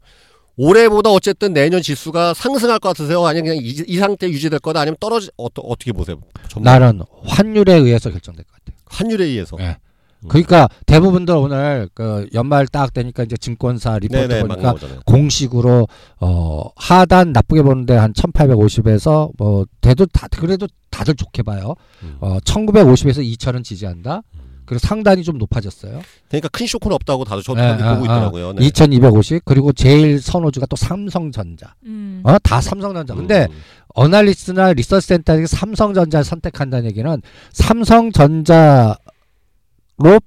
올해보다 0.59 1.11
어쨌든 1.11 1.53
내년 1.55 1.81
지수가 1.81 2.35
상승할 2.35 2.81
것 2.81 2.89
같으세요? 2.89 3.25
아니면 3.25 3.57
그냥 3.57 3.65
이, 3.65 3.83
이 3.87 3.97
상태 3.97 4.29
유지될 4.29 4.59
거다? 4.59 4.81
아니면 4.81 4.97
떨어지 4.99 5.31
어떠, 5.37 5.63
어떻게 5.63 5.93
보세요? 5.93 6.19
전망. 6.49 6.81
나는 6.81 7.03
환율에 7.25 7.75
의해서 7.75 8.11
결정될 8.11 8.45
것 8.45 8.53
같아요. 8.53 8.77
환율에 8.87 9.25
의해서. 9.25 9.57
예. 9.61 9.77
음. 10.25 10.29
그러니까 10.29 10.69
대부분들 10.87 11.33
오늘 11.37 11.89
그 11.95 12.29
연말 12.35 12.67
딱 12.67 12.93
되니까 12.93 13.23
이제 13.23 13.37
증권사 13.37 14.01
리포트 14.01 14.27
네네 14.27 14.43
막 14.43 14.61
보니까. 14.61 14.75
공식으로 15.07 15.87
어 16.21 16.65
하단 16.75 17.31
나쁘게 17.31 17.63
보는데 17.63 17.95
한 17.95 18.13
1850에서 18.13 19.31
뭐 19.39 19.65
대도 19.81 20.07
다 20.07 20.27
그래도 20.33 20.67
다들 20.91 21.15
좋게 21.15 21.45
봐요. 21.45 21.75
음. 22.03 22.17
어 22.21 22.39
1950에서 22.41 23.19
2000은 23.19 23.63
지지한다. 23.63 24.23
그리고 24.69 24.87
상단이 24.87 25.25
좀 25.25 25.39
높아졌어요. 25.39 26.03
그러니까 26.29 26.49
큰 26.49 26.67
쇼크는 26.67 26.95
없다고 26.95 27.25
다들 27.25 27.43
저도 27.43 27.61
네, 27.61 27.77
보고 27.77 27.85
아, 27.85 27.95
있더라고요. 28.05 28.53
네. 28.53 28.67
2250 28.67 29.45
그리고 29.47 29.73
제일 29.73 30.21
선호주가 30.21 30.67
또 30.67 30.77
삼성전자. 30.77 31.75
음. 31.85 32.21
어 32.25 32.37
다 32.43 32.61
삼성전자. 32.61 33.15
근데 33.15 33.47
음. 33.51 33.57
어널리스트나 33.95 34.75
리서치 34.75 35.07
센터에서 35.07 35.57
삼성전자를 35.57 36.23
선택한다는 36.25 36.85
얘기는 36.85 37.23
삼성전자로 37.53 38.95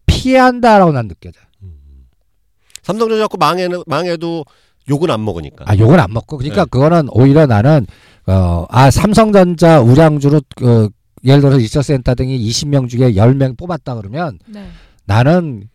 피한다라고 0.08 0.92
난 0.92 1.08
느껴져요. 1.08 1.44
삼성전자 2.82 3.22
갖고 3.24 3.38
망해 3.38 3.70
망해도 3.86 4.44
욕은 4.90 5.12
안 5.12 5.24
먹으니까. 5.24 5.66
아, 5.68 5.78
요건 5.78 6.00
안 6.00 6.12
먹고. 6.12 6.38
그러니까 6.38 6.64
네. 6.64 6.70
그거는 6.72 7.08
오히려 7.12 7.46
나는, 7.46 7.86
어, 8.26 8.66
아, 8.70 8.90
삼성전자 8.90 9.80
우량주로, 9.80 10.42
그, 10.56 10.90
예를 11.24 11.42
들어서 11.42 11.58
리서센터 11.58 12.16
등이 12.16 12.38
20명 12.50 12.90
중에 12.90 13.14
10명 13.14 13.58
뽑았다 13.58 13.96
그러면 13.96 14.40
네. 14.48 14.68
나는, 15.06 15.70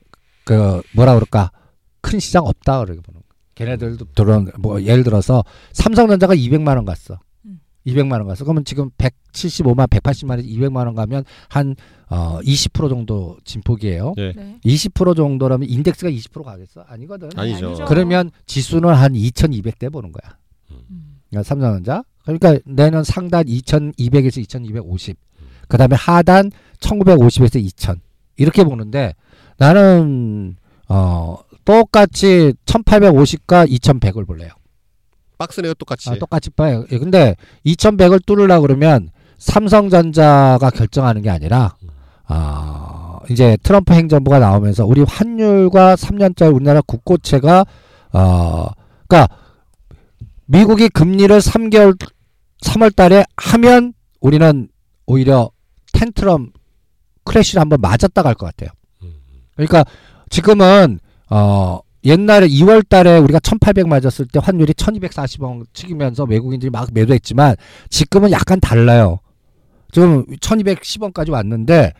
그, 0.45 0.83
뭐라 0.95 1.15
그럴까, 1.15 1.51
큰 2.01 2.21
시장 2.21 2.45
없다 2.45 2.81
그러게 2.81 3.01
보는 3.01 3.21
거야. 3.21 3.27
걔네들도 3.55 4.07
들어온, 4.15 4.51
뭐, 4.59 4.83
예를 4.83 5.05
들어서 5.05 5.45
삼성전자가 5.73 6.35
200만 6.35 6.77
원 6.77 6.85
갔어. 6.85 7.19
음. 7.45 7.61
200만 7.87 8.13
원 8.13 8.27
갔어. 8.27 8.45
그러면 8.45 8.65
지금 8.65 8.91
175만, 8.99 9.89
180만원, 9.89 10.47
200만 10.47 10.87
원 10.87 10.95
가면 10.95 11.25
한, 11.49 11.75
어, 12.09 12.39
20% 12.41 12.89
정도 12.89 13.37
진폭이에요. 13.45 14.15
네. 14.17 14.33
네. 14.35 14.59
20% 14.65 15.17
정도라면 15.17 15.69
인덱스가 15.69 16.11
20% 16.11 16.43
가겠어? 16.45 16.85
아니거든. 16.87 17.31
아니죠. 17.35 17.69
아니죠. 17.69 17.85
그러면 17.87 18.31
지수는 18.47 18.91
한 18.91 19.13
2200대 19.15 19.93
보는 19.93 20.13
거야. 20.13 20.37
음. 20.71 21.19
그러니까 21.31 21.49
삼성전자. 21.49 22.05
그러니까 22.25 22.59
내년 22.65 23.05
상단 23.05 23.47
2200에서 23.47 24.39
2250. 24.39 25.17
그 25.69 25.77
다음에 25.77 25.97
하단 25.97 26.51
1950에서 26.81 27.63
2000. 27.63 28.01
이렇게 28.37 28.65
보는데 28.65 29.15
나는, 29.59 30.57
어, 30.89 31.39
똑같이 31.65 32.53
1850과 32.67 33.69
2100을 33.71 34.27
볼래요. 34.27 34.51
박스네요 35.39 35.75
똑같이. 35.75 36.11
아, 36.11 36.15
똑같이 36.15 36.51
봐요. 36.51 36.85
예, 36.93 36.99
근데 36.99 37.35
2100을 37.67 38.25
뚫으려 38.25 38.61
그러면 38.61 39.11
삼성전자가 39.39 40.71
결정하는 40.71 41.23
게 41.23 41.31
아니라, 41.31 41.75
아, 42.27 43.19
이제 43.31 43.57
트럼프 43.63 43.93
행정부가 43.93 44.39
나오면서 44.39 44.87
우리 44.87 45.03
환율과 45.03 45.97
3년짜리 45.97 46.55
우리나라 46.55 46.81
국고채가, 46.81 47.65
어, 48.13 48.67
그니까, 49.07 49.29
미국이 50.47 50.89
금리를 50.89 51.37
3개월, 51.39 51.99
3월 52.63 52.95
달에 52.95 53.25
하면 53.37 53.93
우리는 54.21 54.69
오히려 55.07 55.51
텐트럼 55.97 56.53
크래쉬를 57.25 57.61
한번 57.61 57.81
맞았다 57.81 58.23
갈 58.23 58.35
것 58.35 58.47
같아요. 58.47 58.71
그러니까 59.55 59.85
지금은, 60.31 60.99
어, 61.31 61.81
옛날에 62.05 62.47
2월 62.47 62.89
달에 62.89 63.19
우리가 63.19 63.41
1800 63.41 63.89
맞았을 63.89 64.27
때 64.27 64.39
환율이 64.43 64.75
1240원 64.75 65.65
치기면서 65.73 66.25
외국인들이 66.25 66.71
막 66.71 66.89
매도했지만 66.93 67.57
지금은 67.91 68.31
약간 68.31 68.61
달라요. 68.61 69.19
지금 69.93 70.25
1210원까지 70.27 71.31
왔는데 71.31 71.93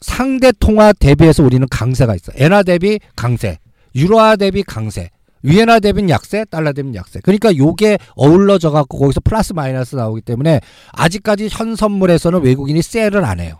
상대 0.00 0.52
통화 0.58 0.92
대비해서 0.92 1.42
우리는 1.42 1.66
강세가 1.68 2.14
있어. 2.14 2.32
엔화 2.36 2.62
대비 2.62 2.98
강세, 3.14 3.58
유로화 3.94 4.36
대비 4.36 4.62
강세, 4.62 5.10
위엔화 5.42 5.80
대비는 5.80 6.08
약세, 6.10 6.44
달러 6.44 6.72
대비는 6.72 6.94
약세. 6.94 7.20
그러니까 7.20 7.56
요게 7.56 7.98
어울러져 8.14 8.70
갖고 8.70 8.98
거기서 8.98 9.20
플러스 9.20 9.52
마이너스 9.52 9.96
나오기 9.96 10.22
때문에 10.22 10.60
아직까지 10.92 11.48
현 11.50 11.76
선물에서는 11.76 12.42
외국인이 12.42 12.80
sell을 12.82 13.24
안 13.24 13.40
해요. 13.40 13.58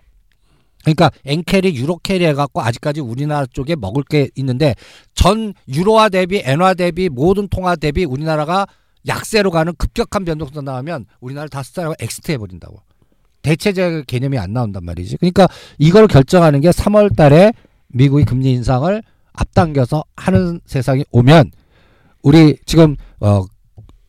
그러니까 0.85 1.11
엔캐리, 1.25 1.77
유로캐리 1.77 2.25
해갖고 2.27 2.61
아직까지 2.61 3.01
우리나라 3.01 3.47
쪽에 3.47 3.77
먹을 3.77 4.03
게 4.03 4.29
있는데 4.37 4.75
전 5.15 5.55
유로화 5.69 6.09
대비, 6.09 6.43
엔화 6.45 6.75
대비, 6.75 7.09
모든 7.09 7.49
통화 7.49 7.77
대비 7.77 8.05
우리나라가 8.05 8.67
약세로 9.07 9.51
가는 9.51 9.73
급격한 9.77 10.25
변동성 10.25 10.65
나오면 10.65 11.07
우리나라를 11.21 11.49
다 11.49 11.63
쓰다가 11.63 11.95
exit 12.01 12.33
해버린다고. 12.33 12.81
대체적 13.43 14.07
개념이 14.07 14.39
안 14.39 14.53
나온단 14.53 14.85
말이지. 14.85 15.17
그러니까 15.17 15.49
이걸 15.79 16.07
결정하는 16.07 16.61
게 16.61 16.71
3월 16.71 17.17
달에 17.17 17.53
미국이 17.89 18.25
금리 18.25 18.53
인상을 18.53 19.03
앞당겨서 19.33 20.05
하는 20.17 20.61
세상이 20.67 21.05
오면 21.11 21.51
우리 22.23 22.57
지금 22.65 22.97
어 23.21 23.45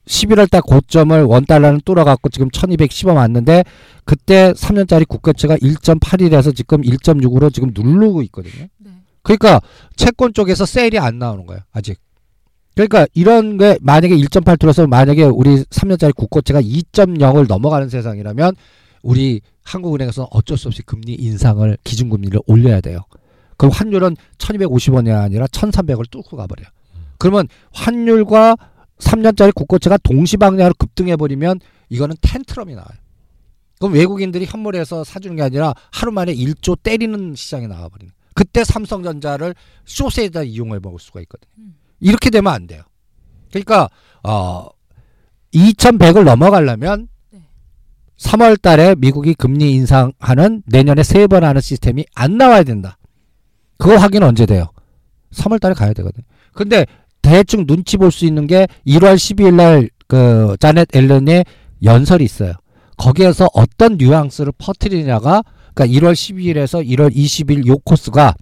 11월 0.05 0.49
달 0.49 0.61
고점을 0.61 1.23
원 1.23 1.45
달러는 1.45 1.81
뚫어갖고 1.85 2.29
지금 2.29 2.49
1210원 2.49 3.15
왔는데 3.15 3.63
그때 4.03 4.51
3년짜리 4.53 5.07
국가채가 5.07 5.55
1.81에서 5.57 6.55
지금 6.55 6.81
1.6으로 6.81 7.53
지금 7.53 7.71
누르고 7.73 8.21
있거든요. 8.23 8.67
네. 8.77 8.91
그러니까 9.21 9.61
채권 9.95 10.33
쪽에서 10.33 10.65
sell이 10.65 10.99
안 10.99 11.19
나오는 11.19 11.45
거예요. 11.45 11.61
아직. 11.71 11.99
그러니까 12.75 13.05
이런 13.13 13.57
게 13.57 13.77
만약에 13.81 14.15
1.8 14.17 14.59
들어서 14.59 14.87
만약에 14.87 15.23
우리 15.23 15.63
3년짜리 15.63 16.13
국고채가 16.15 16.61
2.0을 16.61 17.47
넘어가는 17.47 17.87
세상이라면 17.87 18.55
우리 19.03 19.41
한국은행에서는 19.63 20.27
어쩔 20.31 20.57
수 20.57 20.67
없이 20.67 20.81
금리 20.81 21.13
인상을 21.13 21.77
기준금리를 21.83 22.39
올려야 22.47 22.81
돼요. 22.81 22.99
그럼 23.57 23.71
환율은 23.71 24.17
1250원이 24.37 25.15
아니라 25.15 25.45
1300을 25.47 26.09
뚫고 26.09 26.35
가버려요. 26.35 26.67
그러면 27.23 27.47
환율과 27.71 28.57
3년짜리 28.97 29.55
국고채가 29.55 29.95
동시방향으로 30.03 30.73
급등해버리면 30.77 31.61
이거는 31.87 32.17
텐트럼이 32.19 32.75
나와요. 32.75 32.97
그럼 33.79 33.93
외국인들이 33.93 34.45
현물에서 34.45 35.05
사주는 35.05 35.37
게 35.37 35.41
아니라 35.41 35.73
하루 35.89 36.11
만에 36.11 36.35
1조 36.35 36.77
때리는 36.83 37.33
시장에 37.35 37.67
나와버리는. 37.67 38.11
그때 38.33 38.65
삼성전자를 38.65 39.55
쇼세에다 39.85 40.43
이용해 40.43 40.79
먹을 40.81 40.99
수가 40.99 41.21
있거든요. 41.21 41.49
음. 41.59 41.75
이렇게 42.01 42.29
되면 42.29 42.51
안 42.51 42.67
돼요. 42.67 42.81
그러니까 43.51 43.87
어 44.23 44.67
2100을 45.53 46.25
넘어가려면 46.25 47.07
네. 47.29 47.39
3월 48.17 48.61
달에 48.61 48.95
미국이 48.97 49.33
금리 49.33 49.71
인상하는 49.71 50.61
내년에 50.65 51.03
세 51.03 51.27
번 51.27 51.45
하는 51.45 51.61
시스템이 51.61 52.03
안 52.15 52.37
나와야 52.37 52.63
된다. 52.63 52.97
그거 53.77 53.95
확인 53.95 54.23
언제 54.23 54.45
돼요? 54.45 54.67
3월 55.31 55.61
달에 55.61 55.73
가야 55.73 55.93
되거든. 55.93 56.21
근데 56.51 56.85
대충 57.23 57.65
눈치 57.65 57.97
볼 57.97 58.11
수 58.11 58.25
있는 58.25 58.45
게 58.45 58.67
1월 58.85 59.15
12일 59.15 59.55
날 59.55 59.89
그 60.07 60.55
자넷 60.59 60.95
앨런의 60.95 61.43
연설이 61.83 62.23
있어요. 62.23 62.53
거기에서 62.97 63.47
어떤 63.53 63.97
뉘앙스를 63.97 64.53
퍼뜨리냐가 64.59 65.41
그러니까 65.73 65.99
1월 65.99 66.13
12일에서 66.13 66.85
1월 66.87 67.11
20일 67.15 67.65
요 67.67 67.77
코스가 67.79 68.35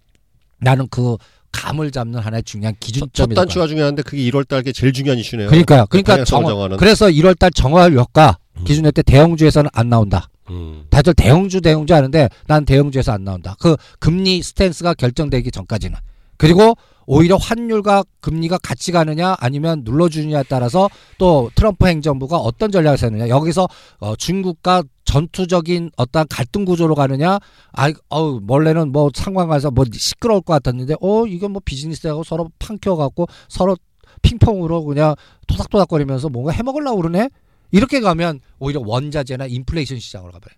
나는 0.60 0.88
그 0.92 1.16
감을 1.54 1.92
잡는 1.92 2.20
하나의 2.20 2.44
중요한 2.44 2.76
첫, 2.82 3.10
첫. 3.14 3.30
단추가 3.34 3.68
중요한데 3.68 4.02
그게 4.04 4.22
1월 4.30 4.46
달게 4.46 4.74
제일 4.74 4.92
중요한 4.92 5.18
이슈네요. 5.18 5.48
그러니까요. 5.48 5.86
그러니까 5.90 6.26
정화, 6.26 6.50
정하는. 6.50 6.76
그래서 6.78 7.08
1월 7.08 7.40
달 7.40 7.52
정화율 7.52 7.94
효과 7.98 8.38
음. 8.58 8.64
기준일 8.66 8.92
때 8.92 9.02
대형주에서는 9.02 9.70
안 9.74 9.88
나온다. 9.88 10.28
음. 10.50 10.84
다들 10.90 11.14
대형주 11.14 11.62
대형주 11.62 11.94
하는데 11.94 12.28
난 12.48 12.66
대형주에서 12.66 13.14
안 13.14 13.24
나온다. 13.24 13.56
그 13.60 13.78
금리 14.00 14.42
스탠스가 14.44 14.94
결정되기 14.96 15.52
전까지는. 15.52 15.98
그리고 16.42 16.76
오히려 17.06 17.36
환율과 17.36 18.04
금리가 18.20 18.58
같이 18.58 18.92
가느냐 18.92 19.36
아니면 19.40 19.82
눌러주느냐에 19.84 20.44
따라서 20.50 20.90
또 21.20 21.52
트럼프 21.54 21.86
행정부가 21.86 22.38
어떤 22.38 22.72
전략을 22.72 22.98
세느냐 22.98 23.30
여기서 23.30 23.68
어, 24.00 24.16
중국과 24.16 24.82
전투적인 25.06 25.92
어떤 25.98 26.28
갈등 26.28 26.66
구조로 26.66 26.96
가느냐 26.96 27.38
아 27.74 27.92
어우 28.10 28.42
원래는 28.48 28.92
뭐 28.92 29.12
상관가서 29.14 29.70
뭐 29.70 29.86
시끄러울 29.94 30.42
것 30.42 30.54
같았는데 30.54 30.96
어 31.00 31.28
이건 31.28 31.52
뭐 31.52 31.62
비즈니스하고 31.64 32.24
서로 32.24 32.50
판켜 32.58 32.96
갖고 32.96 33.28
서로 33.48 33.78
핑퐁으로 34.24 34.84
그냥 34.86 35.14
토닥토닥거리면서 35.46 36.30
뭔가 36.30 36.52
해먹으려고 36.52 36.98
그러네 36.98 37.30
이렇게 37.70 38.00
가면 38.00 38.40
오히려 38.58 38.82
원자재나 38.84 39.46
인플레이션 39.46 40.00
시장으로 40.00 40.32
가버려요. 40.32 40.58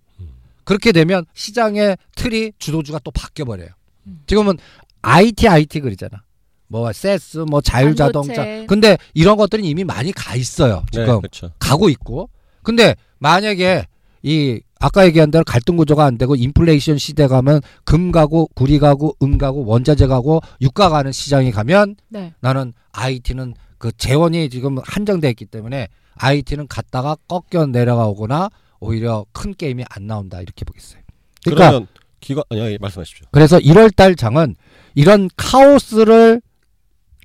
그렇게 0.64 0.94
되면 0.94 1.26
시장의 1.34 1.98
틀이 2.16 2.54
주도주가 2.58 3.00
또 3.04 3.12
바뀌어 3.12 3.44
버려요. 3.44 3.70
음. 4.08 4.22
지금은 4.28 4.58
IT 5.04 5.48
IT 5.48 5.82
그러잖아. 5.82 6.24
뭐 6.68 6.92
세스 6.92 7.40
뭐 7.50 7.62
자율자동차. 7.62 8.34
반도체. 8.34 8.66
근데 8.66 8.98
이런 9.14 9.38
것들은 9.38 9.64
이미 9.64 9.84
많이 9.84 10.12
가 10.12 10.36
있어요. 10.36 10.84
네, 10.92 11.02
지금 11.02 11.20
그렇죠. 11.20 11.52
가고 11.60 11.90
있고. 11.90 12.30
근데 12.64 12.96
만약에 13.20 13.86
이 14.24 14.62
아까 14.80 15.06
얘기한 15.06 15.32
대로 15.32 15.44
갈등 15.44 15.78
구조가 15.78 16.04
안 16.04 16.18
되고 16.18 16.36
인플레이션 16.36 16.98
시대 16.98 17.28
가면 17.28 17.62
금 17.86 18.12
가고 18.12 18.50
구리 18.56 18.80
가고 18.80 19.16
은 19.22 19.38
가고 19.38 19.66
원자재 19.66 20.08
가고 20.08 20.42
유가 20.62 20.90
가는 20.90 21.12
시장이 21.12 21.52
가면 21.52 21.96
네. 22.10 22.34
나는 22.40 22.74
IT는 22.94 23.54
그 23.78 23.92
재원이 23.92 24.50
지금 24.50 24.78
한정돼 24.84 25.30
있기 25.32 25.46
때문에 25.46 25.90
IT는 26.16 26.68
갔다가 26.68 27.18
꺾여 27.28 27.68
내려가거나 27.68 28.50
오히려 28.80 29.26
큰 29.32 29.54
게임이 29.54 29.84
안 29.90 30.08
나온다 30.08 30.42
이렇게 30.42 30.66
보겠어요. 30.66 31.02
그러니까 31.44 31.70
그러면 31.70 31.88
기관 32.24 32.44
아니 32.50 32.62
아니, 32.62 32.78
말씀하십시오. 32.80 33.28
그래서 33.32 33.60
1월 33.60 33.96
달 33.96 34.16
장은 34.16 34.56
이런 34.96 35.30
카오스를 35.36 36.42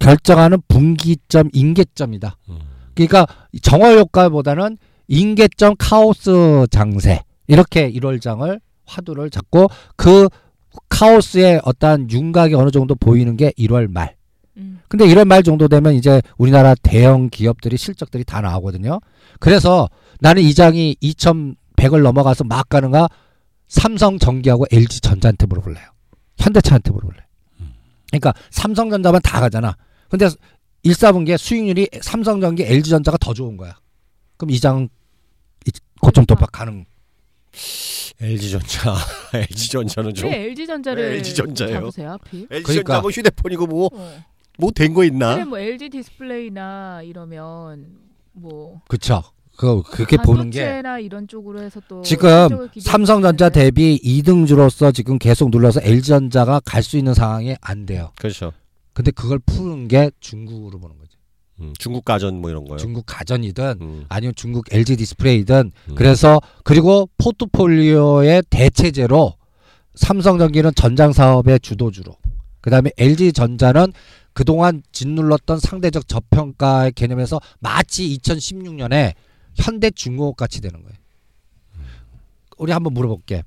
결정하는 0.00 0.58
분기점 0.68 1.48
인계점이다. 1.52 2.36
음. 2.50 2.58
그러니까 2.94 3.26
정화 3.62 3.92
효과보다는 3.94 4.76
인계점 5.06 5.74
카오스 5.78 6.66
장세 6.70 7.22
이렇게 7.46 7.90
1월 7.92 8.20
장을 8.20 8.60
화두를 8.84 9.30
잡고 9.30 9.68
그 9.96 10.28
카오스의 10.88 11.60
어떠한 11.64 12.10
윤곽이 12.10 12.54
어느 12.54 12.70
정도 12.70 12.94
보이는 12.94 13.36
게 13.36 13.52
1월 13.58 13.90
말. 13.90 14.16
음. 14.56 14.80
근데 14.88 15.06
1월 15.06 15.26
말 15.26 15.42
정도 15.42 15.68
되면 15.68 15.94
이제 15.94 16.20
우리나라 16.36 16.74
대형 16.82 17.30
기업들이 17.30 17.76
실적들이 17.76 18.24
다 18.24 18.40
나오거든요. 18.40 19.00
그래서 19.40 19.88
나는 20.20 20.42
이 20.42 20.54
장이 20.54 20.96
2,100을 21.02 22.02
넘어가서 22.02 22.44
막 22.44 22.68
가는가 22.68 23.08
삼성 23.68 24.18
전기하고 24.18 24.64
LG전자한테 24.70 25.46
물어볼래요. 25.46 25.84
현대차한테 26.38 26.90
물어볼래요. 26.90 27.24
그러니까 28.10 28.32
삼성전자만 28.50 29.20
다 29.22 29.40
가잖아. 29.40 29.76
근데 30.08 30.28
1, 30.82 30.92
4분기에 30.92 31.36
수익률이 31.36 31.88
삼성전기, 32.00 32.62
LG전자가 32.64 33.18
더 33.18 33.34
좋은 33.34 33.56
거야. 33.56 33.78
그럼 34.38 34.50
이 34.50 34.58
장은 34.60 34.88
이- 35.66 35.70
고점 36.00 36.24
돌파 36.24 36.46
가능. 36.46 36.86
LG전자, 38.20 38.96
LG전자는 39.34 40.14
좀 40.14 40.30
왜 40.30 40.44
LG 40.46 40.66
전자를 40.66 41.10
네, 41.10 41.16
LG 41.16 41.34
전자예요. 41.34 41.74
잡으세요, 41.80 42.10
하필? 42.12 42.46
LG전자 42.50 42.62
그러니까. 42.82 43.00
뭐 43.00 43.10
휴대폰이고 43.10 43.66
뭐뭐 43.66 43.90
어. 43.92 44.70
된거 44.74 45.04
있나? 45.04 45.34
그래 45.34 45.44
뭐 45.44 45.58
LG 45.58 45.90
디스플레이나 45.90 47.02
이러면 47.04 47.96
뭐 48.32 48.80
그쵸. 48.88 49.22
그, 49.58 49.82
그렇게 49.82 50.16
보는 50.16 50.50
게 50.50 50.80
이런 51.02 51.26
쪽으로 51.26 51.60
해서 51.60 51.80
또 51.88 52.00
지금 52.02 52.48
삼성전자. 52.80 53.48
대비 53.48 53.98
2등주로서 54.04 54.94
지금 54.94 55.18
계속 55.18 55.50
눌러서 55.50 55.80
LG전자가 55.82 56.60
갈 56.64 56.82
수 56.82 56.96
있는 56.96 57.12
상황이 57.12 57.56
안 57.60 57.84
돼요. 57.84 58.12
그렇죠. 58.18 58.52
근데 58.94 59.10
그걸 59.10 59.40
푸는 59.40 59.88
게 59.88 60.10
중국으로 60.20 60.78
보는 60.78 60.96
거죠. 60.96 61.18
음, 61.60 61.72
중국 61.76 62.04
가전 62.04 62.40
뭐 62.40 62.50
이런 62.50 62.64
거요. 62.66 62.78
중국 62.78 63.04
가전이든 63.06 63.78
음, 63.80 64.04
아니면 64.08 64.32
중국 64.36 64.72
LG 64.72 64.96
디스플레이든 64.96 65.72
음. 65.90 65.94
그래서 65.96 66.40
그리고 66.62 67.08
포트폴리오의 67.18 68.44
대체제로 68.48 69.34
삼성전기는 69.96 70.70
전장 70.76 71.12
사업의 71.12 71.58
주도주로 71.60 72.14
그다음에 72.60 72.90
LG 72.96 73.32
전자는 73.32 73.92
그동안 74.32 74.82
짓눌렀던 74.92 75.58
상대적 75.58 76.06
저평가의 76.06 76.92
개념에서 76.92 77.40
마치 77.58 78.16
2016년에 78.22 79.14
현대중공업 79.58 80.36
같이 80.36 80.60
되는 80.60 80.82
거예요. 80.82 80.96
우리 82.56 82.72
한번 82.72 82.94
물어볼게. 82.94 83.42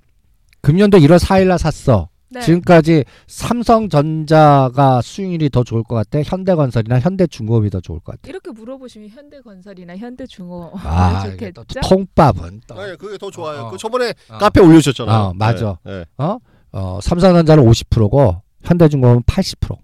금년도 0.62 1.00
1월 1.00 1.20
4일 1.20 1.48
날 1.48 1.60
샀어. 1.60 2.10
네. 2.34 2.40
지금까지 2.40 3.04
삼성전자가 3.28 5.02
수익률이 5.02 5.50
더 5.50 5.66
좋을 5.66 5.84
것 5.84 5.96
같아? 5.96 6.22
현대건설이나 6.24 7.02
현대중공업이 7.02 7.70
더 7.70 7.82
좋을 7.82 8.00
것 8.00 8.14
같아? 8.14 8.30
이렇게 8.30 8.52
물어보시면 8.52 9.10
현대건설이나 9.10 9.98
현대중공업 9.98 10.72
아, 10.76 11.30
좋겠죠? 11.30 11.52
또 11.52 11.80
통밥은 11.82 12.62
또 12.68 12.82
아니 12.82 12.98
그게 12.98 13.18
더 13.18 13.30
좋아요. 13.30 13.64
어, 13.64 13.68
어. 13.68 13.72
그 13.72 13.78
저번에 13.78 14.14
어. 14.30 14.38
카페 14.38 14.62
올려주셨잖아요. 14.62 15.18
어, 15.18 15.34
맞아. 15.34 15.78
네, 15.84 16.00
네. 16.00 16.06
어? 16.18 16.38
어, 16.72 17.00
삼성전자는 17.02 17.66
50%고 17.66 18.42
현대중공업은 18.64 19.24
80%. 19.24 19.78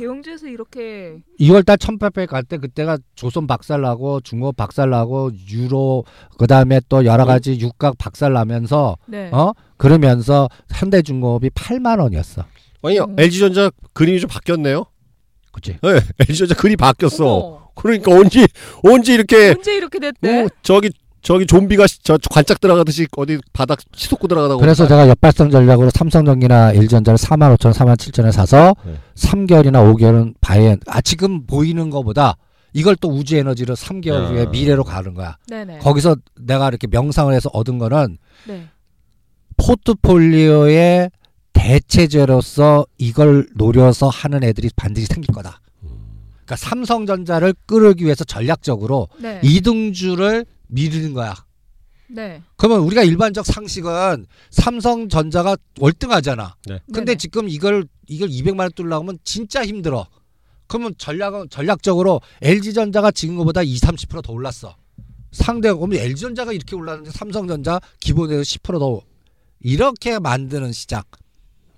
대형주에서 0.00 0.48
이렇게 0.48 1.18
2월달 1.38 1.78
1800 1.78 2.28
갈 2.28 2.42
때 2.42 2.56
그때가 2.56 2.98
조선 3.14 3.46
박살나고 3.46 4.20
중국 4.22 4.56
박살나고 4.56 5.32
유로 5.50 6.04
그다음에 6.38 6.80
또 6.88 7.04
여러 7.04 7.24
가지 7.26 7.58
육각 7.60 7.98
박살나면서 7.98 8.96
네. 9.06 9.30
어 9.32 9.52
그러면서 9.76 10.48
현대중공업이 10.74 11.50
8만 11.50 12.00
원이었어. 12.00 12.44
아니 12.82 12.98
음. 12.98 13.14
LG전자 13.18 13.70
그림이 13.92 14.20
좀 14.20 14.28
바뀌었네요. 14.28 14.86
그치? 15.52 15.76
네, 15.82 16.00
LG전자 16.28 16.54
그림이 16.54 16.76
바뀌었어. 16.76 17.26
어머, 17.26 17.70
그러니까 17.74 18.12
언제 18.12 18.46
언제 18.82 19.14
이렇게 19.14 19.50
언제 19.50 19.76
이렇게 19.76 19.98
됐대? 19.98 20.44
어, 20.44 20.48
저기 20.62 20.90
저기 21.22 21.46
좀비가 21.46 21.86
시- 21.86 22.02
저 22.02 22.18
관짝 22.30 22.60
들어가듯이 22.60 23.06
어디 23.16 23.38
바닥 23.52 23.78
치솟고 23.92 24.26
들어가다가 24.28 24.60
그래서 24.60 24.86
제가 24.88 25.08
역발상 25.08 25.50
전략으로 25.50 25.90
삼성전기나 25.90 26.72
LG전자를 26.72 27.18
4만 27.18 27.54
5천, 27.56 27.72
4만 27.74 27.96
7천에 27.96 28.32
사서 28.32 28.74
네. 28.86 28.94
3개월이나 29.16 29.94
5개월은 29.94 30.34
바이엔. 30.40 30.80
아 30.86 31.00
지금 31.02 31.46
보이는 31.46 31.90
거보다 31.90 32.36
이걸 32.72 32.96
또 32.96 33.08
우주 33.08 33.36
에너지로 33.36 33.74
3개월 33.76 34.24
야. 34.24 34.28
후에 34.28 34.46
미래로 34.46 34.84
가는 34.84 35.12
거야. 35.14 35.36
네네. 35.48 35.78
거기서 35.80 36.16
내가 36.40 36.68
이렇게 36.68 36.86
명상을 36.86 37.32
해서 37.34 37.50
얻은 37.52 37.78
거는 37.78 38.16
네. 38.46 38.68
포트폴리오의 39.58 41.10
대체제로서 41.52 42.86
이걸 42.96 43.46
노려서 43.56 44.08
하는 44.08 44.42
애들이 44.42 44.70
반드시 44.74 45.06
생길 45.06 45.34
거다. 45.34 45.60
그러니까 46.44 46.56
삼성전자를 46.56 47.54
끌기 47.66 48.04
위해서 48.04 48.24
전략적으로 48.24 49.08
네. 49.18 49.40
이등주를 49.42 50.46
미루는 50.70 51.14
거야. 51.14 51.34
네. 52.08 52.42
그러면 52.56 52.80
우리가 52.80 53.02
일반적 53.02 53.46
상식은 53.46 54.26
삼성전자가 54.50 55.56
월등하잖아. 55.78 56.56
네. 56.66 56.80
근데 56.86 57.04
네네. 57.04 57.16
지금 57.16 57.48
이걸 57.48 57.86
이걸 58.08 58.28
200만 58.28 58.60
원 58.60 58.72
뚫려고 58.72 59.04
하면 59.04 59.18
진짜 59.24 59.64
힘들어. 59.64 60.06
그러면 60.66 60.94
전략은 60.98 61.50
전략적으로 61.50 62.20
LG전자가 62.42 63.10
지금 63.10 63.36
거보다 63.36 63.62
2, 63.62 63.74
30%더 63.76 64.32
올랐어. 64.32 64.76
상대가 65.32 65.74
그러면 65.76 65.98
LG전자가 65.98 66.52
이렇게 66.52 66.74
올랐는데 66.74 67.10
삼성전자 67.10 67.80
기본에서 68.00 68.42
10%더 68.42 69.00
이렇게 69.60 70.18
만드는 70.18 70.72
시작. 70.72 71.06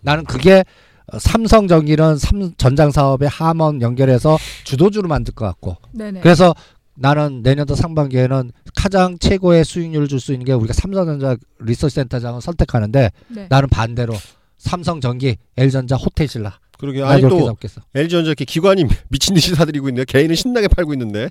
나는 0.01 0.25
그게 0.25 0.65
어, 1.07 1.19
삼성전기는 1.19 2.17
삼 2.19 2.55
전장 2.57 2.91
사업의 2.91 3.29
함원 3.29 3.83
연결해서 3.83 4.39
주도주로 4.65 5.09
만들 5.09 5.35
것 5.35 5.45
같고. 5.47 5.77
네네. 5.93 6.21
그래서 6.21 6.55
나는 6.95 7.43
내년도 7.43 7.75
상반기에는 7.75 8.53
가장 8.77 9.19
최고의 9.19 9.65
수익률을 9.65 10.09
줄 10.09 10.21
수 10.21 10.33
있는 10.33 10.45
게 10.45 10.53
우리가 10.53 10.73
삼성전자 10.73 11.37
리서치 11.61 11.95
센터장을 11.97 12.41
선택하는데 12.41 13.11
네. 13.29 13.47
나는 13.49 13.69
반대로 13.69 14.15
삼성전기, 14.59 15.37
LG전자, 15.57 15.97
호텔신라. 15.97 16.59
그러게 16.79 17.01
나 17.01 17.11
아니 17.11 17.23
또 17.23 17.47
잡겠어. 17.47 17.81
LG전자 17.95 18.29
이렇게 18.29 18.45
기관이 18.45 18.85
미친 19.09 19.35
듯이 19.35 19.55
사들이고 19.55 19.89
있네. 19.89 20.05
개인은 20.05 20.35
신나게 20.37 20.69
팔고 20.69 20.93
있는데. 20.95 21.31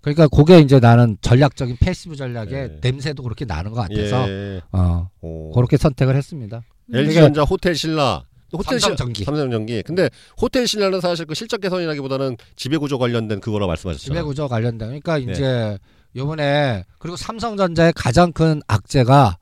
그러니까 0.00 0.26
그게 0.28 0.58
이제 0.58 0.80
나는 0.80 1.16
전략적인 1.20 1.76
passive 1.78 2.16
전략의 2.16 2.50
네. 2.50 2.78
냄새도 2.82 3.22
그렇게 3.22 3.44
나는 3.44 3.70
것 3.70 3.82
같아서 3.82 4.28
예. 4.28 4.60
어 4.72 5.08
오. 5.20 5.52
그렇게 5.52 5.76
선택을 5.76 6.16
했습니다. 6.16 6.62
LG전자 6.92 7.42
호텔 7.42 7.74
신라. 7.76 8.24
호텔 8.52 8.78
신- 8.80 8.88
삼성 8.90 8.96
전기. 9.06 9.24
삼성 9.24 9.50
전기. 9.50 9.82
근데 9.82 10.08
호텔 10.40 10.66
신라는 10.66 11.00
사실 11.00 11.24
그 11.26 11.34
실적 11.34 11.60
개선이라기보다는 11.60 12.36
지배 12.56 12.76
구조 12.76 12.98
관련된 12.98 13.40
그거라 13.40 13.66
말씀하셨죠. 13.66 14.04
지배 14.04 14.22
구조 14.22 14.48
관련된 14.48 14.88
그러니까 15.00 15.18
네. 15.18 15.32
이제 15.32 15.78
요번에 16.16 16.84
그리고 16.98 17.16
삼성전자의 17.16 17.92
가장 17.94 18.32
큰 18.32 18.60
악재가 18.66 19.36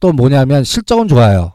또 0.00 0.12
뭐냐면 0.12 0.64
실적은 0.64 1.08
좋아요. 1.08 1.52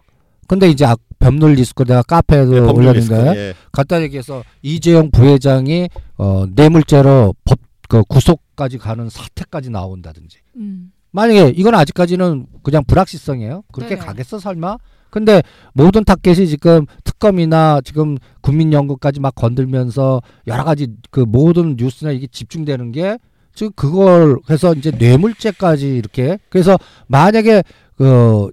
근데 0.48 0.68
이제 0.70 0.86
악- 0.86 1.00
법률 1.20 1.54
리스크 1.54 1.84
내가 1.86 2.02
카페에도 2.02 2.56
예, 2.56 2.62
법률 2.62 2.88
올렸는데 2.90 3.16
리스크. 3.16 3.38
예. 3.38 3.54
간단히 3.72 4.06
얘기해서 4.06 4.44
이재용 4.64 5.12
부회장이 5.12 5.88
어, 6.18 6.46
뇌물죄로 6.54 7.36
법 7.46 7.60
그 7.92 8.04
구속까지 8.04 8.78
가는 8.78 9.10
사태까지 9.10 9.70
나온다든지 9.70 10.38
음. 10.56 10.94
만약에 11.12 11.50
이건 11.58 11.76
아직까지는 11.76 12.48
그냥 12.64 12.86
불확실성이에요. 12.86 13.64
그렇게 13.74 13.96
네네. 13.96 14.06
가겠어 14.08 14.40
설마? 14.40 14.78
근데 15.12 15.44
모든 15.74 16.04
타겟이 16.04 16.48
지금 16.48 16.86
특검이나 17.04 17.82
지금 17.84 18.18
국민연금까지 18.42 19.20
막 19.20 19.36
건들면서 19.36 20.22
여러 20.48 20.64
가지 20.64 20.88
그 21.12 21.20
모든 21.20 21.76
뉴스나 21.78 22.12
이게 22.12 22.28
집중되는 22.28 22.92
게 22.94 23.18
지금 23.54 23.72
그걸 23.76 24.38
해서 24.50 24.74
이제 24.74 24.92
뇌물죄까지 24.92 25.96
이렇게 25.96 26.40
그래서 26.50 26.78
만약에 27.08 27.64
그 27.96 28.50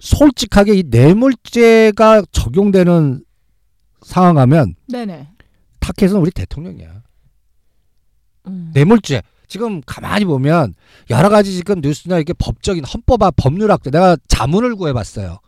솔직하게 0.00 0.74
이 0.74 0.82
뇌물죄가 0.88 2.24
적용되는 2.32 3.24
상황하면 4.02 4.74
네네. 4.88 5.28
타겟은 5.80 6.16
우리 6.16 6.30
대통령이야. 6.30 7.02
음. 8.48 8.70
뇌물죄. 8.74 9.22
지금 9.46 9.80
가만히 9.86 10.24
보면 10.24 10.74
여러 11.10 11.28
가지 11.28 11.52
지금 11.52 11.80
뉴스나 11.80 12.18
이게 12.18 12.32
법적인 12.32 12.84
헌법학 12.84 13.34
법률학자 13.36 13.90
내가 13.90 14.16
자문을 14.26 14.74
구해봤어요. 14.74 15.38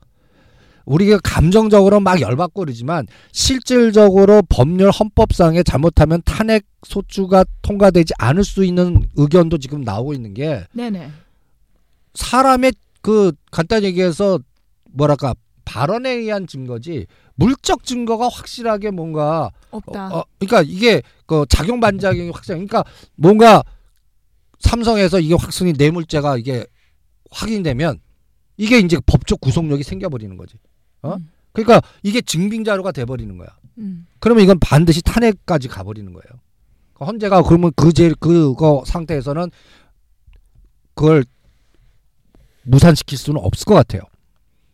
우리가 0.87 1.18
감정적으로 1.22 2.01
막 2.01 2.20
열받고 2.20 2.61
그러지만 2.61 3.07
실질적으로 3.33 4.42
법률 4.49 4.90
헌법상에 4.90 5.62
잘못하면 5.62 6.22
탄핵 6.25 6.64
소추가 6.85 7.44
통과되지 7.62 8.14
않을 8.18 8.44
수 8.44 8.64
있는 8.64 9.09
의견도 9.16 9.59
지금 9.59 9.83
나오고 9.83 10.14
있는 10.14 10.33
게 10.33 10.64
네네. 10.72 11.11
사람의 12.14 12.72
그 13.03 13.33
간단히 13.51 13.87
얘기해서 13.87 14.38
뭐랄까 14.92 15.35
발언에 15.64 16.11
의한 16.12 16.46
증거지 16.46 17.07
물적 17.35 17.85
증거가 17.85 18.29
확실하게 18.29 18.92
뭔가 18.92 19.51
없다. 19.70 20.09
어, 20.09 20.18
어, 20.20 20.25
그러니까 20.38 20.62
이게 20.62 21.03
그 21.27 21.44
작용 21.49 21.81
반작용이 21.81 22.31
확실해. 22.31 22.57
그러니까 22.57 22.85
뭔가 23.16 23.62
삼성에서 24.61 25.20
이게 25.20 25.35
확실히 25.35 25.72
뇌물죄가 25.77 26.38
이게 26.38 26.64
확인되면 27.31 28.01
이게 28.57 28.79
이제 28.79 28.99
법적 29.05 29.40
구속력이 29.40 29.83
생겨버리는 29.83 30.37
거지. 30.37 30.57
어? 31.02 31.14
음. 31.14 31.28
그러니까 31.52 31.80
이게 32.02 32.20
증빙 32.20 32.64
자료가 32.64 32.92
돼버리는 32.92 33.37
거야. 33.38 33.48
음. 33.78 34.06
그러면 34.18 34.44
이건 34.44 34.59
반드시 34.59 35.02
탄핵까지 35.02 35.68
가버리는 35.68 36.12
거예요. 36.12 36.40
그 36.94 37.04
헌재가 37.04 37.42
그러면 37.42 37.72
그제 37.76 38.12
그거 38.18 38.82
상태에서는 38.87 39.50
그걸 40.94 41.24
무산시킬 42.64 43.18
수는 43.18 43.40
없을 43.42 43.64
것 43.64 43.74
같아요. 43.74 44.02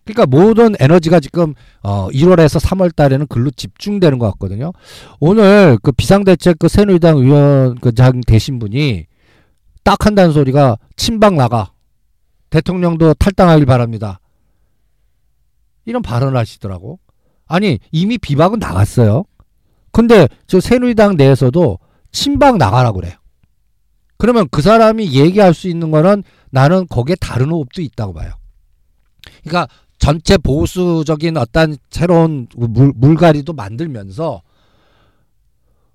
그러니까 0.05 0.27
모든 0.27 0.75
에너지가 0.81 1.21
지금 1.21 1.55
어 1.83 2.09
1월에서 2.11 2.61
3월 2.61 2.95
달에는 2.95 3.27
글로 3.29 3.51
집중되는 3.51 4.19
것 4.19 4.31
같거든요. 4.33 4.73
오늘 5.21 5.79
그 5.83 5.93
비상대책 5.93 6.59
그 6.59 6.69
새누리당 6.69 7.19
의원 7.19 7.77
그장 7.77 8.21
되신 8.27 8.59
분이 8.59 9.07
딱 9.85 10.07
한다는 10.07 10.33
소리가 10.33 10.79
친박 10.97 11.35
나가 11.35 11.73
대통령도 12.51 13.15
탈당하길 13.15 13.67
바랍니다. 13.67 14.21
이런 15.85 16.03
발언을 16.03 16.37
하시더라고. 16.37 16.99
아니 17.47 17.79
이미 17.91 18.19
비박은 18.19 18.59
나갔어요. 18.59 19.25
근데 19.91 20.29
저 20.47 20.61
새누리당 20.61 21.17
내에서도 21.17 21.79
친박 22.13 22.57
나가라 22.57 22.93
그래요. 22.93 23.15
그러면 24.17 24.49
그 24.51 24.63
사람이 24.63 25.13
얘기할 25.13 25.53
수 25.55 25.69
있는 25.69 25.91
거는 25.91 26.23
나는 26.51 26.87
거기에 26.87 27.17
다른 27.21 27.51
호흡도 27.51 27.83
있다고 27.83 28.15
봐요. 28.15 28.33
그러니까 29.43 29.69
전체 29.99 30.37
보수적인 30.39 31.37
어떤 31.37 31.77
새로운 31.91 32.49
물, 32.57 32.93
물갈이도 32.95 33.53
만들면서 33.53 34.43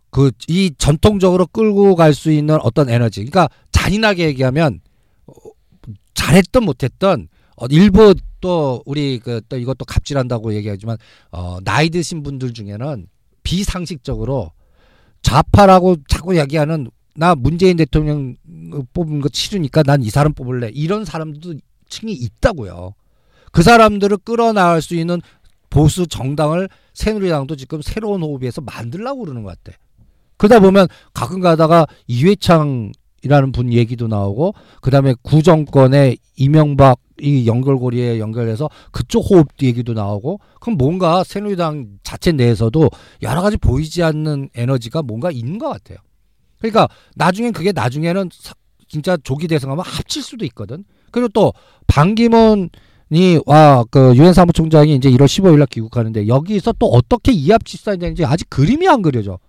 그 0.10 0.32
이 0.48 0.74
전통적으로 0.78 1.46
끌고 1.48 1.96
갈 1.96 2.14
수 2.14 2.32
있는 2.32 2.58
어떤 2.62 2.90
에너지. 2.90 3.26
그러니까 3.26 3.50
잔인하게 3.72 4.26
얘기하면 4.28 4.80
어, 5.28 5.34
잘했든 6.14 6.64
못했든 6.64 7.28
어, 7.58 7.66
일부 7.70 8.14
또 8.40 8.82
우리 8.86 9.20
그 9.20 9.42
또 9.50 9.58
이것도 9.58 9.86
갑질한다고 9.86 10.54
얘기하지만 10.56 10.98
어, 11.32 11.60
나이 11.64 11.90
드신 11.90 12.24
분들 12.24 12.54
중에는 12.54 13.08
비상식적으로 13.44 14.52
좌파라고 15.22 15.98
자꾸 16.08 16.38
얘기하는 16.38 16.90
나 17.16 17.34
문재인 17.36 17.78
대통령 17.78 18.36
뽑은 18.94 19.22
거 19.22 19.30
싫으니까 19.32 19.84
난 19.84 20.02
이 20.04 20.10
사람 20.10 20.34
뽑을래 20.34 20.70
이런 20.74 21.04
사람도 21.06 21.56
층이 21.90 22.14
있다고요. 22.14 22.94
그 23.52 23.64
사람들을 23.64 24.18
끌어나갈 24.18 24.82
수 24.82 24.96
있는 24.96 25.22
보수 25.70 26.06
정당을 26.08 26.70
새누리당도 26.94 27.56
지금 27.56 27.82
새로운 27.82 28.22
호흡에서 28.22 28.62
만들려고 28.62 29.22
그러는 29.22 29.44
것 29.44 29.58
같아. 29.64 29.78
그러다 30.38 30.60
보면 30.60 30.88
가끔 31.14 31.40
가다가 31.40 31.88
이회창 32.06 32.92
이라는 33.28 33.52
분 33.52 33.72
얘기도 33.74 34.08
나오고 34.08 34.54
그다음에 34.82 35.14
구정권의 35.22 36.18
이명박 36.38 37.00
이 37.20 37.48
연결고리에 37.48 38.20
연결해서 38.20 38.70
그쪽 38.92 39.22
호흡 39.30 39.48
얘기도 39.62 39.94
나오고 39.94 40.40
그럼 40.62 40.78
뭔가 40.78 41.24
새누리당 41.24 41.98
자체 42.04 42.32
내에서도 42.32 42.90
여러 43.24 43.42
가지 43.42 43.58
보이지 43.58 44.04
않는 44.04 44.50
에너지가 44.56 45.02
뭔가 45.02 45.30
있는 45.32 45.58
것 45.58 45.68
같아요. 45.70 45.98
그러니까 46.60 46.88
나중엔 47.16 47.54
그게 47.54 47.72
나중에는 47.72 48.30
사- 48.32 48.54
진짜 48.88 49.18
조기 49.18 49.48
대승하면 49.48 49.84
합칠 49.84 50.22
수도 50.24 50.46
있거든. 50.46 50.86
그리고 51.12 51.28
또 51.30 51.54
반기문이 51.88 53.40
와그 53.46 54.16
유엔 54.16 54.34
사무총장이 54.34 54.96
이제 54.96 55.10
1월 55.12 55.26
15일 55.26 55.58
날 55.58 55.68
귀국하는데 55.68 56.28
여기서 56.28 56.74
또 56.80 56.88
어떻게 56.88 57.32
이합 57.32 57.66
집산이 57.66 57.98
되는지 58.00 58.26
아직 58.26 58.50
그림이 58.50 58.88
안 58.88 59.02
그려져. 59.02 59.40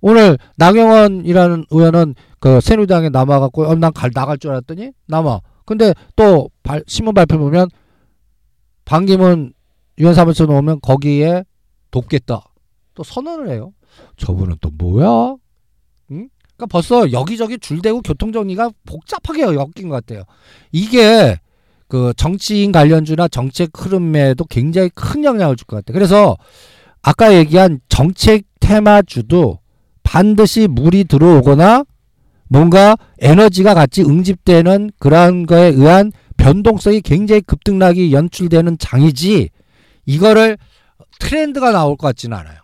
오늘 0.00 0.38
나경원이라는 0.56 1.64
의원은 1.70 2.14
그 2.40 2.60
새누리당에 2.60 3.08
남아갖고 3.08 3.64
어, 3.66 3.74
난 3.74 3.92
갈, 3.92 4.10
나갈 4.12 4.38
줄 4.38 4.50
알았더니 4.50 4.92
남아. 5.06 5.40
근데 5.64 5.92
또 6.16 6.50
발, 6.62 6.82
신문 6.86 7.14
발표 7.14 7.38
보면 7.38 7.68
반기문 8.84 9.52
유엔 9.98 10.14
사무총 10.14 10.48
오면 10.50 10.80
거기에 10.80 11.44
돕겠다. 11.90 12.42
또 12.94 13.02
선언을 13.02 13.50
해요. 13.50 13.72
저분은 14.16 14.56
또 14.60 14.70
뭐야? 14.70 15.36
응? 16.10 16.28
그러니까 16.56 16.66
벌써 16.70 17.12
여기저기 17.12 17.58
줄대고 17.58 18.02
교통 18.02 18.32
정리가 18.32 18.70
복잡하게 18.86 19.42
엮인 19.42 19.88
것 19.88 19.90
같아요. 19.90 20.22
이게 20.72 21.38
그 21.88 22.12
정치인 22.16 22.70
관련주나 22.72 23.28
정책 23.28 23.70
흐름에도 23.74 24.44
굉장히 24.44 24.90
큰 24.94 25.24
영향을 25.24 25.56
줄 25.56 25.66
것 25.66 25.76
같아요. 25.76 25.94
그래서 25.94 26.36
아까 27.02 27.34
얘기한 27.34 27.80
정책 27.88 28.44
테마주도 28.60 29.58
반드시 30.02 30.68
물이 30.68 31.04
들어오거나 31.04 31.84
뭔가 32.48 32.96
에너지가 33.18 33.74
같이 33.74 34.02
응집되는 34.02 34.90
그러한 34.98 35.46
거에 35.46 35.68
의한 35.68 36.12
변동성이 36.36 37.00
굉장히 37.00 37.40
급등락이 37.42 38.12
연출되는 38.12 38.78
장이지 38.78 39.50
이거를 40.06 40.56
트렌드가 41.18 41.72
나올 41.72 41.96
것 41.96 42.06
같지는 42.08 42.36
않아요. 42.36 42.58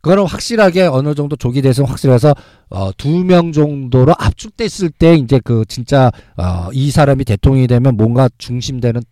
그거는 0.00 0.24
확실하게 0.24 0.82
어느 0.82 1.14
정도 1.16 1.34
조기 1.34 1.62
대선 1.62 1.84
확실해서 1.86 2.32
어, 2.70 2.92
두 2.96 3.24
명 3.24 3.50
정도로 3.50 4.14
압축됐을 4.16 4.90
때 4.90 5.14
이제 5.16 5.40
그 5.42 5.64
진짜 5.66 6.12
어, 6.36 6.68
이 6.72 6.92
사람이 6.92 7.24
대통령이 7.24 7.66
되면 7.66 7.96
뭔가 7.96 8.28
중심되는 8.38 9.02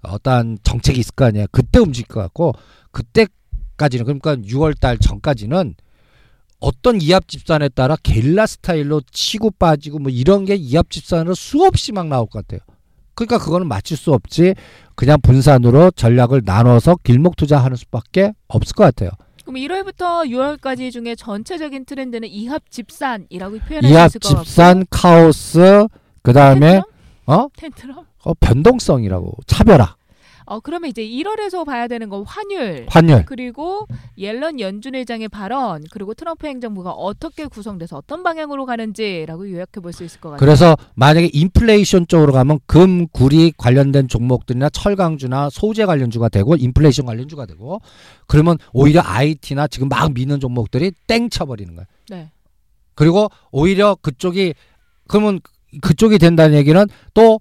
어떠한 0.00 0.58
정책이 0.62 1.00
있을 1.00 1.14
거 1.14 1.26
아니야. 1.26 1.44
그때 1.52 1.78
움직일 1.80 2.08
것 2.08 2.20
같고 2.20 2.54
그때까지는 2.92 4.04
그러니까 4.06 4.36
6월 4.36 4.80
달 4.80 4.96
전까지는 4.96 5.74
어떤 6.62 7.02
이합 7.02 7.26
집산에 7.26 7.68
따라 7.68 7.96
게릴라 8.00 8.46
스타일로 8.46 9.02
치고 9.10 9.50
빠지고 9.58 9.98
뭐 9.98 10.10
이런 10.10 10.44
게 10.44 10.54
이합 10.54 10.90
집산으로 10.90 11.34
수없이 11.34 11.90
막 11.90 12.06
나올 12.06 12.26
것 12.26 12.46
같아요. 12.46 12.60
그러니까 13.14 13.38
그거는 13.38 13.66
맞출 13.66 13.96
수 13.96 14.12
없지 14.12 14.54
그냥 14.94 15.20
분산으로 15.20 15.90
전략을 15.90 16.42
나눠서 16.44 16.96
길목 17.02 17.36
투자하는 17.36 17.76
수밖에 17.76 18.32
없을 18.46 18.74
것 18.74 18.84
같아요. 18.84 19.10
그럼 19.44 19.56
1월부터 19.56 20.24
6월까지 20.30 20.92
중에 20.92 21.16
전체적인 21.16 21.84
트렌드는 21.84 22.28
이합 22.28 22.70
집산이라고 22.70 23.58
표현할 23.58 23.90
이합 23.90 24.10
수 24.10 24.18
있을 24.18 24.20
것 24.20 24.28
같고. 24.28 24.44
집산 24.44 24.84
카오스 24.88 25.88
그 26.22 26.32
다음에 26.32 26.60
텐트럼? 26.60 26.84
어? 27.26 27.48
텐트럼? 27.56 28.06
어, 28.24 28.34
변동성이라고 28.34 29.32
차별화 29.48 29.96
어 30.44 30.60
그러면 30.60 30.90
이제 30.90 31.02
1월에서 31.06 31.64
봐야 31.64 31.86
되는 31.88 32.08
건 32.08 32.24
환율. 32.26 32.86
환율 32.88 33.24
그리고 33.26 33.86
옐런 34.18 34.60
연준 34.60 34.94
회장의 34.94 35.28
발언 35.28 35.84
그리고 35.90 36.14
트럼프 36.14 36.46
행정부가 36.46 36.90
어떻게 36.90 37.46
구성돼서 37.46 37.96
어떤 37.96 38.22
방향으로 38.22 38.66
가는지라고 38.66 39.50
요약해 39.50 39.80
볼 39.80 39.92
수 39.92 40.04
있을 40.04 40.20
것 40.20 40.30
같아요. 40.30 40.38
그래서 40.40 40.76
만약에 40.94 41.30
인플레이션 41.32 42.06
쪽으로 42.08 42.32
가면 42.32 42.60
금, 42.66 43.06
구리 43.08 43.52
관련된 43.56 44.08
종목들이나 44.08 44.70
철강주나 44.70 45.50
소재 45.50 45.84
관련주가 45.86 46.28
되고 46.28 46.56
인플레이션 46.56 47.06
관련주가 47.06 47.46
되고 47.46 47.80
그러면 48.26 48.56
오히려 48.72 49.02
IT나 49.04 49.66
지금 49.68 49.88
막 49.88 50.12
미는 50.12 50.40
종목들이 50.40 50.92
땡 51.06 51.28
쳐버리는 51.30 51.74
거야. 51.74 51.86
네. 52.08 52.30
그리고 52.94 53.28
오히려 53.50 53.96
그쪽이 54.00 54.54
그러면 55.08 55.40
그쪽이 55.80 56.18
된다는 56.18 56.56
얘기는 56.56 56.84
또 57.14 57.40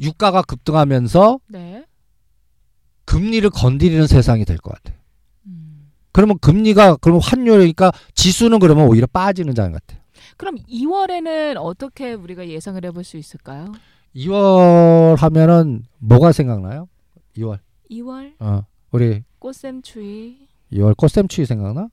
유가가 0.00 0.42
급등하면서 0.42 1.38
네. 1.48 1.84
금리를 3.12 3.48
건드리는 3.50 4.06
세상이 4.06 4.44
될 4.46 4.56
것 4.58 4.74
같아요. 4.74 4.98
음. 5.46 5.90
그러면 6.12 6.38
금리가 6.38 6.96
그러면 6.96 7.20
환율이니까 7.22 7.92
지수는 8.14 8.58
그러면 8.58 8.86
오히려 8.88 9.06
빠지는 9.06 9.54
장 9.54 9.72
같아요. 9.72 10.00
그럼 10.38 10.56
2월에는 10.68 11.56
어떻게 11.58 12.14
우리가 12.14 12.48
예상을 12.48 12.82
해볼 12.84 13.04
수 13.04 13.18
있을까요? 13.18 13.72
2월 14.16 15.16
하면은 15.18 15.84
뭐가 15.98 16.32
생각나요? 16.32 16.88
2월. 17.36 17.58
2월 17.90 18.32
어. 18.40 18.64
우리 18.90 19.22
꽃샘추위 19.38 20.48
2월 20.72 20.96
꽃샘추위 20.96 21.44
생각나? 21.46 21.88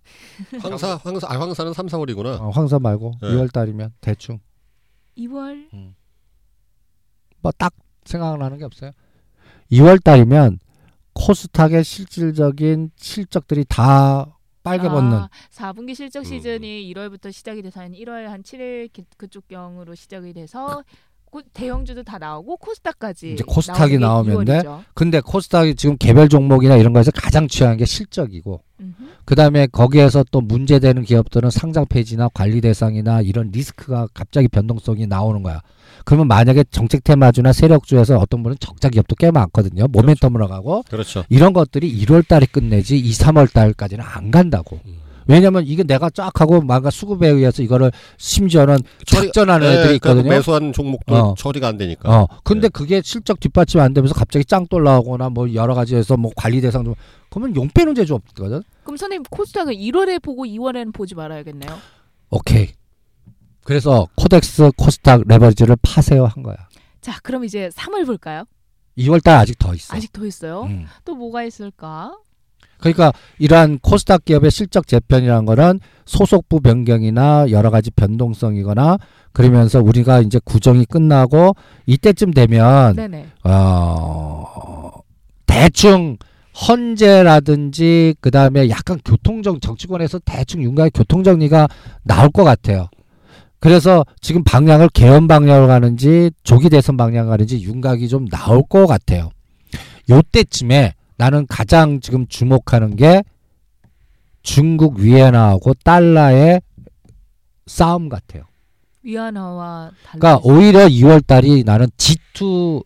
황사 0.61 0.95
황사 1.03 1.27
아 1.29 1.37
황사는 1.39 1.73
3, 1.73 1.87
4월이구나. 1.87 2.39
어, 2.39 2.49
황사 2.49 2.79
말고 2.79 3.15
네. 3.21 3.27
2월 3.29 3.51
달이면 3.51 3.93
대충 3.99 4.39
2월 5.17 5.65
뭐딱 7.41 7.73
생각나는 8.05 8.57
게 8.57 8.63
없어요. 8.65 8.91
2월 9.71 10.01
달이면 10.03 10.59
코스닥의 11.13 11.83
실질적인 11.83 12.91
실적들이 12.97 13.65
다 13.67 14.35
빨개 14.63 14.87
벗는 14.89 15.17
아, 15.17 15.29
4분기 15.53 15.95
실적 15.95 16.19
음. 16.19 16.23
시즌이 16.25 16.93
1월부터 16.93 17.31
시작이 17.31 17.61
돼서 17.61 17.81
한 17.81 17.93
1월 17.93 18.25
한 18.25 18.43
7일 18.43 18.91
기- 18.91 19.05
그쪽 19.17 19.47
경으로 19.47 19.95
시작이 19.95 20.33
돼서 20.33 20.83
그 21.31 21.43
대형주도 21.53 22.03
다 22.03 22.17
나오고 22.17 22.57
코스닥까지 22.57 23.33
이제 23.33 23.43
코스닥이 23.47 23.99
나오면데 23.99 24.59
2월이죠. 24.59 24.83
근데 24.95 25.21
코스닥이 25.21 25.75
지금 25.75 25.95
개별 25.97 26.27
종목이나 26.27 26.75
이런 26.75 26.91
거에서 26.91 27.11
가장 27.11 27.47
취한 27.47 27.77
게 27.77 27.85
실적이고 27.85 28.63
음흠. 28.79 28.93
그다음에 29.25 29.67
거기에서 29.67 30.23
또 30.31 30.41
문제되는 30.41 31.03
기업들은 31.03 31.51
상장 31.51 31.85
폐지나 31.87 32.29
관리 32.33 32.61
대상이나 32.61 33.21
이런 33.21 33.51
리스크가 33.51 34.07
갑자기 34.13 34.47
변동성이 34.47 35.05
나오는 35.05 35.43
거야. 35.43 35.61
그러면 36.05 36.27
만약에 36.27 36.63
정책 36.71 37.03
테마주나 37.03 37.53
세력주에서 37.53 38.17
어떤 38.17 38.43
분은 38.43 38.57
적자 38.59 38.89
기업도 38.89 39.15
꽤 39.15 39.31
많거든요. 39.31 39.87
모멘텀으로 39.87 40.47
가고 40.47 40.83
그렇죠. 40.89 41.23
이런 41.29 41.53
것들이 41.53 41.91
1월 42.05 42.27
달에 42.27 42.45
끝내지 42.51 42.97
2, 42.97 43.11
3월 43.11 43.51
달까지는 43.53 44.03
안 44.05 44.31
간다고. 44.31 44.79
음. 44.85 44.97
왜냐면 45.27 45.63
이게 45.67 45.83
내가 45.83 46.09
쫙 46.09 46.31
하고 46.41 46.59
뭔가 46.59 46.89
수급에 46.89 47.27
의해서 47.29 47.61
이거를 47.61 47.91
심지어는 48.17 48.79
처리- 49.05 49.27
작전하는 49.27 49.67
네, 49.67 49.73
애들이 49.73 49.99
그러니까 49.99 50.09
있거든요. 50.09 50.29
매수한 50.31 50.73
종목도 50.73 51.15
어. 51.15 51.35
처리가 51.37 51.67
안 51.67 51.77
되니까. 51.77 52.09
어. 52.21 52.27
근데 52.43 52.61
네. 52.67 52.69
그게 52.69 52.99
실적 53.03 53.39
뒷받침 53.39 53.79
안 53.79 53.93
되면서 53.93 54.15
갑자기 54.15 54.43
짱 54.43 54.65
올라오거나 54.71 55.29
뭐 55.29 55.53
여러 55.53 55.75
가지에서 55.75 56.17
뭐 56.17 56.31
관리 56.35 56.61
대상 56.61 56.83
좀 56.83 56.95
그러면 57.29 57.55
용 57.55 57.67
빼는 57.69 57.93
재주 57.93 58.15
없거든. 58.15 58.63
그럼 58.83 58.97
선생님 58.97 59.21
코스닥은 59.29 59.73
1월에 59.75 60.19
보고 60.19 60.45
2월에는 60.45 60.91
보지 60.95 61.13
말아야겠네요. 61.13 61.77
오케이. 62.31 62.69
그래서 63.69 64.07
코덱스 64.15 64.71
코스닥 64.77 65.21
레버리지를 65.27 65.75
파세요 65.83 66.25
한 66.25 66.41
거야. 66.41 66.55
자, 67.01 67.19
그럼 67.21 67.45
이제 67.45 67.69
3월 67.75 68.03
볼까요? 68.03 68.45
2월 68.97 69.23
달 69.23 69.37
아직 69.37 69.59
더 69.59 69.75
있어. 69.75 69.95
아직 69.95 70.11
더 70.11 70.25
있어요. 70.25 70.63
음. 70.63 70.87
또 71.05 71.13
뭐가 71.13 71.43
있을까? 71.43 72.17
그러니까 72.79 73.13
이러한 73.37 73.77
코스닥 73.77 74.25
기업의 74.25 74.49
실적 74.49 74.87
재편이라는 74.87 75.45
거는 75.45 75.81
소속부 76.07 76.61
변경이나 76.61 77.51
여러 77.51 77.69
가지 77.69 77.91
변동성이거나 77.91 78.97
그러면서 79.33 79.79
우리가 79.79 80.21
이제 80.21 80.39
구정이 80.43 80.85
끝나고 80.85 81.55
이때쯤 81.85 82.31
되면 82.31 82.95
네네. 82.95 83.27
어 83.43 84.93
대충 85.45 86.17
헌재라든지 86.67 88.15
그다음에 88.19 88.67
약간 88.69 88.99
교통정 89.05 89.59
정치권에서 89.59 90.21
대충 90.25 90.63
윤곽의 90.63 90.89
교통정리가 90.95 91.67
나올 92.01 92.31
것 92.31 92.43
같아요. 92.43 92.89
그래서 93.59 94.05
지금 94.21 94.43
방향을 94.43 94.89
개헌 94.89 95.27
방향으로 95.27 95.67
가는지 95.67 96.31
조기 96.43 96.69
대선 96.69 96.97
방향 96.97 97.27
가는지 97.27 97.61
윤곽이 97.61 98.07
좀 98.07 98.27
나올 98.27 98.63
것 98.67 98.87
같아요. 98.87 99.29
요때쯤에 100.09 100.93
나는 101.17 101.45
가장 101.47 101.99
지금 101.99 102.25
주목하는 102.27 102.95
게 102.95 103.23
중국 104.41 104.99
위안화하고 104.99 105.73
달러의 105.83 106.61
싸움 107.67 108.09
같아요. 108.09 108.43
위안화와 109.03 109.91
달러. 110.03 110.19
그러니까 110.19 110.41
오히려 110.43 110.87
2월 110.87 111.25
달이 111.25 111.63
나는 111.63 111.87
G2 111.97 112.83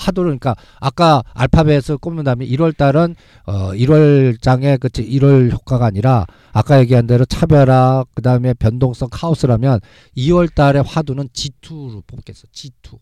화두를 0.00 0.30
그러니까 0.30 0.56
아까 0.80 1.22
알파벳을 1.34 1.98
꼽는 2.00 2.24
다음에 2.24 2.46
1월 2.46 2.76
달은 2.76 3.14
어 3.46 3.72
1월 3.72 4.40
장에 4.40 4.76
그 4.78 4.88
1월 4.88 5.52
효과가 5.52 5.86
아니라 5.86 6.26
아까 6.52 6.80
얘기한 6.80 7.06
대로 7.06 7.24
차별화 7.24 8.04
그다음에 8.14 8.54
변동성 8.54 9.08
카오스라면 9.10 9.80
2월 10.16 10.52
달의 10.54 10.82
화두는 10.86 11.28
G2로 11.28 12.02
뽑겠어. 12.06 12.46
G2. 12.52 12.98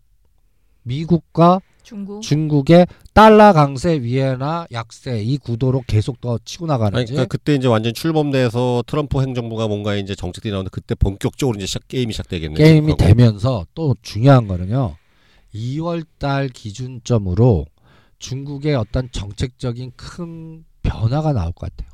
미국과 0.82 1.60
중국. 1.82 2.20
중국의 2.22 2.86
달러 3.14 3.52
강세 3.52 4.00
위에나 4.00 4.66
약세 4.72 5.22
이 5.22 5.38
구도로 5.38 5.82
계속 5.86 6.20
더 6.20 6.38
치고 6.44 6.66
아니, 6.66 6.72
나가는지 6.72 7.12
그러니까 7.12 7.28
그때 7.30 7.54
이제 7.54 7.66
완전 7.66 7.94
출범돼서 7.94 8.84
트럼프 8.86 9.20
행정부가 9.22 9.68
뭔가 9.68 9.94
이제 9.94 10.14
정책들이 10.14 10.52
나오는데 10.52 10.70
그때 10.72 10.94
본격적으로 10.94 11.56
이제 11.56 11.66
시작, 11.66 11.88
게임이 11.88 12.12
시작되겠네. 12.12 12.56
게임이. 12.56 12.96
되면서 12.96 13.64
또 13.74 13.94
중요한 14.02 14.48
거는요. 14.48 14.96
2월 15.54 16.04
달 16.18 16.48
기준점으로 16.48 17.66
중국의 18.18 18.74
어떤 18.74 19.08
정책적인 19.10 19.92
큰 19.96 20.64
변화가 20.82 21.32
나올 21.32 21.52
것 21.52 21.70
같아요. 21.70 21.88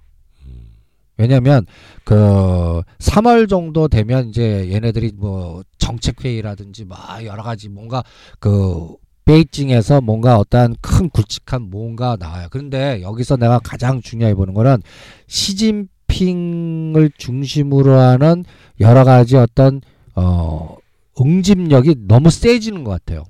왜냐면 1.17 1.65
그 2.03 2.83
3월 2.99 3.49
정도 3.49 3.89
되면 3.89 4.29
이제 4.29 4.69
얘네들이 4.73 5.13
뭐 5.15 5.63
정책 5.79 6.25
회의라든지 6.25 6.85
막 6.85 7.25
여러 7.25 7.43
가지 7.43 7.69
뭔가 7.69 8.03
그 8.41 8.97
베이징에서 9.25 10.01
뭔가 10.01 10.37
어떠한 10.39 10.77
큰 10.81 11.09
굵직한 11.09 11.71
뭔가 11.71 12.17
나와요. 12.19 12.49
그런데 12.51 13.01
여기서 13.03 13.37
내가 13.37 13.59
가장 13.59 14.03
중요해 14.03 14.35
보는 14.35 14.55
거는 14.55 14.83
시진핑을 15.29 17.13
중심으로 17.17 17.93
하는 17.93 18.45
여러 18.81 19.05
가지 19.05 19.37
어떤 19.37 19.81
어 20.15 20.77
응집력이 21.21 22.07
너무 22.07 22.31
세지는 22.31 22.85
것 22.85 22.91
같아요. 22.91 23.25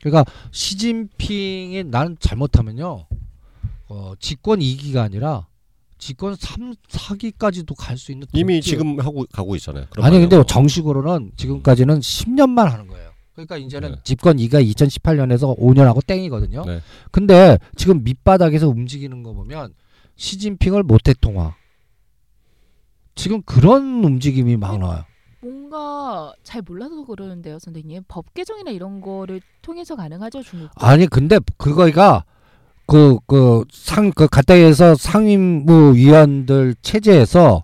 그러니까 0.00 0.24
시진핑이 0.50 1.84
나는 1.84 2.16
잘못하면요, 2.20 3.06
어, 3.88 4.12
집권 4.18 4.60
2기가 4.60 4.98
아니라 4.98 5.46
집권 5.98 6.34
3, 6.34 6.74
4기까지도 6.88 7.74
갈 7.76 7.98
수 7.98 8.10
있는 8.12 8.26
이미 8.32 8.60
독재- 8.60 8.62
지금 8.64 8.98
하고 9.00 9.26
가고 9.30 9.54
있잖아요. 9.56 9.86
아니 9.98 10.18
근데. 10.18 10.42
정식으로는 10.46 11.32
지금까지는 11.36 12.00
10년만 12.00 12.64
하는 12.70 12.86
거예요. 12.86 13.10
그러니까 13.34 13.56
이제는 13.58 13.92
네. 13.92 13.96
집권 14.04 14.36
2가 14.38 14.64
2018년에서 14.72 15.58
5년하고 15.58 16.04
땡이거든요. 16.06 16.64
네. 16.64 16.80
근데 17.10 17.58
지금 17.76 18.02
밑바닥에서 18.04 18.68
움직이는 18.68 19.22
거 19.22 19.32
보면 19.34 19.74
시진핑을 20.16 20.82
모태 20.82 21.14
통화. 21.20 21.54
지금 23.14 23.42
그런 23.42 24.02
움직임이 24.04 24.56
막 24.56 24.78
나와요. 24.78 25.04
뭔가 25.42 26.32
잘 26.42 26.62
몰라서 26.62 27.04
그러는데요, 27.04 27.58
선생님. 27.58 28.02
법 28.08 28.32
개정이나 28.34 28.70
이런 28.70 29.00
거를 29.00 29.40
통해서 29.62 29.96
가능하죠, 29.96 30.42
중국? 30.42 30.70
아니 30.76 31.06
근데 31.06 31.38
그거가 31.56 32.24
그 32.86 33.16
그 33.26 33.64
상 33.72 34.12
그 34.12 34.26
가까이에서 34.28 34.94
상임부 34.96 35.94
위원들 35.94 36.74
체제에서 36.82 37.62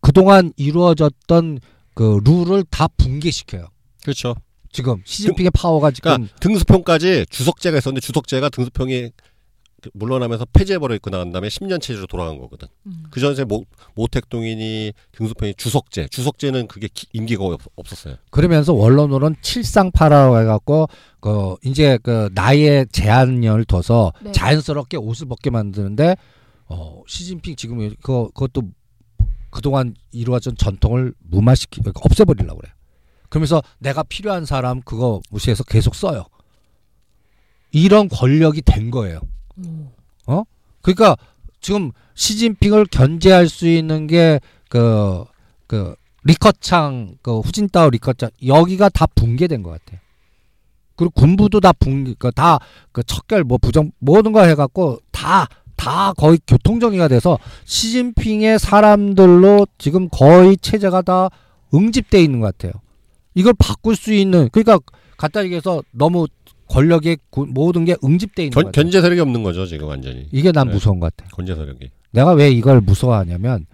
그동안 0.00 0.52
이루어졌던 0.56 1.60
그 1.94 2.20
룰을 2.24 2.64
다 2.70 2.88
붕괴시켜요. 2.96 3.68
그렇죠. 4.02 4.34
지금 4.72 5.00
시진핑의 5.04 5.52
파워가 5.52 5.92
지금 5.92 6.10
그러니까 6.12 6.36
등수평까지 6.40 7.26
주석제가 7.30 7.78
있었는데 7.78 8.00
주석제가 8.00 8.48
등수평이 8.48 9.10
그 9.10 9.10
물러나면서 9.92 10.46
폐지해버려 10.52 10.94
있고 10.96 11.10
나간 11.10 11.32
다음에 11.32 11.48
10년 11.48 11.80
체제로 11.80 12.06
돌아간 12.06 12.38
거거든. 12.38 12.68
음. 12.86 13.04
그 13.10 13.20
전에 13.20 13.44
모, 13.44 13.64
모택동이니 13.94 14.92
등수평이 15.12 15.54
주석제. 15.56 16.08
주석제는 16.08 16.66
그게 16.68 16.88
기- 16.92 17.06
임기가 17.12 17.44
없, 17.44 17.60
없었어요. 17.76 18.16
그러면서 18.30 18.72
원론으로는 18.72 19.36
칠상파라고 19.42 20.38
해갖고 20.40 20.88
그 21.20 21.56
이제 21.64 21.98
그 22.02 22.30
나이의 22.34 22.86
제한을 22.92 23.64
둬서 23.64 24.12
네. 24.22 24.32
자연스럽게 24.32 24.96
옷을 24.96 25.26
벗게 25.26 25.50
만드는데 25.50 26.16
어 26.66 27.02
시진핑 27.06 27.56
지금 27.56 27.78
그 28.02 28.28
그것도 28.34 28.62
그동안 29.50 29.94
이루어진 30.12 30.56
전통을 30.56 31.14
무마시키 31.20 31.80
없애버리려고 31.94 32.60
그래. 32.60 32.72
그러면서 33.28 33.62
내가 33.78 34.02
필요한 34.02 34.44
사람 34.44 34.80
그거 34.82 35.20
무시해서 35.30 35.64
계속 35.64 35.94
써요. 35.94 36.24
이런 37.72 38.08
권력이 38.08 38.62
된 38.62 38.90
거예요. 38.90 39.20
오. 40.26 40.44
그러니까 40.82 41.16
지금 41.60 41.92
시진핑을 42.14 42.86
견제할 42.86 43.48
수 43.48 43.68
있는 43.68 44.06
게 44.06 44.40
그 44.68 45.24
그 45.66 45.94
리커창 46.24 47.16
그 47.22 47.40
후진타오 47.40 47.90
리커창 47.90 48.30
여기가 48.46 48.88
다 48.88 49.06
붕괴된 49.06 49.62
것 49.62 49.70
같아요. 49.70 50.00
그리고 50.96 51.10
군부도 51.16 51.60
다 51.60 51.72
붕, 51.72 52.14
그다그 52.18 53.02
척결 53.06 53.44
뭐 53.44 53.58
부정 53.58 53.90
모든 53.98 54.32
거 54.32 54.44
해갖고 54.44 55.00
다다 55.10 56.12
거의 56.16 56.38
교통정리가 56.46 57.08
돼서 57.08 57.38
시진핑의 57.64 58.58
사람들로 58.58 59.66
지금 59.78 60.08
거의 60.08 60.56
체제가 60.56 61.02
다 61.02 61.30
응집돼 61.74 62.22
있는 62.22 62.40
것 62.40 62.56
같아요. 62.56 62.80
이걸 63.34 63.52
바꿀 63.58 63.96
수 63.96 64.12
있는 64.12 64.48
그러니까 64.52 64.78
간단히 65.16 65.46
얘기해서 65.46 65.82
너무 65.90 66.26
권력의 66.68 67.18
구- 67.30 67.46
모든 67.46 67.84
게 67.84 67.96
응집돼 68.02 68.44
있는 68.44 68.50
견, 68.54 68.64
같아요. 68.64 68.82
견제 68.84 69.00
세력이 69.00 69.20
없는 69.20 69.42
거죠 69.42 69.66
지금 69.66 69.88
완전히. 69.88 70.26
이게 70.32 70.50
난 70.52 70.68
네. 70.68 70.74
무서운 70.74 70.98
것 71.00 71.14
같아. 71.14 71.28
견제 71.34 71.54
세력이. 71.54 71.90
내가 72.12 72.32
왜 72.32 72.50
이걸 72.50 72.80
무서워하냐면 72.80 73.66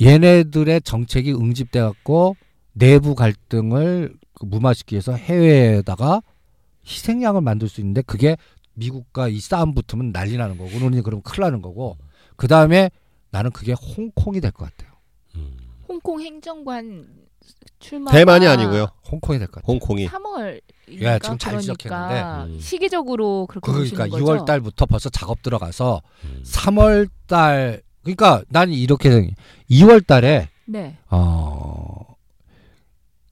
얘네들의 0.00 0.82
정책이 0.82 1.32
응집돼 1.32 1.80
갖고 1.80 2.36
내부 2.72 3.14
갈등을 3.14 4.14
그 4.34 4.44
무마시키기 4.44 4.94
위해서 4.96 5.12
해외에다가 5.12 6.22
희생양을 6.86 7.40
만들 7.40 7.68
수 7.68 7.80
있는데 7.80 8.02
그게 8.02 8.36
미국과 8.74 9.28
이 9.28 9.40
싸움 9.40 9.74
붙으면 9.74 10.12
난리 10.12 10.36
나는 10.36 10.58
거고 10.58 10.70
우리는 10.76 11.02
그럼 11.02 11.22
큰일 11.22 11.44
나는 11.44 11.62
거고 11.62 11.96
그 12.36 12.46
다음에 12.46 12.90
나는 13.30 13.50
그게 13.50 13.72
홍콩이 13.72 14.40
될 14.40 14.50
것 14.52 14.66
같아요. 14.70 14.92
홍콩 15.88 16.20
행정관 16.20 17.06
출마 17.78 18.10
대만이 18.12 18.46
아니고요. 18.46 18.88
홍콩이 19.10 19.38
될 19.38 19.48
것 19.48 19.62
같아요. 19.62 19.72
홍콩이. 19.72 20.08
3월 20.08 20.60
야, 21.02 21.18
지금 21.18 21.38
잘 21.38 21.56
그러니까 21.56 21.60
지적했는데. 21.60 22.54
음. 22.54 22.60
시기적으로 22.60 23.46
그렇게 23.48 23.70
그러니까 23.70 24.04
보시는 24.04 24.10
거죠. 24.10 24.24
2월 24.24 24.44
달부터 24.44 24.86
벌써 24.86 25.08
작업 25.08 25.42
들어가서 25.42 26.02
음. 26.24 26.42
3월 26.44 27.08
달 27.26 27.82
그러니까 28.02 28.42
난 28.48 28.70
이렇게 28.70 29.10
생각해. 29.10 29.34
2월 29.70 30.06
달에 30.06 30.48
네. 30.66 30.96
어, 31.10 32.16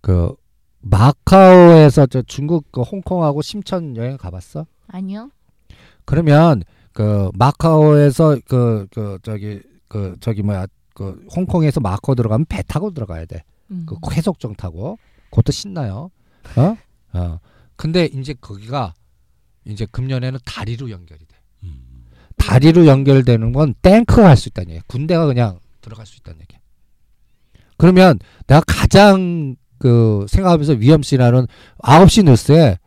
그, 0.00 0.34
마카오에서 0.80 2.06
저 2.06 2.22
중국 2.22 2.70
그 2.70 2.82
홍콩하고 2.82 3.42
심천 3.42 3.96
여행 3.96 4.16
가봤어? 4.16 4.66
아니요. 4.88 5.30
그러면 6.04 6.62
그 6.92 7.30
마카오에서 7.34 8.38
그, 8.46 8.86
그, 8.92 9.18
저기, 9.22 9.60
그, 9.88 10.16
저기 10.20 10.42
뭐야, 10.42 10.66
그 10.94 11.26
홍콩에서 11.34 11.80
마카오 11.80 12.14
들어가면 12.14 12.46
배 12.48 12.62
타고 12.62 12.92
들어가야 12.92 13.24
돼. 13.26 13.42
음. 13.70 13.86
그 13.86 13.96
해속정 14.12 14.54
타고. 14.54 14.98
그것도 15.30 15.52
신나요. 15.52 16.10
어? 16.56 16.76
어. 17.14 17.38
근데 17.76 18.04
이제 18.06 18.34
거기가 18.40 18.94
이제 19.64 19.86
금년에는 19.90 20.38
다리로 20.44 20.90
연결이 20.90 21.20
돼. 21.20 21.34
다리로 22.36 22.86
연결되는 22.86 23.52
건 23.52 23.74
탱크가 23.80 24.28
할 24.28 24.36
수 24.36 24.48
있다는 24.48 24.70
얘기야. 24.70 24.82
군대가 24.86 25.24
그냥 25.26 25.58
들어갈 25.80 26.04
수 26.04 26.16
있다는 26.18 26.40
얘기야. 26.42 26.58
그러면 27.76 28.18
내가 28.46 28.60
가장 28.66 29.56
그 29.78 30.26
생각하면서 30.28 30.74
위험시라는 30.74 31.46
9시 31.78 32.24
뉴스에 32.24 32.78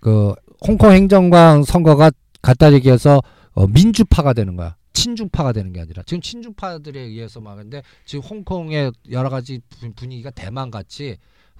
그 0.00 0.34
홍콩 0.66 0.92
행정관 0.92 1.62
선거가 1.62 2.10
갖다 2.42 2.72
얘기해서 2.72 3.22
어, 3.52 3.66
민주파가 3.66 4.32
되는 4.32 4.56
거야. 4.56 4.76
친중파가 4.94 5.52
되는 5.52 5.72
게 5.72 5.80
아니라 5.80 6.02
지금 6.06 6.20
친중파들에 6.20 6.98
의해서 7.00 7.40
막 7.40 7.56
근데 7.56 7.82
지금 8.04 8.24
홍콩의 8.24 8.92
여러 9.10 9.28
가지 9.28 9.60
분- 9.80 9.92
분위기가 9.94 10.30
대만 10.30 10.70
같이 10.70 11.16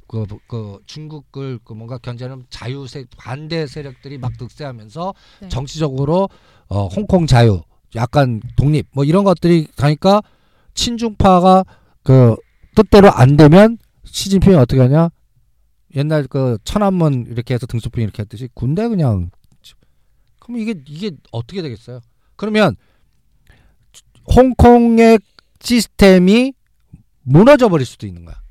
그, 0.07 0.25
그 0.47 0.79
중국을 0.87 1.59
그 1.65 1.73
뭔가 1.73 1.99
견제하는 1.99 2.45
자유세 2.51 3.05
반대 3.17 3.67
세력들이 3.67 4.19
막 4.19 4.37
득세하면서 4.39 5.15
네. 5.41 5.49
정치적으로 5.49 6.29
어 6.69 6.87
홍콩 6.87 7.27
자유 7.27 7.63
약간 7.95 8.41
독립 8.57 8.87
뭐 8.93 9.05
이런 9.05 9.25
것들이 9.25 9.67
가니까 9.77 10.23
친중파가 10.75 11.65
그 12.03 12.37
뜻대로 12.75 13.11
안 13.11 13.37
되면 13.37 13.79
시진핑이 14.05 14.57
어떻게 14.57 14.81
하냐 14.81 15.11
옛날 15.97 16.27
그 16.27 16.59
천안문 16.65 17.27
이렇게 17.29 17.55
해서 17.55 17.67
등수평 17.67 18.03
이렇게 18.03 18.23
했듯이 18.23 18.49
군대 18.55 18.89
그냥 18.89 19.31
그럼 20.45 20.61
이게 20.61 20.75
이게 20.87 21.13
어떻게 21.33 21.63
되겠어요? 21.63 22.01
그러면 22.37 22.77
홍콩의 24.37 25.19
시스템이 25.61 26.53
무너져 27.23 27.69
버릴 27.69 27.87
수도 27.87 28.07
있는 28.07 28.25
거야. 28.25 28.44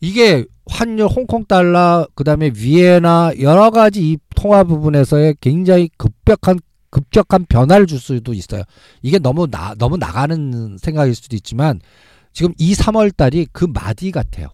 이게 0.00 0.44
환율 0.66 1.06
홍콩 1.08 1.44
달러 1.44 2.06
그다음에 2.14 2.50
위에나 2.54 3.32
여러 3.40 3.70
가지 3.70 4.10
이 4.12 4.18
통화 4.34 4.64
부분에서의 4.64 5.36
굉장히 5.40 5.90
급격한 5.96 6.58
급격한 6.90 7.46
변화를 7.48 7.86
줄 7.86 7.98
수도 7.98 8.34
있어요. 8.34 8.62
이게 9.02 9.18
너무 9.18 9.46
나 9.46 9.74
너무 9.78 9.96
나가는 9.96 10.76
생각일 10.78 11.14
수도 11.14 11.36
있지만 11.36 11.80
지금 12.32 12.52
2, 12.58 12.74
3월 12.74 13.16
달이 13.16 13.48
그 13.52 13.64
마디 13.64 14.10
같아요. 14.10 14.48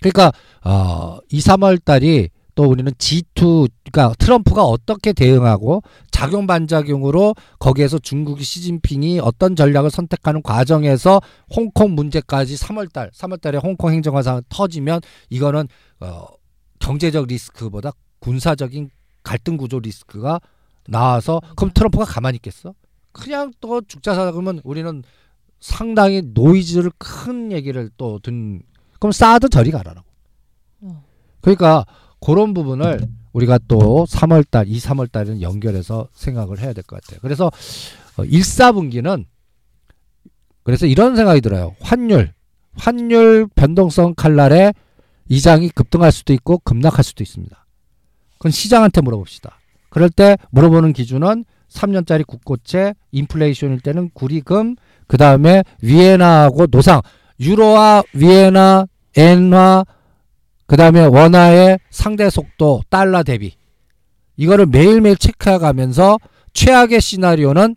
그러니까 0.00 0.32
어, 0.64 1.18
2, 1.30 1.38
3월 1.40 1.84
달이 1.84 2.30
또 2.56 2.64
우리는 2.64 2.90
G2 2.92 3.70
그러니까 3.92 4.14
트럼프가 4.18 4.64
어떻게 4.64 5.12
대응하고 5.12 5.82
작용 6.10 6.46
반작용으로 6.46 7.34
거기에서 7.58 7.98
중국이 7.98 8.42
시진핑이 8.42 9.20
어떤 9.20 9.54
전략을 9.54 9.90
선택하는 9.90 10.42
과정에서 10.42 11.20
홍콩 11.54 11.94
문제까지 11.94 12.56
3월 12.56 12.92
달, 12.92 13.10
3월 13.10 13.40
달에 13.40 13.58
홍콩 13.58 13.92
행정관 13.92 14.22
상 14.22 14.40
터지면 14.48 15.02
이거는 15.28 15.68
어, 16.00 16.26
경제적 16.80 17.26
리스크보다 17.26 17.92
군사적인 18.20 18.90
갈등 19.22 19.58
구조 19.58 19.78
리스크가 19.78 20.40
나와서 20.88 21.40
그럼 21.56 21.70
트럼프가 21.74 22.06
가만히 22.06 22.36
있겠어? 22.36 22.74
그냥 23.12 23.52
또 23.60 23.82
죽자 23.82 24.14
사 24.14 24.30
그러면 24.32 24.60
우리는 24.64 25.02
상당히 25.60 26.22
노이즈를 26.24 26.90
큰 26.98 27.52
얘기를 27.52 27.90
또 27.98 28.18
든 28.18 28.62
그럼 28.98 29.12
사드 29.12 29.50
저리 29.50 29.70
가라라고. 29.70 30.06
어. 30.80 31.04
그러니까 31.42 31.84
그런 32.20 32.54
부분을 32.54 33.00
우리가 33.32 33.58
또 33.68 34.06
3월 34.08 34.48
달, 34.50 34.66
2, 34.68 34.78
3월 34.78 35.10
달에는 35.12 35.42
연결해서 35.42 36.08
생각을 36.14 36.58
해야 36.60 36.72
될 36.72 36.82
것 36.84 37.00
같아요. 37.00 37.20
그래서 37.22 37.50
어, 38.16 38.24
1, 38.24 38.40
4분기는 38.40 39.24
그래서 40.62 40.86
이런 40.86 41.14
생각이 41.16 41.40
들어요. 41.40 41.76
환율, 41.80 42.32
환율 42.76 43.46
변동성 43.54 44.14
칼날에 44.16 44.72
이장이 45.28 45.68
급등할 45.70 46.12
수도 46.12 46.32
있고 46.32 46.58
급락할 46.58 47.04
수도 47.04 47.22
있습니다. 47.22 47.66
그건 48.38 48.52
시장한테 48.52 49.00
물어봅시다. 49.00 49.58
그럴 49.90 50.10
때 50.10 50.36
물어보는 50.50 50.92
기준은 50.92 51.44
3년짜리 51.68 52.26
국고채, 52.26 52.94
인플레이션일 53.12 53.80
때는 53.80 54.10
구리금, 54.14 54.76
그 55.06 55.16
다음에 55.16 55.62
위에나하고 55.82 56.66
노상, 56.68 57.00
유로와 57.40 58.02
위에나, 58.12 58.86
엔화, 59.16 59.84
그 60.66 60.76
다음에 60.76 61.04
원화의 61.04 61.78
상대 61.90 62.28
속도, 62.28 62.82
달러 62.90 63.22
대비. 63.22 63.56
이거를 64.36 64.66
매일매일 64.66 65.16
체크해 65.16 65.58
가면서 65.58 66.18
최악의 66.52 67.00
시나리오는 67.00 67.76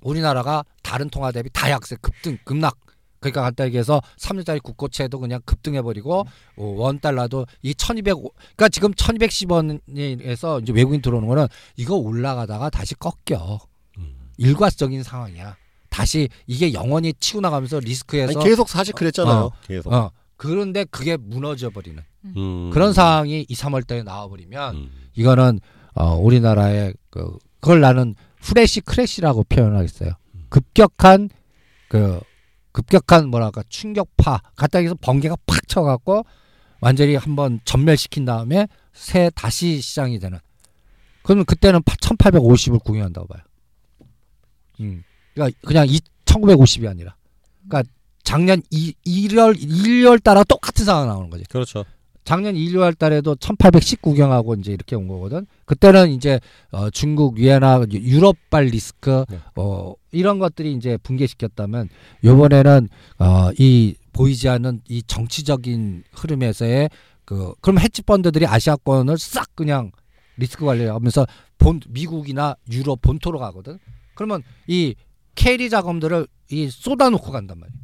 우리나라가 0.00 0.64
다른 0.82 1.10
통화 1.10 1.32
대비 1.32 1.50
다 1.52 1.70
약세 1.70 1.96
급등 2.00 2.38
급락. 2.44 2.76
그러니까 3.20 3.42
간단히 3.42 3.68
얘기해서 3.68 4.00
3년짜리 4.18 4.60
국고채도 4.62 5.20
그냥 5.20 5.40
급등해버리고 5.44 6.26
어, 6.56 6.64
원 6.64 6.98
달러도 6.98 7.46
이 7.62 7.72
1200, 7.72 8.16
그러니까 8.16 8.68
지금 8.68 8.92
1210원에서 8.92 10.60
이제 10.62 10.72
외국인 10.72 11.00
들어오는 11.00 11.28
거는 11.28 11.46
이거 11.76 11.94
올라가다가 11.94 12.68
다시 12.70 12.94
꺾여. 12.96 13.60
일과적인 14.38 15.02
상황이야. 15.04 15.56
다시 15.88 16.28
이게 16.46 16.72
영원히 16.72 17.12
치고 17.12 17.40
나가면서 17.42 17.78
리스크에서 17.78 18.40
아니, 18.40 18.48
계속 18.48 18.68
사실 18.68 18.92
그랬잖아요. 18.94 19.36
어. 19.36 19.52
계속. 19.66 19.92
어 19.92 20.10
그런데 20.42 20.82
그게 20.82 21.16
무너져 21.16 21.70
버리는 21.70 22.02
음. 22.36 22.70
그런 22.72 22.92
상황이 22.92 23.46
2, 23.48 23.54
3월 23.54 23.86
달에 23.86 24.02
나와 24.02 24.26
버리면 24.26 24.74
음. 24.74 24.90
이거는 25.14 25.60
어 25.94 26.16
우리나라의 26.16 26.94
그 27.10 27.38
그걸 27.60 27.80
나는 27.80 28.16
flash 28.40 28.80
crash라고 28.80 29.44
표현하겠어요. 29.44 30.10
급격한 30.48 31.30
그 31.88 32.18
급격한 32.72 33.28
뭐랄까 33.28 33.62
충격파 33.68 34.42
갖다 34.56 34.80
해서 34.80 34.96
번개가 35.00 35.36
팍 35.46 35.68
쳐갖고 35.68 36.24
완전히 36.80 37.14
한번 37.14 37.60
전멸시킨 37.64 38.24
다음에 38.24 38.66
새 38.92 39.30
다시 39.36 39.80
시장이 39.80 40.18
되는. 40.18 40.40
그러면 41.22 41.44
그때는 41.44 41.82
1850을 41.82 42.82
구경한다고 42.82 43.28
봐요. 43.28 43.42
음. 44.80 45.04
그러니까 45.34 45.56
그냥 45.64 45.86
이 45.88 46.00
1950이 46.24 46.90
아니라. 46.90 47.14
그러니까 47.68 47.88
작년 48.24 48.62
2, 48.70 48.94
1월 49.06 49.56
1월 49.56 50.22
따라 50.22 50.44
똑같은 50.44 50.84
상황 50.84 51.08
나오는 51.08 51.30
거지. 51.30 51.44
그렇죠. 51.44 51.84
작년 52.24 52.54
1월 52.54 52.96
달에도 52.96 53.34
1819경하고 53.34 54.58
이제 54.60 54.72
이렇게 54.72 54.94
온 54.94 55.08
거거든. 55.08 55.46
그때는 55.64 56.10
이제 56.12 56.38
어 56.70 56.88
중국 56.90 57.38
위안화 57.38 57.86
유럽발 57.90 58.66
리스크 58.66 59.24
네. 59.28 59.38
어 59.56 59.94
이런 60.12 60.38
것들이 60.38 60.72
이제 60.72 60.96
붕괴시켰다면 60.98 61.88
요번에는 62.22 62.88
어이 63.18 63.94
보이지 64.12 64.48
않는 64.48 64.82
이 64.88 65.02
정치적인 65.02 66.04
흐름에서의 66.12 66.90
그 67.24 67.54
그럼 67.60 67.80
헤지 67.80 68.02
펀드들이 68.02 68.46
아시아권을 68.46 69.18
싹 69.18 69.54
그냥 69.56 69.90
리스크 70.36 70.64
관리하면서 70.64 71.26
본 71.58 71.80
미국이나 71.88 72.54
유럽 72.70 73.02
본토로 73.02 73.38
가거든. 73.40 73.78
그러면 74.14 74.42
이 74.68 74.94
carry 75.34 75.70
자금들을 75.70 76.26
이 76.50 76.68
쏟아놓고 76.68 77.32
간단 77.32 77.58
말이야. 77.58 77.81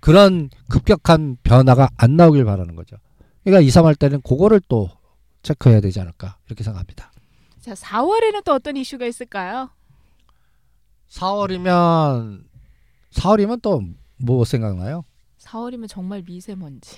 그런 0.00 0.50
급격한 0.68 1.36
변화가 1.42 1.90
안 1.96 2.16
나오길 2.16 2.44
바라는 2.44 2.74
거죠. 2.74 2.96
그러니까 3.44 3.60
2, 3.60 3.68
3월 3.68 3.98
때는 3.98 4.20
그거를 4.22 4.60
또 4.68 4.90
체크해야 5.42 5.80
되지 5.80 6.00
않을까 6.00 6.36
이렇게 6.46 6.64
생각합니다. 6.64 7.12
자, 7.60 7.74
4월에는 7.74 8.44
또 8.44 8.52
어떤 8.52 8.76
이슈가 8.76 9.06
있을까요? 9.06 9.70
4월이면 11.10 12.44
4월이면 13.12 13.62
또 13.62 13.80
뭐 14.22 14.44
생각나요? 14.44 15.04
4월이면 15.38 15.88
정말 15.88 16.22
미세먼지. 16.26 16.96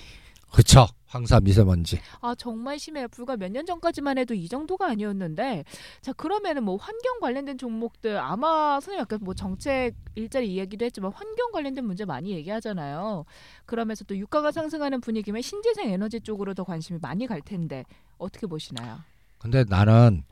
그렇죠. 0.53 0.85
황사 1.07 1.39
미세먼지. 1.39 1.99
아 2.21 2.33
정말 2.35 2.77
심해요. 2.79 3.07
불과 3.07 3.35
몇 3.37 3.51
년 3.51 3.65
전까지만 3.65 4.17
해도 4.17 4.33
이 4.33 4.47
정도가 4.47 4.87
아니었는데 4.87 5.63
자 6.01 6.13
그러면은 6.13 6.63
뭐 6.63 6.75
환경 6.77 7.19
관련된 7.19 7.57
종목들 7.57 8.17
아마 8.17 8.79
선생님 8.79 9.01
아까 9.01 9.17
뭐 9.19 9.33
정책 9.33 9.93
일자리 10.15 10.53
이야기도 10.53 10.85
했지만 10.85 11.11
환경 11.13 11.51
관련된 11.51 11.83
문제 11.85 12.05
많이 12.05 12.31
얘기하잖아요. 12.31 13.25
그러면서 13.65 14.03
또 14.05 14.15
유가가 14.17 14.51
상승하는 14.51 15.01
분위기면 15.01 15.41
신재생 15.41 15.89
에너지 15.89 16.19
쪽으로 16.21 16.53
더 16.53 16.63
관심이 16.63 16.99
많이 17.01 17.27
갈 17.27 17.41
텐데 17.41 17.83
어떻게 18.17 18.47
보시나요? 18.47 18.99
근데 19.39 19.63
나는 19.67 20.23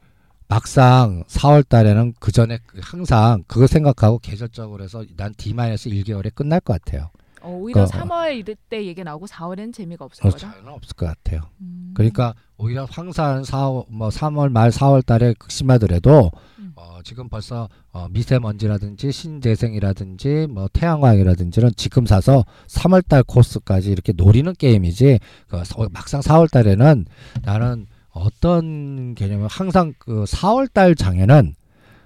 막상 0.48 1.24
4월 1.28 1.68
달에는 1.68 2.14
그 2.20 2.32
전에 2.32 2.60
항상 2.82 3.44
그거 3.48 3.68
생각하고 3.68 4.20
계절적으로 4.20 4.84
해서 4.84 5.04
난 5.16 5.34
D-1개월에 5.36 6.34
끝날 6.36 6.60
것 6.60 6.74
같아요. 6.82 7.10
어, 7.42 7.50
오히려 7.50 7.84
어. 7.84 7.86
3월 7.86 8.38
이럴 8.38 8.56
때 8.70 8.86
얘기 8.86 9.04
나오고 9.04 9.26
4월에는 9.28 9.74
재미가 9.74 10.06
없을 10.06 10.26
어, 10.26 10.30
거다. 10.30 10.52
자유는 10.52 10.72
없을 10.72 10.96
것 10.96 11.06
같아요. 11.08 11.42
음. 11.62 11.92
그러니까 11.96 12.34
오히려 12.58 12.86
항상 12.90 13.44
4, 13.44 13.58
뭐 13.90 14.10
3월 14.10 14.50
말 14.50 14.70
4월 14.70 15.06
달에 15.06 15.34
극심하더라도 15.40 16.32
음. 16.60 16.74
어, 16.76 17.00
지금 17.04 17.28
벌써 17.30 17.68
어, 17.92 18.08
미세먼지라든지 18.10 19.12
신재생이라든지 19.12 20.48
뭐 20.50 20.68
태양광이라든지는 20.72 21.72
지금 21.76 22.06
사서 22.06 22.46
3월 22.68 23.08
달 23.08 23.24
코스까지 23.24 23.92
이렇게 23.92 24.14
노리는 24.14 24.52
게임이지 24.54 25.20
그 25.48 25.64
서- 25.66 25.88
막상 25.92 26.22
4월 26.22 26.50
달에는 26.52 27.06
나는 27.44 27.88
어떤 28.12 29.16
개념은 29.16 29.48
항상 29.50 29.94
그 29.98 30.26
4월 30.26 30.72
달 30.72 30.96
장에는 30.96 31.54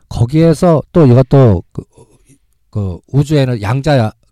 거기에서 0.08 0.82
또 0.92 1.06
이것도 1.08 1.64
그, 1.72 1.84
그 2.70 3.00
우주에는 3.12 3.62
양자 3.62 4.12
그 4.12 4.25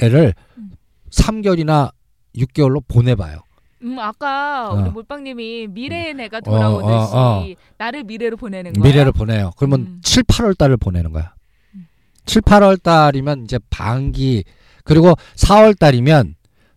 애를 0.00 0.34
음. 0.58 0.72
3개월이나 1.10 1.92
6개월로 2.36 2.82
보내봐요. 2.86 3.42
음 3.82 3.98
아까 3.98 4.70
어. 4.70 4.80
우리 4.80 4.90
몰빵님이 4.90 5.68
미래의 5.68 6.14
내가 6.14 6.40
돌아오듯이 6.40 7.14
어, 7.14 7.40
어. 7.40 7.44
나를 7.76 8.04
미래로 8.04 8.36
보내는 8.36 8.72
거야. 8.72 8.82
미래를 8.82 9.12
보내요. 9.12 9.52
그러면 9.56 9.80
음. 9.80 10.00
7, 10.02 10.22
8월 10.24 10.56
달을 10.56 10.76
보내는 10.76 11.12
거야. 11.12 11.34
음. 11.74 11.86
7, 12.24 12.42
8월 12.42 12.82
달이면 12.82 13.44
이제 13.44 13.58
반기 13.70 14.44
그리고 14.84 15.14
4월 15.36 15.78
달이면 15.78 16.34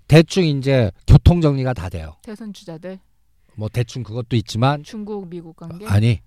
대충 0.08 0.46
이제 0.46 0.92
교통 1.06 1.42
정리가 1.42 1.74
다 1.74 1.90
돼요. 1.90 2.16
대선 2.24 2.54
주자들 2.54 3.00
뭐 3.56 3.70
대충 3.70 4.04
그것도 4.04 4.36
있지만 4.36 4.84
중국 4.84 5.28
미국 5.30 5.56
관계. 5.56 5.86
아니 5.88 6.22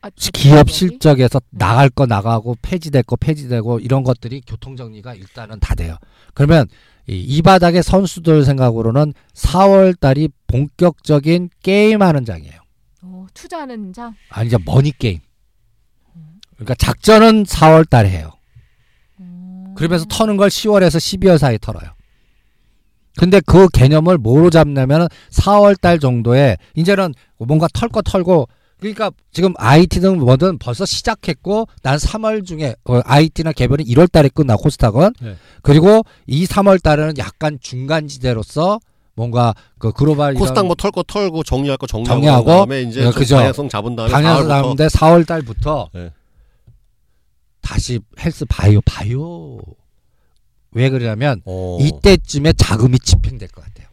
아, 0.00 0.10
기업? 0.32 0.70
실적에서 0.70 1.40
나갈 1.50 1.88
거 1.90 2.06
나가고 2.06 2.56
폐지될 2.62 3.02
거 3.02 3.16
폐지되고 3.16 3.80
이런 3.80 4.04
것들이 4.04 4.42
교통 4.46 4.76
정리가 4.76 5.14
일단은 5.14 5.58
다 5.60 5.74
돼요. 5.74 5.96
그러면 6.34 6.68
이, 7.08 7.18
이 7.18 7.42
바닥의 7.42 7.82
선수들 7.82 8.44
생각으로는 8.44 9.14
4월 9.34 9.98
달이 9.98 10.28
본격적인 10.46 11.50
게임하는 11.62 12.24
장이에요. 12.24 12.60
어, 13.02 13.26
투자하는 13.34 13.92
장. 13.92 14.14
아니 14.30 14.48
이제 14.48 14.56
머니 14.64 14.92
게임. 14.96 15.20
그러니까 16.54 16.74
작전은 16.74 17.44
4월 17.44 17.88
달에 17.88 18.10
해요. 18.10 18.32
음. 19.20 19.74
그러면서 19.76 20.04
터는 20.08 20.36
걸 20.36 20.48
10월에서 20.48 20.96
12월 20.96 21.38
사이에 21.38 21.58
털어요. 21.58 21.90
근데 23.16 23.40
그 23.44 23.68
개념을 23.68 24.18
뭐로 24.18 24.50
잡냐면 24.50 25.08
4월 25.30 25.80
달 25.80 25.98
정도에 25.98 26.56
이제는 26.74 27.14
뭔가 27.38 27.66
털 27.72 27.88
거 27.88 28.00
털고 28.02 28.48
그러니까 28.78 29.10
지금 29.32 29.54
IT든 29.56 30.18
뭐든 30.18 30.58
벌써 30.58 30.84
시작했고 30.86 31.66
난 31.82 31.98
3월 31.98 32.46
중에 32.46 32.74
어, 32.84 33.00
IT나 33.04 33.52
개별은 33.52 33.84
1월 33.84 34.10
달에 34.10 34.28
끝나 34.28 34.56
코스닥은 34.56 35.12
네. 35.20 35.36
그리고 35.62 36.02
이 36.26 36.46
3월 36.46 36.82
달에는 36.82 37.18
약간 37.18 37.58
중간 37.60 38.06
지대로서 38.08 38.78
뭔가 39.14 39.52
그 39.78 39.90
글로벌 39.92 40.34
코스닥 40.34 40.64
뭐 40.66 40.76
털 40.76 40.92
거 40.92 41.02
털고 41.02 41.42
정리할 41.42 41.76
거 41.76 41.88
정리하고, 41.88 42.20
정리하고, 42.20 42.44
그런 42.44 42.58
다음에 42.58 42.82
이제 42.82 43.00
네, 43.00 43.06
좀 43.10 43.12
그죠. 43.14 43.36
방향성 43.36 43.68
잡은 43.68 43.96
다음에 43.96 44.12
4월부터 44.12 44.48
잡는데 44.48 44.86
4월 44.86 45.26
달부터 45.26 45.90
네. 45.92 46.12
다시 47.60 47.98
헬스 48.20 48.44
바이오 48.44 48.80
바이오 48.84 49.58
왜 50.72 50.88
그러냐면 50.90 51.42
어. 51.44 51.78
이때쯤에 51.80 52.52
자금이 52.52 52.98
집행될 53.00 53.48
것 53.48 53.64
같아요. 53.64 53.87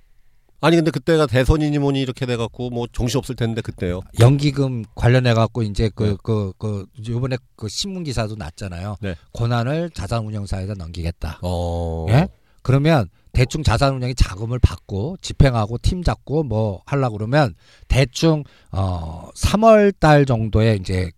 아니 0.66 0.78
근데 0.78 0.90
그때가 0.90 1.28
대선이니 1.28 1.78
뭐니 1.78 2.02
이렇게 2.02 2.26
돼갖고 2.26 2.72
뭐 2.72 2.88
정신 2.92 3.20
없을 3.20 3.36
텐데 3.36 3.62
그때요. 3.62 4.02
연기금 4.20 4.84
관련해 4.96 5.36
갖고 5.36 5.62
이제 5.62 5.92
그 5.94 6.04
네. 6.04 6.16
그그 6.24 6.88
요번에 7.08 7.38
그 7.56 7.70
신문 7.70 8.04
기사도 8.04 8.36
났잖아요. 8.36 8.96
네. 9.00 9.16
권한을 9.34 9.92
자산운용사에다 9.92 10.74
넘기겠다. 10.74 11.38
어. 11.44 12.08
예? 12.10 12.28
그러면 12.64 13.10
대충 13.32 13.62
자산운용이 13.62 14.16
자금을 14.16 14.58
받고 14.58 15.18
집행하고 15.22 15.78
팀 15.84 16.02
잡고 16.02 16.42
뭐 16.42 16.82
하려 16.88 17.10
고 17.10 17.18
그러면 17.18 17.54
대충 17.88 18.44
어 18.72 19.30
3월 19.36 19.94
달 20.00 20.26
정도에 20.26 20.80
이제 20.82 21.12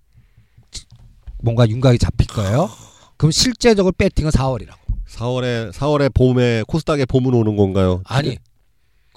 뭔가 1.41 1.65
윤곽이 1.69 1.99
잡힐 1.99 2.27
거예요. 2.27 2.69
그럼 3.15 3.31
실제적으로 3.31 3.93
배팅은 3.97 4.29
4월이라고. 4.31 4.75
4월에 5.07 5.71
4월에 5.71 6.13
봄에 6.13 6.63
코스닥에 6.67 7.05
봄은 7.05 7.33
오는 7.33 7.55
건가요? 7.55 8.01
아니 8.03 8.37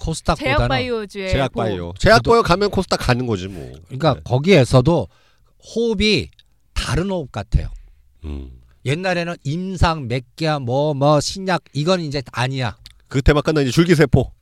코스닥보다는 0.01 0.57
제약바이오주의 0.59 1.31
제약바이오. 1.31 1.95
제약바이오 1.99 2.43
가면 2.43 2.71
코스닥 2.71 2.99
가는 3.01 3.27
거지 3.27 3.47
뭐. 3.49 3.71
그러니까 3.87 4.15
네. 4.15 4.21
거기에서도 4.25 5.07
호흡이 5.75 6.29
다른 6.75 7.11
호흡 7.11 7.31
같아요. 7.31 7.69
음. 8.25 8.51
옛날에는 8.85 9.37
임상 9.45 10.09
맥기야 10.09 10.59
뭐 10.59 10.95
뭐 10.95 11.21
신약 11.21 11.63
이건 11.75 12.01
이제 12.01 12.23
아니야. 12.33 12.77
그 13.09 13.21
테마 13.23 13.43
끝나 13.43 13.61
이제 13.61 13.71
줄기세포. 13.71 14.33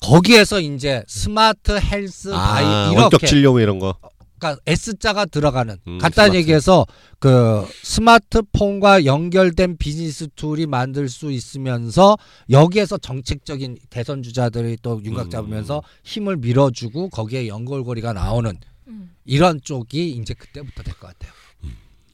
거기에서 0.00 0.60
이제 0.60 1.02
smart 1.08 1.72
health 1.80 2.30
바이 2.30 2.64
아, 2.64 2.86
이렇게 2.90 3.00
원격 3.02 3.26
진료 3.26 3.58
이런 3.58 3.78
거. 3.78 3.96
그러니까 4.38 4.60
S자가 4.66 5.24
들어가는 5.26 5.76
음, 5.86 5.98
간단히 5.98 6.28
스마트. 6.32 6.36
얘기해서 6.38 6.86
그 7.18 7.64
스마트폰과 7.82 9.04
연결된 9.04 9.76
비즈니스 9.78 10.28
tool이 10.34 10.66
만들 10.66 11.08
수 11.08 11.30
있으면서 11.30 12.16
여기에서 12.50 12.98
정책적인 12.98 13.78
대선 13.90 14.22
주자들이 14.22 14.78
또 14.82 15.00
윤곽 15.04 15.26
음. 15.26 15.30
잡으면서 15.30 15.82
힘을 16.02 16.36
밀어주고 16.36 17.10
거기에 17.10 17.48
연결고리가 17.48 18.12
나오는 18.12 18.58
음. 18.88 19.14
이런 19.24 19.60
쪽이 19.62 20.10
이제 20.10 20.34
그때부터 20.34 20.82
될 20.82 20.94
것 20.94 21.06
같아요. 21.08 21.32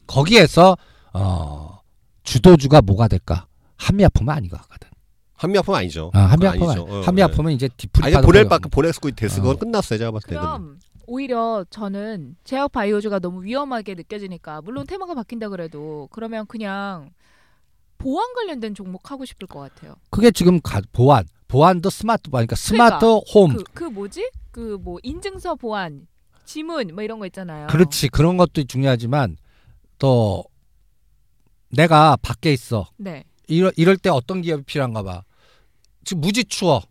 거기에서 0.07 0.77
어 1.13 1.81
주도주가 2.25 2.83
뭐가 2.83 3.09
될까? 3.09 3.47
한미약품은 3.77 4.35
아닌 4.35 4.51
것 4.51 4.61
같거든. 4.63 4.89
한미약품 5.35 5.75
아니죠. 5.75 6.11
아, 6.13 6.29
그건 6.29 6.31
한미약품은 6.33 6.71
아니죠. 6.71 6.83
어, 6.85 7.01
한미약품은 7.03 7.53
이제 7.53 7.69
디프리 7.77 8.15
아니 8.15 8.27
보낼 8.27 8.47
바까 8.49 8.69
보냈고 8.69 9.11
됐을 9.11 9.43
건 9.43 9.59
끝났어요. 9.59 9.99
제가 9.99 10.11
봤을 10.11 10.29
때는. 10.29 10.43
그럼 10.43 10.79
오히려 11.15 11.65
저는 11.71 12.37
제약 12.45 12.71
바이오주가 12.71 13.19
너무 13.19 13.43
위험하게 13.43 13.97
느껴지니까 13.97 14.63
물론 14.63 14.87
테마가 14.87 15.15
바뀐다 15.15 15.49
그래도 15.49 16.09
그러면 16.13 16.47
그냥 16.47 17.11
보안 17.99 18.33
관련된 18.35 18.75
종목 18.77 19.11
하고 19.11 19.25
싶을 19.25 19.49
것 19.49 19.59
같아요. 19.59 19.97
그게 20.11 20.31
지금 20.31 20.61
가, 20.61 20.81
보안, 20.93 21.27
보안도 21.49 21.91
스마트 21.91 22.31
보안, 22.31 22.47
그러니까 22.47 22.55
smart 22.55 23.05
home. 23.35 23.57
그, 23.57 23.65
그 23.75 23.85
뭐지? 23.85 24.31
그 24.53 24.79
뭐 24.81 24.99
인증서 25.03 25.57
보안, 25.57 26.07
지문 26.45 26.95
뭐 26.95 27.03
이런 27.03 27.19
거 27.19 27.27
있잖아요. 27.27 27.67
그렇지 27.67 28.09
그런 28.09 28.37
것도 28.37 28.63
중요하지만 28.65 29.37
또 29.99 30.45
내가 31.71 32.17
밖에 32.23 32.53
있어. 32.53 32.87
네. 32.97 33.25
이럴, 33.49 33.73
이럴 33.77 33.97
때 33.97 34.11
어떤 34.11 34.43
기업이 34.43 34.63
필요한가 34.63 35.03
봐. 35.03 35.25
지금 36.05 36.21
무지 36.21 36.45
추워. 36.45 36.83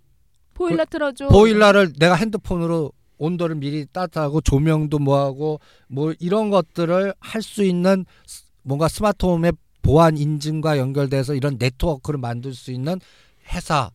보일러 0.56 0.84
틀어줘. 0.84 1.30
보일러를 1.30 1.94
내가 1.98 2.16
핸드폰으로 2.16 2.92
온도를 3.20 3.56
미리 3.58 3.86
따뜻하고 3.86 4.42
조명도 4.42 4.98
뭐하고 5.00 5.60
뭐 5.88 6.14
이런 6.20 6.50
것들을 6.50 7.14
할 7.20 7.42
수 7.44 7.64
있는 7.64 8.06
스- 8.26 8.44
뭔가 8.64 8.88
스마트홈의 8.88 9.54
보안 9.84 10.18
인증과 10.18 10.78
연결돼서 10.80 11.36
이런 11.36 11.58
네트워크를 11.60 12.20
만들 12.20 12.54
수 12.54 12.72
있는 12.72 13.00
회사 13.54 13.92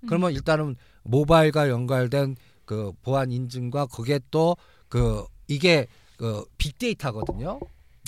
음. 0.00 0.06
그러면 0.08 0.32
일단은 0.32 0.76
모바일과 1.04 1.68
연결된 1.68 2.36
그 2.64 2.92
보안 3.02 3.30
인증과 3.30 3.86
그게 3.86 4.18
또 4.30 4.56
그 4.88 5.24
이게 5.48 5.86
그 6.18 6.44
빅데이터거든요. 6.58 7.60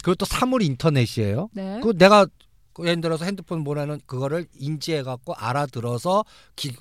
그것도 0.02 0.26
사물 0.26 0.62
인터넷이에요. 0.62 1.48
네. 1.52 1.80
그 1.82 1.96
내가 1.96 2.26
그 2.74 2.86
예를 2.86 3.00
들어서 3.00 3.24
핸드폰 3.24 3.64
보내는 3.64 4.00
그거를 4.06 4.46
인지해 4.58 5.02
갖고 5.02 5.32
알아들어서 5.34 6.24
기, 6.56 6.72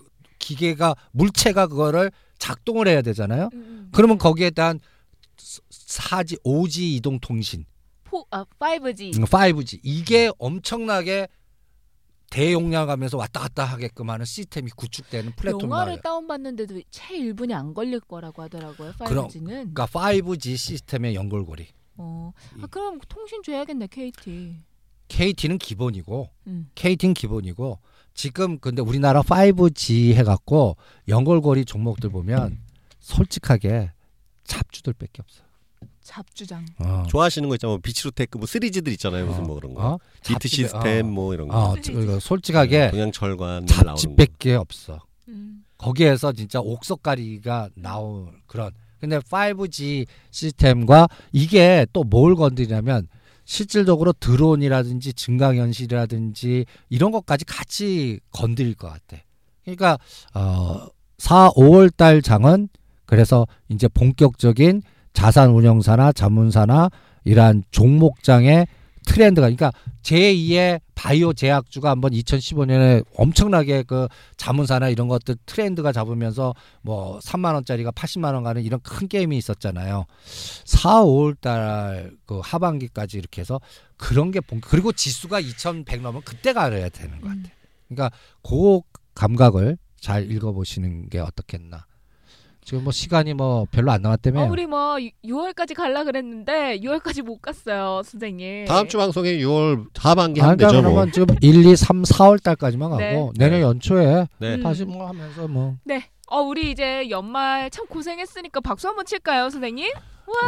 기계가 0.43 0.95
물체가 1.11 1.67
그거를 1.67 2.11
작동을 2.37 2.87
해야 2.87 3.01
되잖아요. 3.01 3.49
음, 3.53 3.59
음. 3.59 3.89
그러면 3.93 4.17
거기에 4.17 4.49
대한 4.49 4.79
4G, 5.37 6.43
5G 6.43 6.81
이동 6.97 7.19
통신, 7.19 7.65
포, 8.03 8.25
아, 8.29 8.43
5G. 8.59 9.17
음, 9.17 9.23
5G 9.23 9.79
이게 9.83 10.29
엄청나게 10.37 11.27
대용량 12.29 12.89
하면서 12.89 13.17
왔다 13.17 13.41
갔다 13.41 13.63
하게끔 13.63 14.09
하는 14.09 14.25
시스템이 14.25 14.71
구축되는 14.75 15.33
플랫폼이 15.35 15.63
영화를. 15.63 16.01
다운받는데도 16.01 16.81
채 16.89 17.17
1분이 17.19 17.53
안 17.53 17.73
걸릴 17.73 17.99
거라고 18.01 18.41
하더라고요. 18.41 18.93
5G는. 18.93 19.45
그러니까 19.45 19.85
5G 19.85 20.57
시스템의 20.57 21.15
연결고리. 21.15 21.67
어. 21.97 22.31
아, 22.61 22.67
그럼 22.67 22.99
통신 23.07 23.43
줘야겠네, 23.43 23.87
KT. 23.87 24.55
KT는 25.07 25.59
기본이고 25.59 26.29
음. 26.47 26.69
KT는 26.75 27.13
기본이고 27.13 27.79
지금 28.14 28.59
근데 28.59 28.82
우리나라 28.82 29.22
5G 29.22 30.14
해갖고 30.14 30.78
연결고리 31.07 31.66
종목들 31.66 32.09
보면 32.09 32.59
솔직하게 32.99 33.91
잡주들 34.43 34.93
밖에 34.93 35.22
없어. 35.22 35.41
잡주장. 36.01 36.66
어. 36.80 37.03
좋아하시는 37.09 37.47
거 37.47 37.55
있잖아요. 37.55 37.76
뭐 37.76 37.82
비치로테크 37.82 38.38
뭐 38.38 38.45
3G들 38.45 38.89
있잖아요. 38.93 39.26
무슨 39.26 39.43
뭐 39.43 39.55
그런 39.55 39.74
거. 39.74 39.93
어? 39.93 39.99
비트 40.26 40.47
시스템 40.47 41.07
어. 41.07 41.09
뭐 41.09 41.34
이런 41.34 41.47
거. 41.47 41.72
어, 41.72 42.20
솔직하게 42.20 42.91
동양철관 42.91 43.66
나오는 43.66 43.66
거. 43.66 43.95
잡지밖에 43.95 44.55
없어. 44.55 44.99
음. 45.30 45.64
거기에서 45.78 46.34
진짜 46.34 46.59
옥석가리가 46.59 47.70
나올 47.76 48.34
그런. 48.47 48.72
근데 48.99 49.18
5G 49.20 50.05
시스템과 50.32 51.07
이게 51.32 51.86
또 51.93 52.03
뭘 52.03 52.36
건드리냐면 52.36 53.07
실질적으로 53.45 54.13
드론이라든지 54.13 55.13
증강현실이라든지 55.13 56.65
이런 56.89 57.11
것까지 57.11 57.45
같이 57.45 58.19
건드릴 58.31 58.75
것 58.75 58.87
같아. 58.87 59.21
그러니까 59.63 59.97
어 60.33 60.87
4, 61.17 61.51
5월 61.51 61.95
달 61.95 62.21
장은 62.21 62.69
그래서 63.05 63.47
이제 63.69 63.87
본격적인 63.87 64.81
자산 65.13 65.51
운용사나 65.51 66.11
자문사나 66.11 66.89
이러한 67.23 67.63
종목장의 67.71 68.67
트렌드가 69.06 69.47
그러니까 69.47 69.72
제2의 70.01 70.82
바이오 70.95 71.34
제약주가 71.34 71.89
한번 71.89 72.12
2015년에 72.12 73.06
엄청나게 73.16 73.84
그 73.84 74.08
자문사나 74.38 74.89
이런 74.89 75.08
것들 75.08 75.36
트렌드가 75.45 75.91
잡으면서 75.91 76.54
뭐 76.82 77.20
3만 77.20 77.54
원짜리가 77.54 77.91
80만 77.91 78.34
원 78.34 78.43
가는 78.43 78.64
이런 78.64 78.80
큰 78.82 79.08
게임이 79.08 79.38
있었잖아요. 79.38 80.06
4, 80.66 81.04
5월 81.04 81.39
달 81.39 82.14
그 82.26 82.39
하반기까지 82.43 83.18
이렇게 83.18 83.41
해서 83.41 83.60
그런 83.97 84.32
게 84.32 84.39
본, 84.39 84.62
그리고 84.62 84.91
지수가 84.91 85.39
2100 85.39 86.01
넘으면 86.01 86.22
그때 86.24 86.54
가야 86.54 86.89
되는 86.89 87.22
것 87.22 87.28
같아. 87.28 87.39
음. 87.39 87.49
그러니까 87.88 88.12
그 88.41 88.82
감각을 89.16 89.78
잘 89.99 90.30
읽어보시는 90.32 91.10
게 91.10 91.20
어떻겠나. 91.20 91.86
지금 92.66 92.84
뭐 92.84 92.91
시간이 92.91 93.34
뭐 93.34 93.66
별로 93.72 93.91
안 93.91 94.01
남았다며. 94.01 94.41
어, 94.41 94.45
우리 94.49 94.66
뭐 94.66 94.95
6월까지 95.26 95.76
갈라 95.76 96.03
그랬는데 96.03 96.80
6월까지 96.80 97.22
못 97.22 97.41
갔어요, 97.41 98.01
선생님. 98.05 98.66
다음 98.66 98.88
주 98.88 98.97
방송에 98.97 99.38
6월 99.38 99.88
하반기 99.97 100.41
아, 100.41 100.55
그러니까 100.55 100.68
되죠 100.68 100.82
뭐. 100.82 100.91
그러면 100.91 101.11
지금 101.11 101.36
1, 101.41 101.66
2, 101.66 101.76
3, 101.76 102.03
4월 102.03 102.41
달까지만 102.41 102.89
가고 102.89 103.01
네. 103.01 103.32
내년 103.38 103.59
네. 103.59 103.61
연초에 103.61 104.28
네. 104.39 104.55
음. 104.55 104.64
다시 104.64 104.86
뭐 104.86 105.07
하면서 105.07 105.47
뭐. 105.47 105.76
네. 105.84 106.09
어, 106.28 106.39
우리 106.39 106.72
이제 106.72 107.09
연말 107.09 107.70
참 107.70 107.86
고생했으니까 107.88 108.61
박수 108.61 108.88
한번 108.88 109.05
칠까요, 109.05 109.49
선생님? 109.49 109.88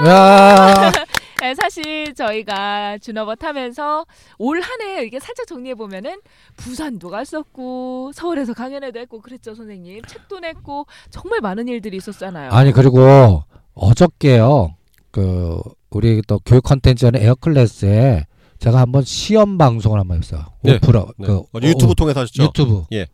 야, 0.07 0.91
네, 1.41 1.53
사실 1.55 2.13
저희가 2.15 2.97
준어버 2.99 3.35
타면서 3.35 4.05
올 4.37 4.61
한 4.61 4.81
해 4.81 5.03
이게 5.05 5.19
살짝 5.19 5.45
정리해 5.47 5.75
보면은 5.75 6.19
부산도 6.57 7.09
갔었고 7.09 8.11
서울에서 8.13 8.53
강연회도 8.53 8.99
했고 8.99 9.21
그랬죠, 9.21 9.53
선생님. 9.53 10.01
책도 10.03 10.39
냈고 10.39 10.85
정말 11.09 11.41
많은 11.41 11.67
일들이 11.67 11.97
있었잖아요. 11.97 12.51
아니 12.51 12.71
그리고 12.71 13.43
어저께요. 13.73 14.75
그 15.11 15.59
우리 15.89 16.21
또 16.27 16.39
교육 16.45 16.63
컨텐츠는 16.63 17.21
에어 17.21 17.35
클래스에 17.35 18.25
제가 18.59 18.79
한번 18.79 19.03
시험 19.03 19.57
방송을 19.57 19.99
한번 19.99 20.17
했어요. 20.17 20.45
네. 20.61 20.75
오프라 20.75 21.05
네. 21.17 21.27
그 21.27 21.43
유튜브 21.61 21.93
통해서 21.95 22.21
하셨죠? 22.21 22.43
유튜브. 22.43 22.83
예. 22.93 23.07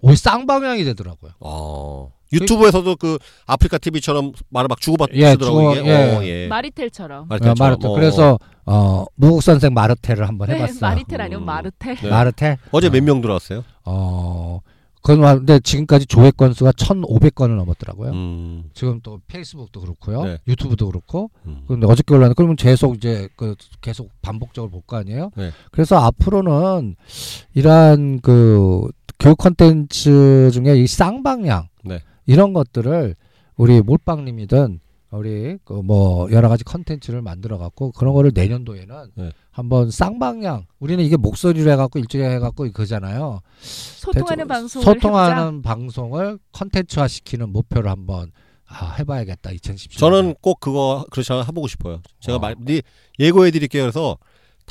오이 0.00 0.16
쌍방향이 0.16 0.84
되더라고요. 0.84 1.32
어. 1.40 2.12
유튜브에서도 2.32 2.96
그 2.96 3.18
아프리카 3.46 3.78
TV처럼 3.78 4.32
말을 4.50 4.68
막 4.68 4.80
주고받더라고요. 4.80 5.76
예. 5.76 5.86
예. 5.86 6.14
어, 6.16 6.24
예. 6.24 6.48
마리텔처럼. 6.48 7.28
마르텔처럼. 7.28 7.56
어, 7.60 7.64
마르텔. 7.64 7.90
어. 7.90 7.94
그래서 7.94 8.38
어 8.66 9.04
무국 9.16 9.42
선생 9.42 9.74
마르텔을 9.74 10.28
한번 10.28 10.48
네, 10.48 10.54
해봤어요. 10.56 10.78
마리텔 10.80 11.20
아니면 11.20 11.42
음. 11.42 11.46
마르텔. 11.46 11.96
네. 11.96 12.08
마르텔. 12.08 12.58
어제 12.70 12.86
어. 12.86 12.90
몇명 12.90 13.20
들어왔어요? 13.20 13.64
어 13.84 14.60
그건 15.02 15.20
와- 15.24 15.34
근데 15.34 15.58
지금까지 15.60 16.04
조회 16.06 16.30
건수가 16.30 16.72
1,500건을 16.72 17.56
넘었더라고요. 17.56 18.10
음. 18.12 18.64
지금 18.74 19.00
또 19.02 19.18
페이스북도 19.28 19.80
그렇고요, 19.80 20.24
네. 20.24 20.38
유튜브도 20.46 20.86
그렇고. 20.88 21.30
음. 21.46 21.62
근데 21.66 21.86
어저께 21.86 22.12
올랐는데 22.14 22.34
그러면 22.36 22.54
계속 22.56 22.96
이제 22.96 23.26
그 23.34 23.54
계속 23.80 24.10
반복적으로 24.20 24.70
볼 24.70 24.82
거 24.86 24.98
아니에요? 24.98 25.30
네. 25.36 25.50
그래서 25.72 25.96
앞으로는 25.96 26.96
이러한 27.54 28.20
그 28.20 28.88
교육 29.18 29.38
콘텐츠 29.38 30.50
중에 30.52 30.76
이 30.76 30.86
쌍방향 30.86 31.68
네. 31.84 32.00
이런 32.30 32.52
것들을 32.52 33.16
우리 33.56 33.80
몰빵님이든 33.82 34.80
우리 35.10 35.58
그 35.64 35.82
뭐 35.82 36.30
여러 36.30 36.48
가지 36.48 36.62
컨텐츠를 36.62 37.20
만들어 37.20 37.58
갖고 37.58 37.90
그런 37.90 38.14
거를 38.14 38.30
내년도에는 38.32 39.10
네. 39.16 39.32
한번 39.50 39.90
쌍방향 39.90 40.66
우리는 40.78 41.02
이게 41.04 41.16
목소리로 41.16 41.68
해갖고 41.72 41.98
일주일에 41.98 42.30
해갖고 42.36 42.64
그거잖아요. 42.64 43.40
소통하는 43.60 44.46
대충 44.46 44.48
방송을 44.48 44.86
해보자. 44.86 45.00
소통하는 45.08 45.62
방송을 45.62 46.38
컨텐츠화 46.52 47.08
시키는 47.08 47.48
목표를 47.50 47.90
한번 47.90 48.30
아, 48.68 48.94
해봐야겠다 49.00 49.50
2017. 49.50 49.98
저는 49.98 50.36
꼭 50.40 50.60
그거 50.60 51.04
그렇지 51.10 51.32
않아 51.32 51.42
해보고 51.42 51.66
싶어요. 51.66 52.00
제가 52.20 52.36
어. 52.36 52.38
말, 52.38 52.54
네, 52.60 52.82
예고해 53.18 53.50
드릴게요. 53.50 53.82
그래서 53.82 54.16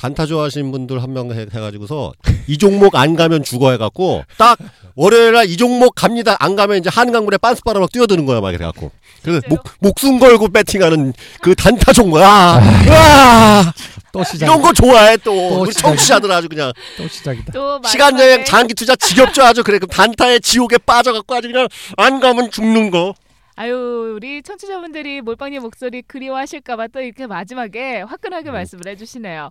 단타 0.00 0.26
좋아하시는 0.26 0.72
분들 0.72 1.02
한 1.02 1.10
명 1.12 1.30
해가지고서 1.32 2.12
이 2.46 2.56
종목 2.56 2.94
안 2.94 3.16
가면 3.16 3.42
죽어 3.42 3.70
해갖고 3.72 4.24
딱 4.38 4.56
월요일 4.94 5.32
날이 5.32 5.56
종목 5.56 5.94
갑니다. 5.94 6.36
안 6.40 6.56
가면 6.56 6.78
이제 6.78 6.88
한강물에 6.90 7.36
빤스바람 7.38 7.80
막 7.82 7.90
뛰어드는 7.92 8.24
거야 8.26 8.40
막 8.40 8.52
이래갖고 8.54 8.90
그래서 9.22 9.40
진짜요? 9.40 9.50
목, 9.50 9.64
목숨 9.80 10.18
걸고 10.18 10.48
배팅하는 10.48 11.12
그 11.42 11.54
단타 11.54 11.92
종목 11.92 12.18
아, 12.22 12.60
와또 14.14 14.24
시작. 14.24 14.46
이런 14.46 14.62
거 14.62 14.72
좋아해 14.72 15.16
또 15.18 15.64
또. 15.64 15.70
청취자들 15.72 16.30
아주 16.32 16.48
그냥 16.48 16.72
또 16.96 17.06
시작이다. 17.08 17.52
또 17.52 17.80
시간 17.86 18.18
여행 18.18 18.44
장기 18.44 18.72
투자 18.74 18.96
지겹죠 18.96 19.42
아주 19.42 19.62
그래 19.62 19.78
그 19.78 19.86
단타의 19.86 20.40
지옥에 20.40 20.78
빠져갖고 20.78 21.34
아주 21.34 21.48
그냥 21.48 21.68
안 21.96 22.20
가면 22.20 22.50
죽는 22.50 22.90
거 22.90 23.14
아유 23.56 24.12
우리 24.16 24.42
청취자분들이 24.42 25.20
몰빵님 25.20 25.62
목소리 25.62 26.02
그리워하실까봐 26.02 26.88
또 26.88 27.00
이렇게 27.00 27.26
마지막에 27.26 28.00
화끈하게 28.02 28.50
음. 28.50 28.52
말씀을 28.52 28.82
해주시네요. 28.88 29.50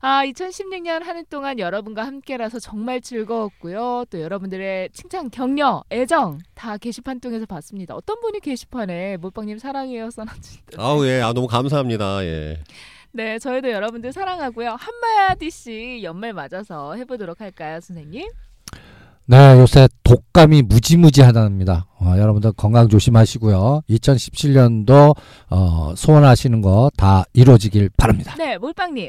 아 0.00 0.22
2016년 0.24 1.02
한 1.02 1.16
해 1.16 1.22
동안 1.28 1.58
여러분과 1.58 2.06
함께라서 2.06 2.58
정말 2.58 3.00
즐거웠고요. 3.00 4.04
또 4.10 4.20
여러분들의 4.20 4.90
칭찬, 4.92 5.28
격려, 5.30 5.84
애정 5.90 6.38
다 6.54 6.76
게시판 6.78 7.20
통해서 7.20 7.44
봤습니다. 7.46 7.94
어떤 7.94 8.20
분이 8.20 8.40
게시판에 8.40 9.16
몰빵님 9.18 9.58
사랑해요 9.58 10.10
써놨는데 10.10 10.48
아우 10.78 11.04
예 11.06 11.20
아, 11.20 11.32
너무 11.32 11.46
감사합니다 11.46 12.24
예 12.24 12.62
네, 13.12 13.40
저희도 13.40 13.70
여러분들 13.72 14.12
사랑하고요. 14.12 14.76
한마디씩 14.78 16.04
연말 16.04 16.32
맞아서 16.32 16.94
해보도록 16.94 17.40
할까요, 17.40 17.80
선생님? 17.80 18.28
네, 19.30 19.60
요새 19.60 19.86
독감이 20.02 20.62
무지무지하답니다. 20.62 21.86
어, 22.00 22.14
여러분들 22.18 22.50
건강 22.56 22.88
조심하시고요. 22.88 23.82
2017년도 23.88 25.14
어, 25.50 25.94
소원하시는 25.96 26.60
거 26.62 26.90
다 26.96 27.22
이루어지길 27.32 27.90
바랍니다. 27.96 28.34
네, 28.36 28.58
몰빵님. 28.58 29.08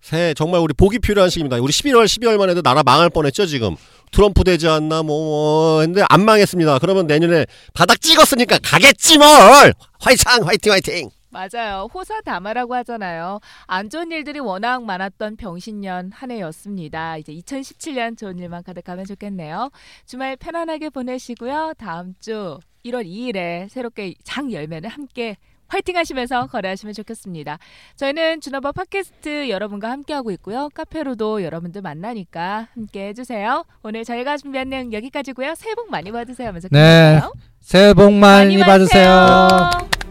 새해 0.00 0.32
정말 0.32 0.60
우리 0.62 0.72
복이 0.72 1.00
필요한 1.00 1.28
시기입니다. 1.28 1.56
우리 1.56 1.70
11월, 1.70 2.06
12월만 2.06 2.48
해도 2.48 2.62
나라 2.62 2.82
망할 2.82 3.10
뻔했죠 3.10 3.44
지금. 3.44 3.76
트럼프 4.10 4.42
되지 4.42 4.68
않나 4.68 5.02
뭐, 5.02 5.22
뭐 5.24 5.80
했는데 5.80 6.02
안 6.08 6.24
망했습니다. 6.24 6.78
그러면 6.78 7.06
내년에 7.06 7.44
바닥 7.74 8.00
찍었으니까 8.00 8.58
가겠지 8.62 9.18
뭘. 9.18 9.74
화이팅 10.00 10.46
화이팅 10.46 10.72
화이팅. 10.72 11.10
맞아요. 11.36 11.88
호사다마라고 11.92 12.74
하잖아요. 12.76 13.40
안 13.66 13.90
좋은 13.90 14.10
일들이 14.10 14.40
워낙 14.40 14.82
많았던 14.84 15.36
병신년 15.36 16.12
한 16.12 16.30
해였습니다. 16.30 17.18
이제 17.18 17.34
2017년 17.34 18.16
좋은 18.16 18.38
일만 18.38 18.62
가득하면 18.62 19.04
좋겠네요. 19.04 19.70
주말 20.06 20.36
편안하게 20.36 20.88
보내시고요. 20.90 21.74
다음 21.76 22.14
주 22.20 22.58
1월 22.86 23.04
2일에 23.06 23.68
새롭게 23.68 24.14
장 24.24 24.50
열면은 24.50 24.88
함께 24.88 25.36
화이팅 25.68 25.96
하시면서 25.96 26.46
거래하시면 26.46 26.94
좋겠습니다. 26.94 27.58
저희는 27.96 28.40
준어버 28.40 28.72
팟캐스트 28.72 29.50
여러분과 29.50 29.90
함께하고 29.90 30.30
있고요. 30.32 30.68
카페로도 30.72 31.42
여러분들 31.42 31.82
만나니까 31.82 32.68
함께 32.72 33.08
해주세요. 33.08 33.64
오늘 33.82 34.04
저희가 34.04 34.36
준비한 34.36 34.70
내용 34.70 34.92
여기까지고요. 34.92 35.54
새해 35.56 35.74
복 35.74 35.90
많이 35.90 36.12
받으세요 36.12 36.48
하면서 36.48 36.68
네. 36.70 37.20
새해 37.60 37.92
복 37.92 38.12
많이 38.12 38.56
받으세요. 38.58 39.04
받으세요. 39.04 40.05